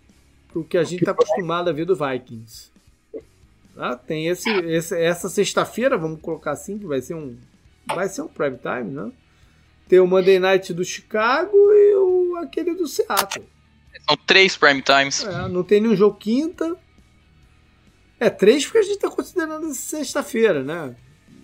[0.52, 2.72] pro que a gente está acostumado a ver do Vikings.
[3.76, 3.96] Tá?
[3.96, 7.38] Tem esse, esse- essa sexta-feira, vamos colocar assim, que vai ser um.
[7.88, 9.12] Vai ser um prime time, né?
[9.88, 13.46] Tem o Monday Night do Chicago e o, aquele do Seattle.
[14.08, 15.24] São três prime times.
[15.24, 16.76] É, não tem nenhum jogo quinta.
[18.20, 20.96] É, três porque a gente está considerando sexta-feira, né?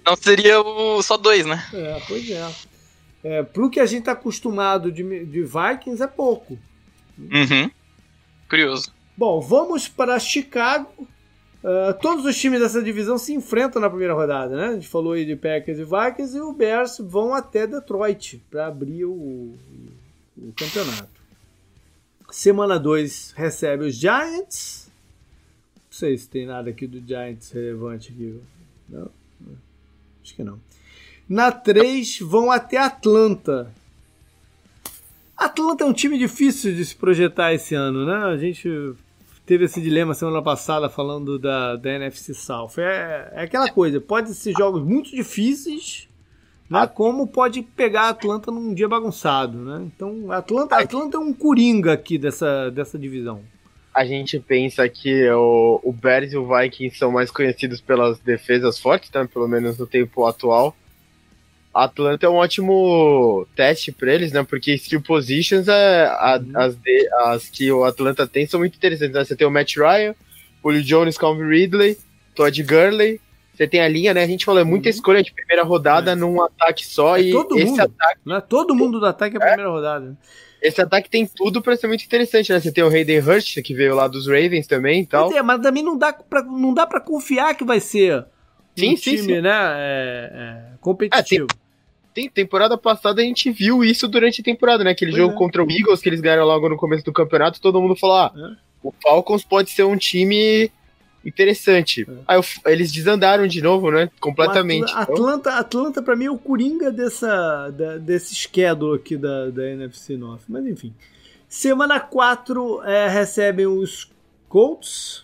[0.05, 1.63] Não seria o, só dois, né?
[1.73, 2.49] É, pois é.
[3.23, 6.57] É pro que a gente está acostumado de, de Vikings é pouco.
[7.17, 7.69] Uhum.
[8.49, 8.93] Curioso.
[9.17, 11.07] Bom, vamos para Chicago.
[11.63, 14.67] Ah, todos os times dessa divisão se enfrentam na primeira rodada, né?
[14.67, 18.67] A gente falou aí de Packers e Vikings e o Bears vão até Detroit para
[18.67, 19.55] abrir o,
[20.37, 21.19] o campeonato.
[22.31, 24.89] Semana 2 recebe os Giants.
[25.75, 28.39] Não sei se tem nada aqui do Giants relevante aqui.
[28.87, 29.09] Não?
[30.23, 30.59] Acho que não.
[31.30, 33.72] Na 3 vão até Atlanta.
[35.38, 38.34] Atlanta é um time difícil de se projetar esse ano, né?
[38.34, 38.68] A gente
[39.45, 42.72] teve esse dilema semana passada falando da, da NFC South.
[42.80, 46.10] É, é aquela coisa, pode ser jogos muito difíceis,
[46.68, 46.88] né?
[46.88, 49.88] Como pode pegar Atlanta num dia bagunçado, né?
[49.95, 53.41] Então, Atlanta, Atlanta é um coringa aqui dessa, dessa divisão.
[53.93, 58.80] A gente pensa que o, o Bears e o Vikings são mais conhecidos pelas defesas
[58.80, 59.27] fortes, né?
[59.31, 60.76] pelo menos no tempo atual.
[61.73, 64.43] Atlanta é um ótimo teste para eles, né?
[64.43, 66.51] Porque skill positions, é, a, Uhum.
[66.55, 69.13] as, de- as que o Atlanta tem são muito interessantes.
[69.13, 69.23] Né?
[69.23, 70.15] Você tem o Matt Ryan,
[70.63, 71.97] Julio Jones, Calvin Ridley,
[72.35, 73.21] Todd Gurley.
[73.53, 74.23] Você tem a linha, né?
[74.23, 74.95] A gente falou, é muita Uhum.
[74.95, 76.15] escolha de primeira rodada É.
[76.15, 77.17] num ataque só.
[77.17, 77.81] É e todo esse mundo.
[77.81, 78.41] ataque, Né?
[78.47, 80.17] Todo mundo do ataque é a primeira rodada.
[80.61, 82.59] esse ataque tem tudo para ser muito interessante, né?
[82.59, 85.31] Você tem o Hayden Hurst, que veio lá dos Ravens também e tal.
[85.33, 88.25] É, mas também não dá pra, não dá pra confiar que vai ser
[88.80, 89.41] Sim, um sim, time, sim.
[89.41, 89.49] né?
[89.77, 91.47] é, é, competitivo.
[92.14, 94.91] Tem, temporada passada a gente viu isso durante a temporada, né?
[94.91, 95.38] Aquele Pois jogo é.
[95.38, 98.34] contra o Eagles que eles ganharam logo no começo do campeonato, todo mundo falou: ah,
[98.35, 98.56] É.
[98.84, 100.72] o Falcons pode ser um time
[101.23, 102.06] interessante.
[102.10, 102.14] É.
[102.27, 104.10] Aí F- eles desandaram de novo, né?
[104.19, 104.91] Completamente.
[104.91, 109.49] O Atl- Atlanta, Atlanta pra mim é o coringa dessa, da- desse schedule aqui da,
[109.49, 110.41] da NFC North.
[110.49, 110.93] Mas enfim.
[111.47, 114.10] Semana 4 é, recebem os
[114.47, 115.23] Colts.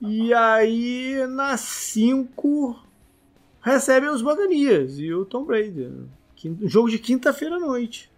[0.00, 2.84] E aí na 5
[3.60, 5.90] recebem os Buccaneers e o Tom Brady.
[6.36, 8.10] Quin- Jogo de quinta-feira à noite.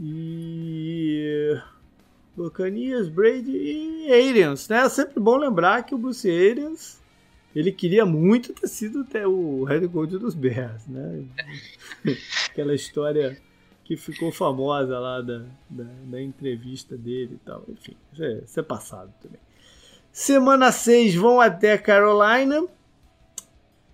[0.00, 1.56] E.
[2.36, 4.78] Buccaneers, Brady e Arians, né?
[4.84, 7.00] É sempre bom lembrar que o Bruce Arians
[7.56, 11.24] ele queria muito ter sido até o head coach dos Bears, né?
[12.50, 13.36] Aquela história
[13.82, 15.38] que ficou famosa lá da,
[15.68, 17.64] da, da entrevista dele e tal.
[17.68, 19.40] Enfim, isso é, isso é passado também.
[20.22, 22.64] Semana 6 vão até Carolina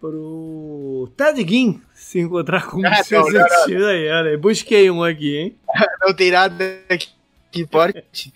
[0.00, 3.26] pro Ted Ginn se encontrar com Ah, seus
[3.66, 4.08] times aí.
[4.08, 5.56] Olha aí, busquei um aqui, hein?
[6.00, 6.80] Não tem nada
[7.52, 8.32] que importe.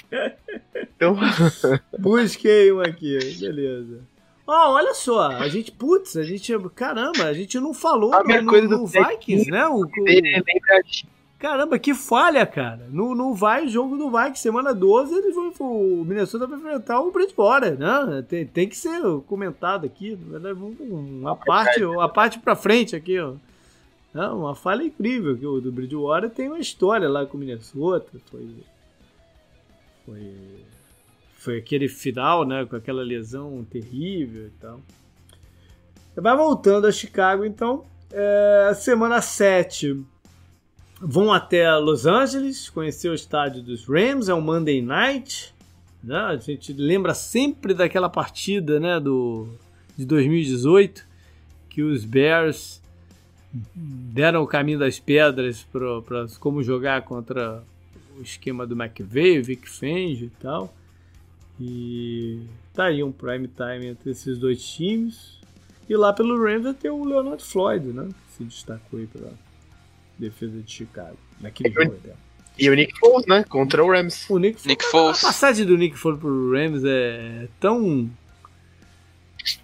[0.77, 1.17] Então,
[1.99, 4.01] Busquei um aqui, beleza.
[4.47, 8.43] Ó, olha só, a gente, putz, a gente, caramba, a gente não falou A no,
[8.43, 9.67] no- no Vikings, né?
[9.67, 11.07] O, o- lembra de-
[11.39, 12.87] caramba, que falha, cara.
[12.91, 17.11] No, no vai, jogo do Vikings, semana 12, eles vão, o Minnesota vai enfrentar o
[17.11, 18.25] Bridgewater, né?
[18.29, 23.19] Tem, tem que ser comentado aqui, na verdade, uma parte, uma parte pra frente aqui,
[23.19, 23.35] ó.
[24.13, 28.19] Não, uma falha incrível, que o do Bridgewater tem uma história lá com o Minnesota,
[28.31, 28.49] foi...
[30.05, 30.67] Foi
[31.39, 34.81] foi aquele final, né, com aquela lesão terrível e tal.
[36.17, 37.85] Vai voltando a Chicago, então.
[38.11, 40.05] É, semana 7
[41.01, 45.55] vão até Los Angeles, conhecer o estádio dos Rams, é um Monday Night.
[46.03, 46.17] Né?
[46.17, 49.49] A gente lembra sempre daquela partida né, do,
[49.97, 51.07] de 2018
[51.69, 52.83] que os Bears
[53.53, 57.63] deram o caminho das pedras para como jogar contra
[58.19, 60.75] o esquema do McVeigh, Vic Fangio e tal.
[61.61, 62.41] E
[62.75, 65.39] tá aí um prime time entre esses dois times.
[65.89, 68.09] E lá pelo Rams ter o Leonard Floyd, né?
[68.09, 69.33] Que se destacou aí pela
[70.19, 71.17] defesa de Chicago.
[71.41, 72.15] Naquele É jogo até.
[72.59, 73.45] E o Nick Foles, né?
[73.49, 74.29] Contra o Rams.
[74.29, 75.23] O Nick, Nick Foles.
[75.23, 78.11] A passagem do Nick Foles pro Rams é tão.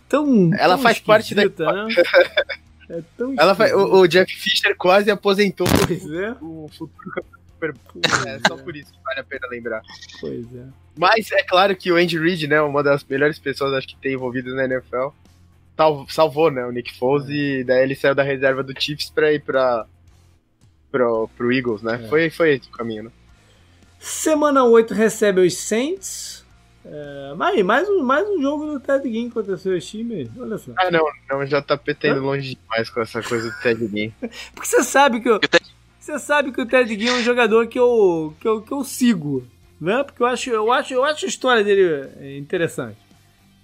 [0.08, 0.50] tão.
[0.54, 1.50] Ela tão faz parte da né?
[2.88, 3.94] É tão Ela vai, esquisita.
[3.94, 8.28] o, o Jeff Fisher quase aposentou Pois é, o futuro campeão do Super Bowl.
[8.28, 9.82] É só por isso que vale a pena lembrar.
[10.20, 10.64] pois é.
[10.96, 14.12] Mas é claro que o Andy Reid, né, uma das melhores pessoas acho que tem
[14.12, 15.08] envolvidas na NFL,
[16.08, 19.42] salvou, né, o Nick Foles e daí ele saiu da reserva do Chiefs pra ir
[19.42, 19.86] pra,
[20.94, 22.00] pro, pro Eagles, né?
[22.04, 22.08] É.
[22.08, 23.10] Foi, foi esse o caminho, né?
[23.98, 26.44] Semana 8 recebe os Saints.
[26.84, 30.28] É, mas aí, mais um, mais um jogo do Ted Ginn contra seus times.
[30.38, 30.70] Olha só.
[30.76, 34.10] Ah, não, não, já tá petando longe demais com essa coisa do Ted Ginn.
[34.54, 35.64] Porque você sabe que eu, O Ted-
[35.98, 38.84] você sabe que o Ted Ginn é um jogador que eu, que eu, que eu
[38.84, 39.44] sigo,
[39.80, 40.04] né?
[40.04, 42.98] Porque eu acho, eu acho, eu acho a história dele é, interessante.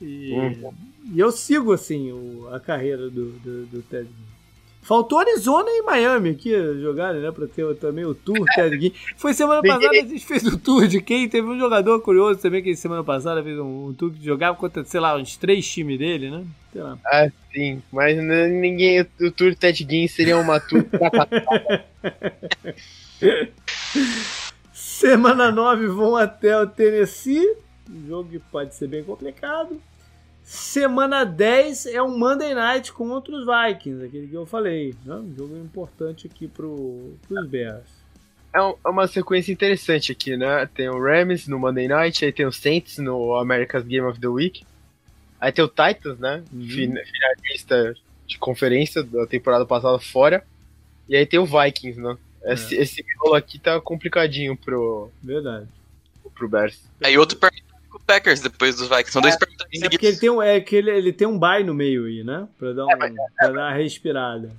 [0.01, 0.73] E, Uhum.
[1.15, 4.30] e eu sigo assim o- a carreira do, do, do Ted Ginn.
[4.83, 6.51] Faltou Arizona e Miami aqui
[6.81, 7.31] jogarem, né?
[7.31, 8.93] Pra ter também o tour Ted Ginn.
[9.17, 11.29] Foi semana passada a gente fez o tour de quem?
[11.29, 14.85] Teve um jogador curioso também que semana passada fez um, um tour que jogava contra,
[14.85, 16.45] sei lá, uns três times dele, né?
[16.73, 16.99] Sei lá.
[17.05, 20.85] Ah, sim, mas ninguém, o, Tour Ted Ginn seria uma tour.
[24.73, 27.57] Semana 9 vão até o Tennessee.
[27.89, 29.81] Um jogo que pode ser bem complicado.
[30.53, 34.97] Semana 10 é um Monday Night contra os Vikings, aquele que eu falei.
[35.05, 35.15] Né?
[35.15, 37.87] Um jogo importante aqui pro, pros Bears.
[38.53, 40.67] É um- é uma sequência interessante aqui, né?
[40.75, 44.27] Tem o Rams no Monday Night, aí tem o Saints no America's Game of the
[44.27, 44.65] Week.
[45.41, 46.43] Aí tem o Titans, né?
[46.53, 46.67] Uhum.
[46.67, 47.95] Fin- Finalista
[48.27, 50.45] de conferência da temporada passada fora.
[51.09, 52.19] E aí tem o Vikings, né?
[52.43, 55.69] Esse, esse rolo aqui tá complicadinho pro, Verdade.
[56.35, 56.83] pro Bears.
[57.05, 57.39] Aí outro
[58.11, 59.13] Packers depois dos Vikings.
[59.13, 61.63] São dois perguntas É porque ele tem um, é que ele, ele tem um bye
[61.63, 62.49] no meio aí, né?
[62.59, 63.09] Pra dar, um, pra
[63.39, 64.51] dar uma respirada.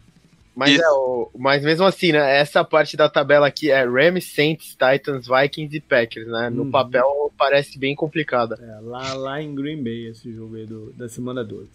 [0.55, 2.37] Mas, é, o, mas mesmo assim, né?
[2.39, 6.49] Essa parte da tabela aqui é Rams, Saints, Titans, Vikings e Packers, né?
[6.49, 6.71] No Uhum.
[6.71, 8.57] papel parece bem complicada.
[8.61, 11.67] É, lá, lá em Green Bay, esse jogo aí do, da semana 12.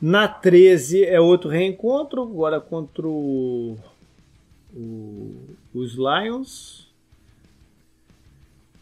[0.00, 3.76] Na 13 é outro reencontro, agora contra o,
[4.74, 5.36] o-
[5.74, 6.88] os Lions.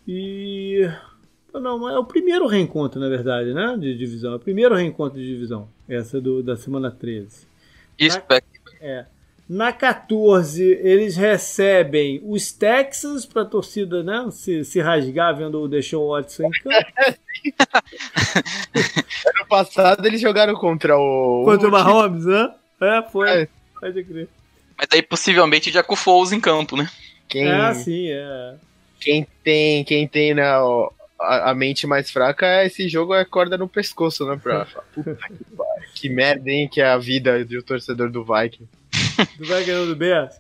[0.06, 0.88] E.
[1.54, 3.76] Não, é o primeiro reencontro, na verdade, né?
[3.78, 4.32] De divisão.
[4.32, 5.68] É o primeiro reencontro de divisão.
[5.88, 7.46] Essa do, da semana 13.
[7.98, 8.20] Isso,
[8.80, 9.04] É.
[9.48, 15.66] Na 14, eles recebem os Texans para a torcida né, se, se rasgar vendo o
[15.66, 16.86] Deshaun Watson em campo.
[19.26, 21.42] Ano passado eles jogaram contra o.
[21.44, 22.54] Contra o Mahomes, né?
[22.80, 23.28] É, foi.
[23.28, 23.48] É.
[23.80, 24.28] Pode crer.
[24.78, 26.88] Mas daí possivelmente já com o Foles em campo, né?
[27.28, 28.54] Quem, É, sim, é.
[29.00, 33.58] quem tem, quem tem né, o- a, a mente mais fraca, esse jogo é corda
[33.58, 34.38] no pescoço, né?
[34.42, 36.68] Pra, puta que, que merda, hein?
[36.68, 38.66] Que é a vida do torcedor do Viking.
[39.36, 40.34] Tu vai ganhar do Bears?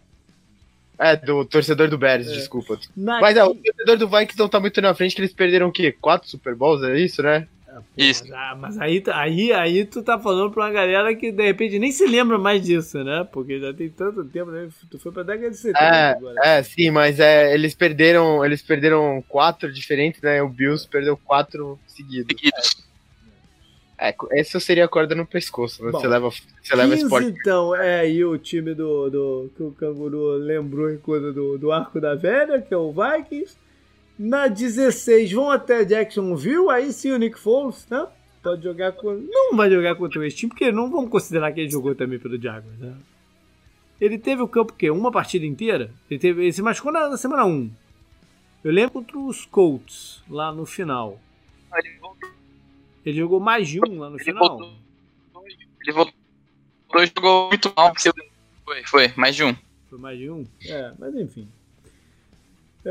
[0.98, 2.32] É, do torcedor do Bears, É.
[2.32, 2.78] desculpa.
[2.96, 5.68] Na Mas é, o torcedor do Vikings não tá muito na frente, que eles perderam
[5.68, 5.92] o quê?
[5.92, 7.46] Quatro Super Bowls, é isso, né?
[7.96, 8.24] Isso.
[8.24, 11.78] Mas, ah, mas aí, aí, aí tu tá falando pra uma galera que de repente
[11.78, 13.26] nem se lembra mais disso, né?
[13.32, 14.68] Porque já tem tanto tempo, né?
[14.90, 16.40] Tu foi pra década de 70 É, agora.
[16.42, 20.42] é, sim, mas é, eles perderam, eles perderam quatro diferentes, né?
[20.42, 22.26] O Bills perdeu quatro seguidos.
[22.28, 22.90] Seguidos.
[24.02, 25.90] É, essa seria a corda no pescoço, né?
[25.92, 27.28] Bom, Você leva, você leva 15, esporte.
[27.38, 31.70] então, é aí o time do, do que o Canguru lembrou em coisa do, do
[31.70, 33.54] Arco da Velha, que é o Vikings.
[34.22, 38.06] Na 16 vão até Jacksonville, aí sim o Nick Foles, né?
[38.42, 39.14] Pode jogar com.
[39.14, 42.38] Não vai jogar contra esse time, porque não vamos considerar que ele jogou também pelo
[42.38, 42.94] Jaguars, né?
[43.98, 44.90] Ele teve o campo o quê?
[44.90, 45.90] Uma partida inteira?
[46.10, 47.70] Ele, teve, ele se machucou na, na semana 1.
[48.62, 51.18] Eu lembro contra os Colts, lá no final.
[51.74, 52.28] Ele voltou,
[53.06, 54.48] Ele jogou mais de um lá no ele final.
[54.48, 54.74] voltou,
[55.82, 56.14] ele voltou
[56.98, 57.94] e jogou muito mal.
[58.66, 59.56] Foi, foi, mais de um.
[59.88, 60.44] Foi mais de um?
[60.66, 61.48] É, mas enfim.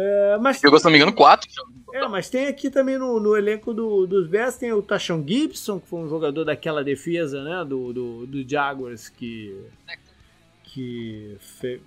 [0.02, 1.50] É, mas, Jogou, se não me engano, quatro.
[1.94, 5.78] é, mas tem aqui também no, no elenco do- dos Bears tem o Tashon Gibson,
[5.80, 9.60] que foi um jogador daquela defesa, né, do, do, do Jaguars que
[10.64, 11.82] que fe-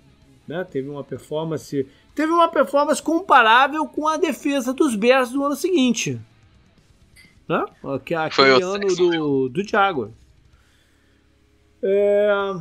[0.47, 5.55] né, teve uma performance teve uma performance comparável com a defesa dos Bears do ano
[5.55, 6.19] seguinte,
[7.47, 7.65] né?
[8.05, 10.11] Que é Foi aquele o ano do, do Jaguars.
[11.81, 12.55] É,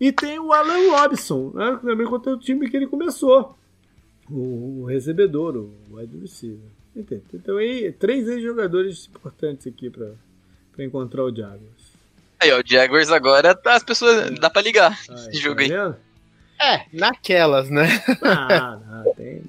[0.00, 1.78] e tem o Alan Robinson, né?
[1.82, 3.57] Também contra o time que ele começou.
[4.30, 6.58] O, o recebedor, o wide receiver.
[6.94, 7.22] Entende?
[7.32, 10.08] Então aí, três ex-jogadores importantes aqui pra,
[10.72, 11.88] pra encontrar o Jaguars.
[12.40, 15.68] Aí, ó, o Jaguars agora, tá, as pessoas, dá pra ligar esse jogo aí.
[15.68, 15.96] vendo?
[16.60, 17.86] É, naquelas, né?
[18.22, 19.42] Ah, não, tem,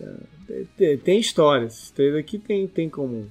[0.48, 1.92] tem, tem, tem histórias.
[1.92, 3.28] Três aqui tem, tem comum.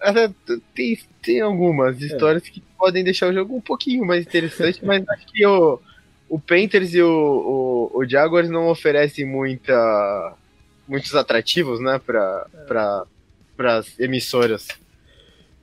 [0.00, 0.30] É,
[0.74, 5.26] Tem, tem algumas histórias que podem deixar o jogo um pouquinho mais interessante, mas acho
[5.26, 5.78] que o,
[6.26, 10.34] o Panthers e o, o, o Jaguars não oferecem muita,
[10.90, 13.04] muitos atrativos, né, para pra,
[13.56, 14.68] pras emissoras.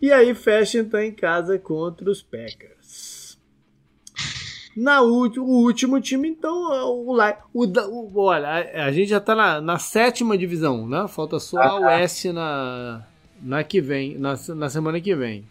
[0.02, 3.38] E aí fecha então em casa contra os Packers.
[4.76, 7.18] Na ulti- o último time, então, o,
[7.54, 11.08] o, o Olha, a, a gente já tá na, na sétima divisão, né?
[11.08, 13.04] Falta só a Oeste na,
[13.42, 15.48] na que vem, na, na semana que vem.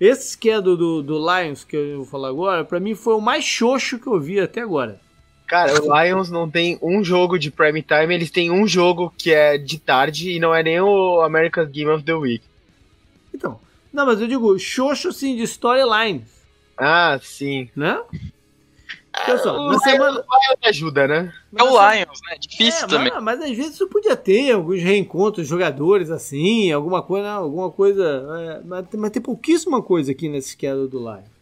[0.00, 3.14] Esse que é do, do, do Lions, que eu vou falar agora, pra mim foi
[3.14, 5.00] o mais xoxo que eu vi até agora.
[5.46, 9.32] Cara, o Lions não tem um jogo de prime time, eles têm um jogo que
[9.32, 12.42] é de tarde e não é nem o America's Game of the Week.
[13.34, 13.60] Então,
[13.92, 16.22] não, mas eu digo xoxo, assim, de storylines,
[16.78, 17.68] Ah, sim.
[17.76, 18.00] né?
[19.28, 20.10] Olha só, O na semana...
[20.12, 21.32] Lions ajuda, né?
[21.56, 22.36] É o na Lions, né?
[22.40, 23.12] Difícil É, também.
[23.12, 27.70] Mas, mas às vezes você podia ter alguns reencontros de jogadores assim, alguma coisa, alguma
[27.70, 28.02] coisa.
[28.40, 31.33] é, mas, mas tem pouquíssima coisa aqui nesse schedule do Lions.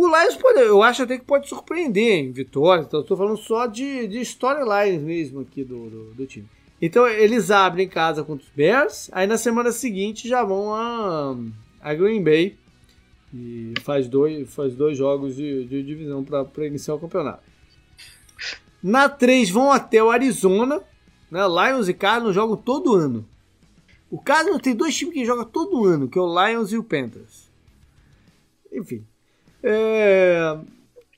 [0.00, 2.86] O Lions pode, eu acho até que pode surpreender em vitórias.
[2.86, 6.48] Então, tô falando só de, de storylines mesmo aqui do, do, do time.
[6.80, 11.36] Então eles abrem em casa contra os Bears, aí na semana seguinte já vão a,
[11.80, 12.56] a Green Bay
[13.34, 17.42] e faz dois, faz dois jogos de, de divisão para iniciar o campeonato.
[18.80, 20.80] Na 3 vão até o Arizona.
[21.28, 21.40] Né?
[21.40, 23.28] Lions e Cardinals jogam todo ano.
[24.08, 26.84] O Cardinals tem dois times que jogam todo ano, que é o Lions e o
[26.84, 27.50] Panthers.
[28.72, 29.04] Enfim.
[29.62, 30.56] É...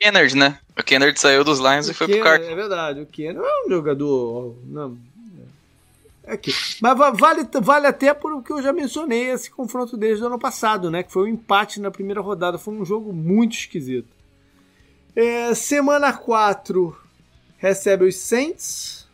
[0.00, 0.58] Kennard, né?
[0.78, 2.52] O Kennard saiu dos Lions e o foi Kenner- pro Cardinals.
[2.52, 4.56] É verdade, o Kenner é um jogador.
[4.64, 4.96] Não,
[6.24, 6.52] é aqui.
[6.80, 10.26] Mas va- vale, vale até por o que eu já mencionei, esse confronto deles do
[10.26, 11.02] ano passado, né?
[11.02, 12.56] Que foi um empate na primeira rodada.
[12.56, 14.08] Foi um jogo muito esquisito.
[15.14, 16.96] É, semana 4
[17.58, 19.06] recebe os Saints.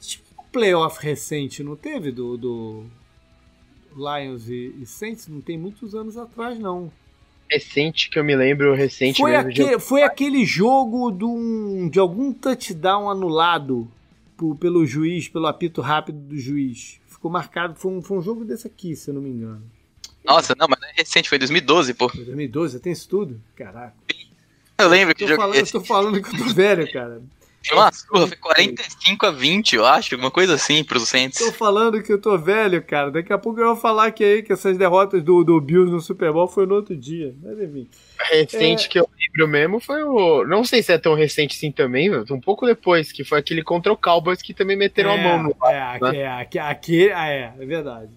[0.00, 2.10] Tipo um playoff recente, não teve?
[2.10, 2.86] Do, do
[3.94, 5.28] Lions e, e Saints?
[5.28, 6.90] Não tem muitos anos atrás, não.
[7.52, 9.50] Recente que eu me lembro, recente Foi, mesmo.
[9.50, 13.88] aque- de- foi aquele jogo de, um- de algum touchdown anulado
[14.36, 17.00] por- pelo juiz, pelo apito rápido do juiz.
[17.06, 19.62] Ficou marcado, foi um, foi um jogo desse aqui, se eu não me engano.
[20.24, 22.08] Nossa, não, mas não é recente, foi 2012, pô.
[22.08, 23.40] Foi 2012, tem isso tudo?
[23.56, 23.94] Caraca.
[24.78, 27.22] Eu lembro que Tô jogo falando, eu tô falando que eu tô velho, cara.
[27.66, 31.38] Foi uma surra, foi 45 a 20, eu acho, alguma coisa assim pros Saints.
[31.38, 33.10] Tô falando que eu tô velho, cara.
[33.10, 36.00] Daqui a pouco eu vou falar que aí que essas derrotas do, do Bills no
[36.00, 37.34] Super Bowl foi no outro dia.
[37.42, 37.88] Mas enfim.
[38.30, 38.88] recente É.
[38.88, 40.44] que eu lembro mesmo foi o.
[40.44, 42.10] Não sei se é tão recente assim também.
[42.30, 45.56] Um pouco depois, que foi aquele contra o Cowboys que também meteram a mão no.
[45.68, 48.10] É, aqui, é, aqui, aqui ah, é, é verdade.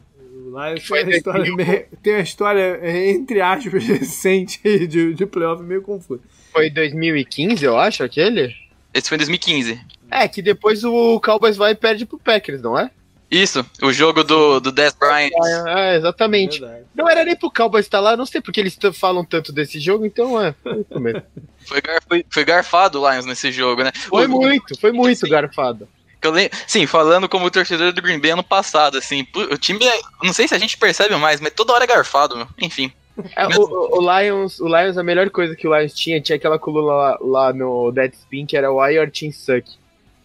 [0.48, 5.14] Lá tem Foi uma história, daquele- meio- tem uma história, é, entre aspas, recente de,
[5.14, 6.22] de playoff meio confusa.
[6.52, 8.54] Foi 2015, eu acho, aquele?
[8.96, 9.80] Esse foi em 2015.
[10.10, 12.90] É, que depois o Cowboys vai e perde pro Packers, não é?
[13.30, 15.32] Isso, o jogo do, do Dez Bryant.
[15.68, 16.60] É, exatamente.
[16.62, 16.86] Verdade.
[16.96, 20.06] Não era nem pro Cowboys estar lá, não sei porque eles falam tanto desse jogo,
[20.06, 20.54] então é.
[20.64, 21.24] Foi, isso mesmo.
[21.66, 23.92] Foi, gar- foi- foi garfado o Lions nesse jogo, né?
[23.92, 25.30] foi O- muito, foi muito Sim.
[25.32, 25.90] garfado.
[26.22, 29.84] que eu lem- Sim, falando como torcedor do Green Bay ano passado, assim, o time,
[29.84, 32.48] é- não sei se a gente percebe mais, mas toda hora é garfado, meu.
[32.62, 32.92] enfim.
[33.36, 36.60] É, o, o- Lions, o Lions, a melhor coisa que o Lions tinha, tinha aquela
[36.60, 39.66] coluna lá, lá no Deadspin, que era o Why Your Team Suck.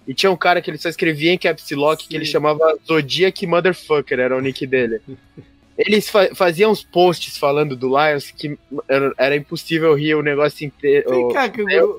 [0.08, 2.32] E tinha um cara que ele só escrevia em caps lock, que ele Sim.
[2.32, 5.00] chamava Zodiac Motherfucker, era o nick dele.
[5.78, 10.66] Eles fa faziam uns posts falando do Lions que era, era impossível rir o negócio
[10.66, 11.08] inteiro.
[11.08, 11.50] Vem cá,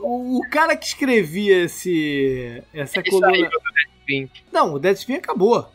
[0.04, 3.50] o, o- cara que escrevia esse, essa Ele coluna.
[4.52, 5.66] Não, o Deadspin acabou.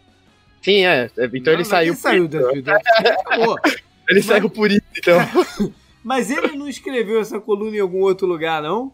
[0.62, 1.10] Sim, é.
[1.34, 1.92] Então ele Não, saiu.
[1.94, 3.56] Ele saiu do o Deadspin acabou.
[4.08, 5.18] Ele saiu por isso, então.
[6.02, 8.92] Mas ele não escreveu essa coluna em algum outro lugar, não?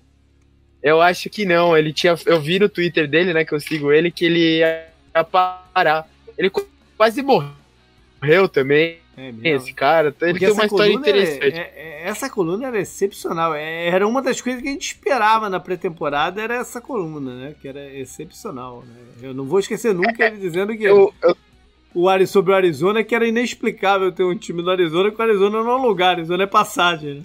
[0.82, 1.76] Eu acho que não.
[1.76, 2.14] Ele tinha.
[2.26, 3.44] Eu vi no Twitter dele, né?
[3.44, 4.86] Que eu sigo ele, que ele ia
[5.30, 6.08] parar.
[6.38, 6.66] Ele qu-
[6.96, 8.98] quase morreu também.
[9.14, 10.08] É Esse cara.
[10.08, 11.58] Então Ele Porque tem uma essa história coluna era- interessante.
[11.58, 13.54] é- é- essa coluna era excepcional.
[13.54, 17.54] É, Era uma das coisas que a gente esperava na pré-temporada, era essa coluna, né?
[17.60, 18.82] Que era excepcional.
[18.86, 18.94] Né?
[19.28, 21.36] Eu não vou esquecer nunca ele dizendo que Eu, eu-
[21.94, 25.22] o Ari sobre o Arizona, que era inexplicável ter um time do Arizona, que o
[25.22, 27.22] Arizona não é lugar, Arizona é passagem, né?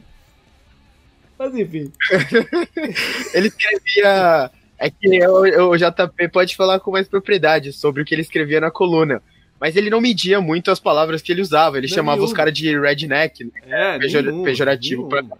[1.40, 1.92] Mas enfim.
[3.34, 4.52] ele escrevia.
[4.80, 8.22] É que eu- eu- o JP pode falar com mais propriedade sobre o que ele
[8.22, 9.22] escrevia na coluna.
[9.60, 11.78] Mas ele não media muito as palavras que ele usava.
[11.80, 12.28] Ele Não, chamava nenhum.
[12.28, 13.44] os caras de redneck.
[13.44, 13.52] né?
[13.96, 15.36] É, Pejor- nenhum, pejorativo pra nenhum,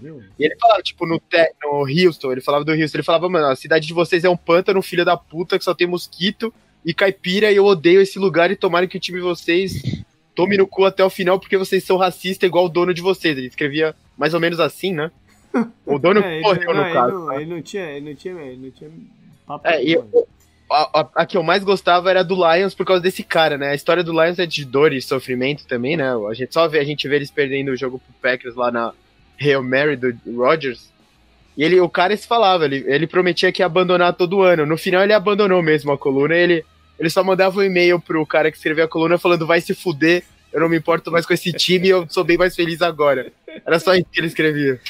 [0.00, 0.22] nenhum.
[0.38, 3.46] E ele falava, tipo, no, te, no Houston, ele falava do Houston, ele falava, mano,
[3.48, 6.52] a cidade de vocês é um pântano, filho da puta, que só tem mosquito
[6.84, 9.82] e caipira, e eu odeio esse lugar e tomara que o time de vocês
[10.34, 13.36] tome no cu até o final, porque vocês são racistas igual o dono de vocês.
[13.36, 15.10] Ele escrevia mais ou menos assim, né?
[15.84, 17.12] O dono É, ele, não, no ele caso.
[17.14, 17.36] não- né?
[17.36, 18.90] ele não tinha, ele não tinha, ele não tinha
[19.46, 19.66] papo.
[19.66, 20.08] É, eu-
[20.70, 23.70] a, a- a que eu mais gostava era do Lions por causa desse cara, né?
[23.70, 26.04] A história do Lions é de dor e sofrimento também, né?
[26.30, 28.92] A gente só vê a gente vê eles perdendo o jogo pro Packers lá na
[29.40, 30.92] Hail Mary do Rodgers.
[31.58, 34.64] E ele, o cara se falava, ele, ele prometia que ia abandonar todo ano.
[34.64, 36.64] No final ele abandonou mesmo a coluna ele,
[36.96, 40.22] ele só mandava um e-mail pro cara que escreveu a coluna falando vai se fuder,
[40.52, 43.32] eu não me importo mais com esse time, eu sou bem mais feliz agora.
[43.66, 44.80] Era só isso que ele escrevia.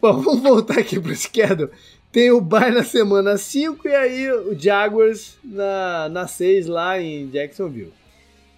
[0.00, 1.68] Bom, vamos voltar aqui pro esquerdo.
[2.12, 7.28] Tem o Bay na semana 5 e aí o Jaguars na, na 6 lá em
[7.28, 7.92] Jacksonville.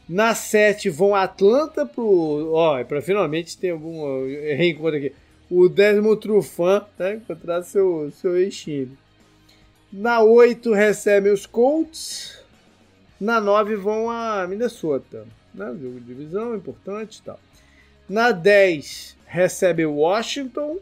[0.06, 2.52] Na 7 vão Atlanta pro.
[2.52, 5.12] Ó, pra finalmente ter algum reencontro aqui.
[5.50, 7.14] O Desmond Trufant, né?
[7.14, 8.96] Encontrar seu, seu ex-time.
[9.92, 12.38] Na 8 recebem os Colts.
[13.20, 15.26] Na 9 vão a Minnesota.
[15.54, 15.66] Né?
[15.80, 17.40] Jogo de divisão importante e tal.
[18.08, 20.78] Na 10 recebe o Washington.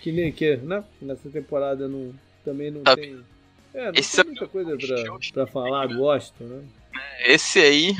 [0.00, 0.84] Que nem que, né?
[1.02, 2.14] Nessa temporada não,
[2.44, 2.94] também não Tá.
[2.94, 3.18] tem.
[3.74, 6.62] É, não Esse tem é muita coisa pra, pra falar do Washington, né?
[7.26, 7.96] Esse aí,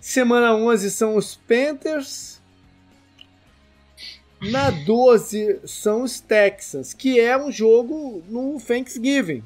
[0.00, 2.41] Semana 11 são os Panthers.
[4.50, 9.42] Na 12 são os Texans, que é um jogo no Thanksgiving.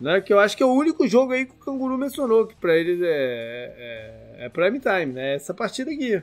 [0.00, 0.20] Né?
[0.20, 2.76] Que eu acho que é o único jogo aí que o Canguru mencionou, que pra
[2.76, 5.34] eles é, é, é prime time, né?
[5.36, 6.20] Essa partida aqui.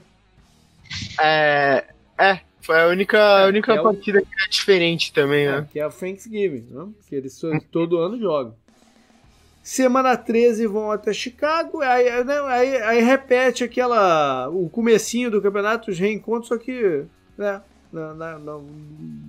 [1.20, 1.84] É,
[2.20, 5.68] é foi a única, a única é o- partida que é diferente também, né?
[5.72, 6.88] que é o Thanksgiving, né?
[7.10, 7.42] que eles
[7.72, 8.56] todo ano jogam.
[9.64, 14.50] Semana 13 vão até Chicago, aí, aí, né, aí- aí repete aquela.
[14.50, 17.06] o comecinho do campeonato, os reencontros, só que
[17.38, 17.62] né,
[17.94, 18.60] na, na- na-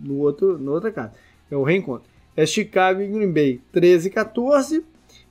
[0.04, 1.12] no outro, no outra casa.
[1.50, 2.08] É o reencontro.
[2.36, 4.84] É Chicago e Green Bay, 13 e 14.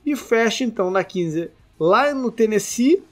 [0.06, 3.02] E fecha então na 15 lá no Tennessee.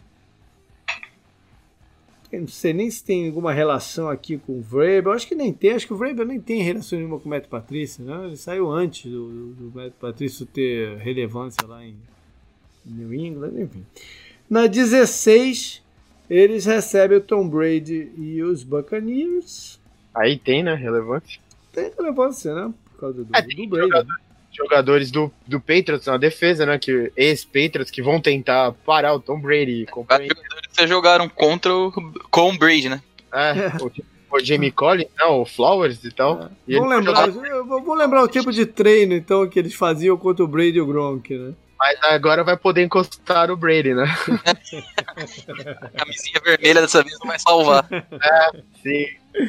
[2.31, 5.13] Eu não sei nem se tem alguma relação aqui com o Vrabel.
[5.13, 5.73] Acho que nem tem.
[5.73, 8.03] Acho que o Vrabel nem tem relação nenhuma com o Matt Patrício.
[8.03, 8.27] Né?
[8.27, 11.95] Ele saiu antes do, do, do Matt Patrício ter relevância lá em
[12.87, 13.53] New England.
[13.61, 13.85] Enfim.
[14.49, 15.83] Na 16
[16.31, 19.79] Eles recebem o Tom Brady e os Buccaneers.
[20.15, 20.75] Aí tem, né?
[20.75, 21.41] Relevância.
[21.73, 22.73] Tem relevância, né?
[22.93, 23.83] Por causa do, É, do Brady.
[23.89, 24.17] jogador-
[24.55, 26.79] Jogadores do, do Patriots na defesa, né?
[26.79, 30.29] Que ex-Patriots que vão tentar parar o Tom Brady e companhia.
[30.29, 31.91] jogadores que jogaram contra o
[32.31, 33.03] com o Brady, né?
[33.33, 33.53] É,
[33.83, 36.51] o, o Jamie Collins, não, o Flowers e tal.
[36.69, 39.59] E Vamos ele lembrar, jogar- eu vou vou lembrar o tipo de treino então que
[39.59, 41.55] eles faziam contra o Brady e o Gronk, né?
[41.79, 44.05] Mas agora vai poder encostar o Brady, né?
[45.83, 47.89] A camisinha vermelha dessa vez não vai salvar.
[48.83, 49.07] Sim.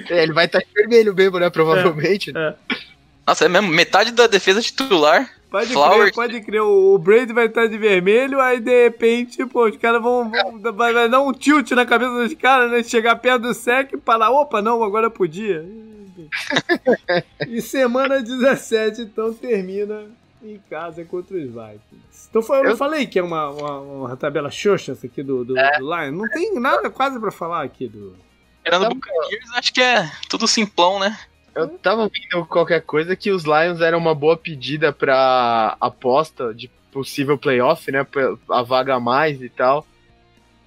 [0.10, 1.49] É, Ele vai estar de vermelho mesmo, né?
[1.49, 2.31] Provavelmente.
[2.35, 2.55] É.
[3.26, 5.30] Nossa, é mesmo, metade da defesa titular.
[5.49, 6.11] Pode crer, Flowers.
[6.15, 6.61] pode crer.
[6.61, 10.91] O Brady vai estar de vermelho, aí de repente, pô, os caras vão, vão- vai,
[10.91, 12.81] vai dar um tilt na cabeça dos caras, né?
[12.84, 15.64] Chegar perto do sec e falar, opa, não, agora podia.
[17.47, 20.05] e semana 17, então, termina
[20.43, 22.27] em casa contra os Vikings.
[22.30, 25.45] Então foi, eu, Eu- falei que é uma, uma, uma tabela xoxa essa aqui do,
[25.45, 26.14] do, do Lions.
[26.18, 28.15] Não tem nada quase pra falar aqui do...
[28.64, 31.18] Tirando Tá o Buccaneers, acho que é tudo simplão, né?
[31.56, 36.68] Eu tava vendo qualquer coisa que os Lions eram uma boa pedida pra aposta de
[36.91, 38.03] possível playoff, né?
[38.03, 39.85] pra- A vaga a mais e tal.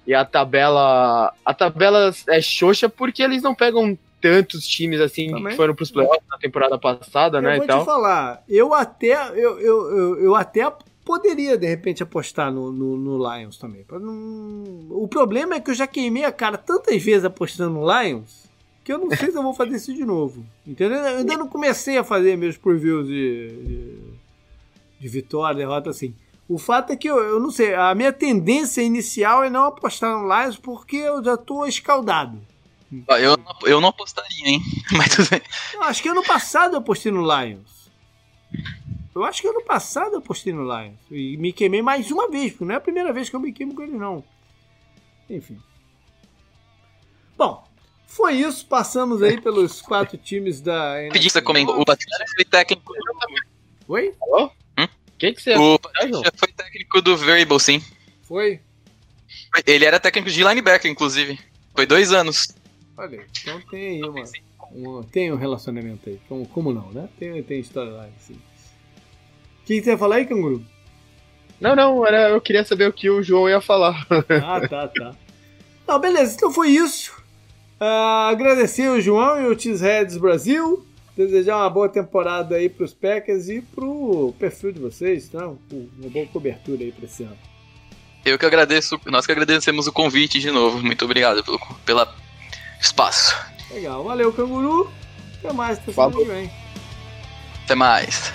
[0.05, 1.33] E a tabela.
[1.43, 5.47] A tabela é xoxa porque eles não pegam tantos times assim Também.
[5.51, 7.55] que foram pros playoffs na temporada passada, Eu né?
[7.55, 7.83] vou E te tal.
[7.85, 10.71] falar, eu até, eu, eu, eu, eu até
[11.07, 13.85] poderia, de repente, apostar no, no, no Lions também.
[13.89, 18.45] Não- O problema é que eu já queimei a cara tantas vezes apostando no Lions
[18.83, 20.45] que eu não sei se eu vou fazer isso de novo.
[20.65, 20.97] Entendeu?
[20.99, 23.99] Eu ainda não comecei a fazer meus previews de, de,
[25.01, 26.13] de vitória, derrota, assim.
[26.47, 30.17] O fato é que eu, eu não sei, a minha tendência inicial é não apostar
[30.17, 32.39] no Lions porque eu já tô escaldado.
[33.19, 34.61] Eu, não- eu não apostaria, hein?
[34.95, 35.17] Mas
[35.89, 37.91] acho que ano passado eu apostei no Lions.
[39.17, 40.97] Eu acho que ano passado eu apostei no Lions.
[41.11, 43.51] E me queimei mais uma vez, porque não é a primeira vez que eu me
[43.51, 44.23] queimo com ele, não.
[45.29, 45.59] Enfim.
[47.37, 47.67] Bom,
[48.05, 48.65] foi isso.
[48.65, 51.79] Passamos aí pelos quatro times da Rapidinho, você comentou.
[51.81, 54.13] O Patrícia foi técnico do, Oi?
[54.29, 54.49] O
[55.17, 56.21] que, que você o Tá, João?
[56.21, 57.81] Patrícia foi técnico do Variable, sim.
[58.23, 58.59] Foi?
[59.65, 61.39] Ele era técnico de linebacker, inclusive.
[61.75, 62.49] Foi dois anos.
[62.95, 64.23] Olha, aí, então tem aí uma,
[64.71, 66.19] uma- tem um relacionamento aí.
[66.27, 67.07] Como, como não, né?
[67.19, 68.39] Tem, tem história lá, sim.
[69.67, 70.63] Que você ia falar aí, canguru?
[71.59, 74.07] Não, não, era, eu queria saber o que o João ia falar.
[74.41, 75.13] Ah, tá, tá.
[75.85, 77.11] Não, beleza, então foi isso.
[77.77, 80.85] Ah, agradecer o João e o Cheeseheads Brasil.
[81.17, 85.47] Desejar uma boa temporada aí pros Packers e pro perfil de vocês, tá?
[85.47, 87.37] Uma boa cobertura aí pra esse ano.
[88.23, 90.81] Eu que agradeço, nós que agradecemos o convite de novo.
[90.81, 92.15] Muito obrigado pelo pela
[92.79, 93.35] espaço.
[93.71, 94.89] Legal, valeu, canguru.
[95.39, 96.25] Até mais, até semana Falou.
[96.25, 96.51] que vem.
[97.65, 98.31] Até mais.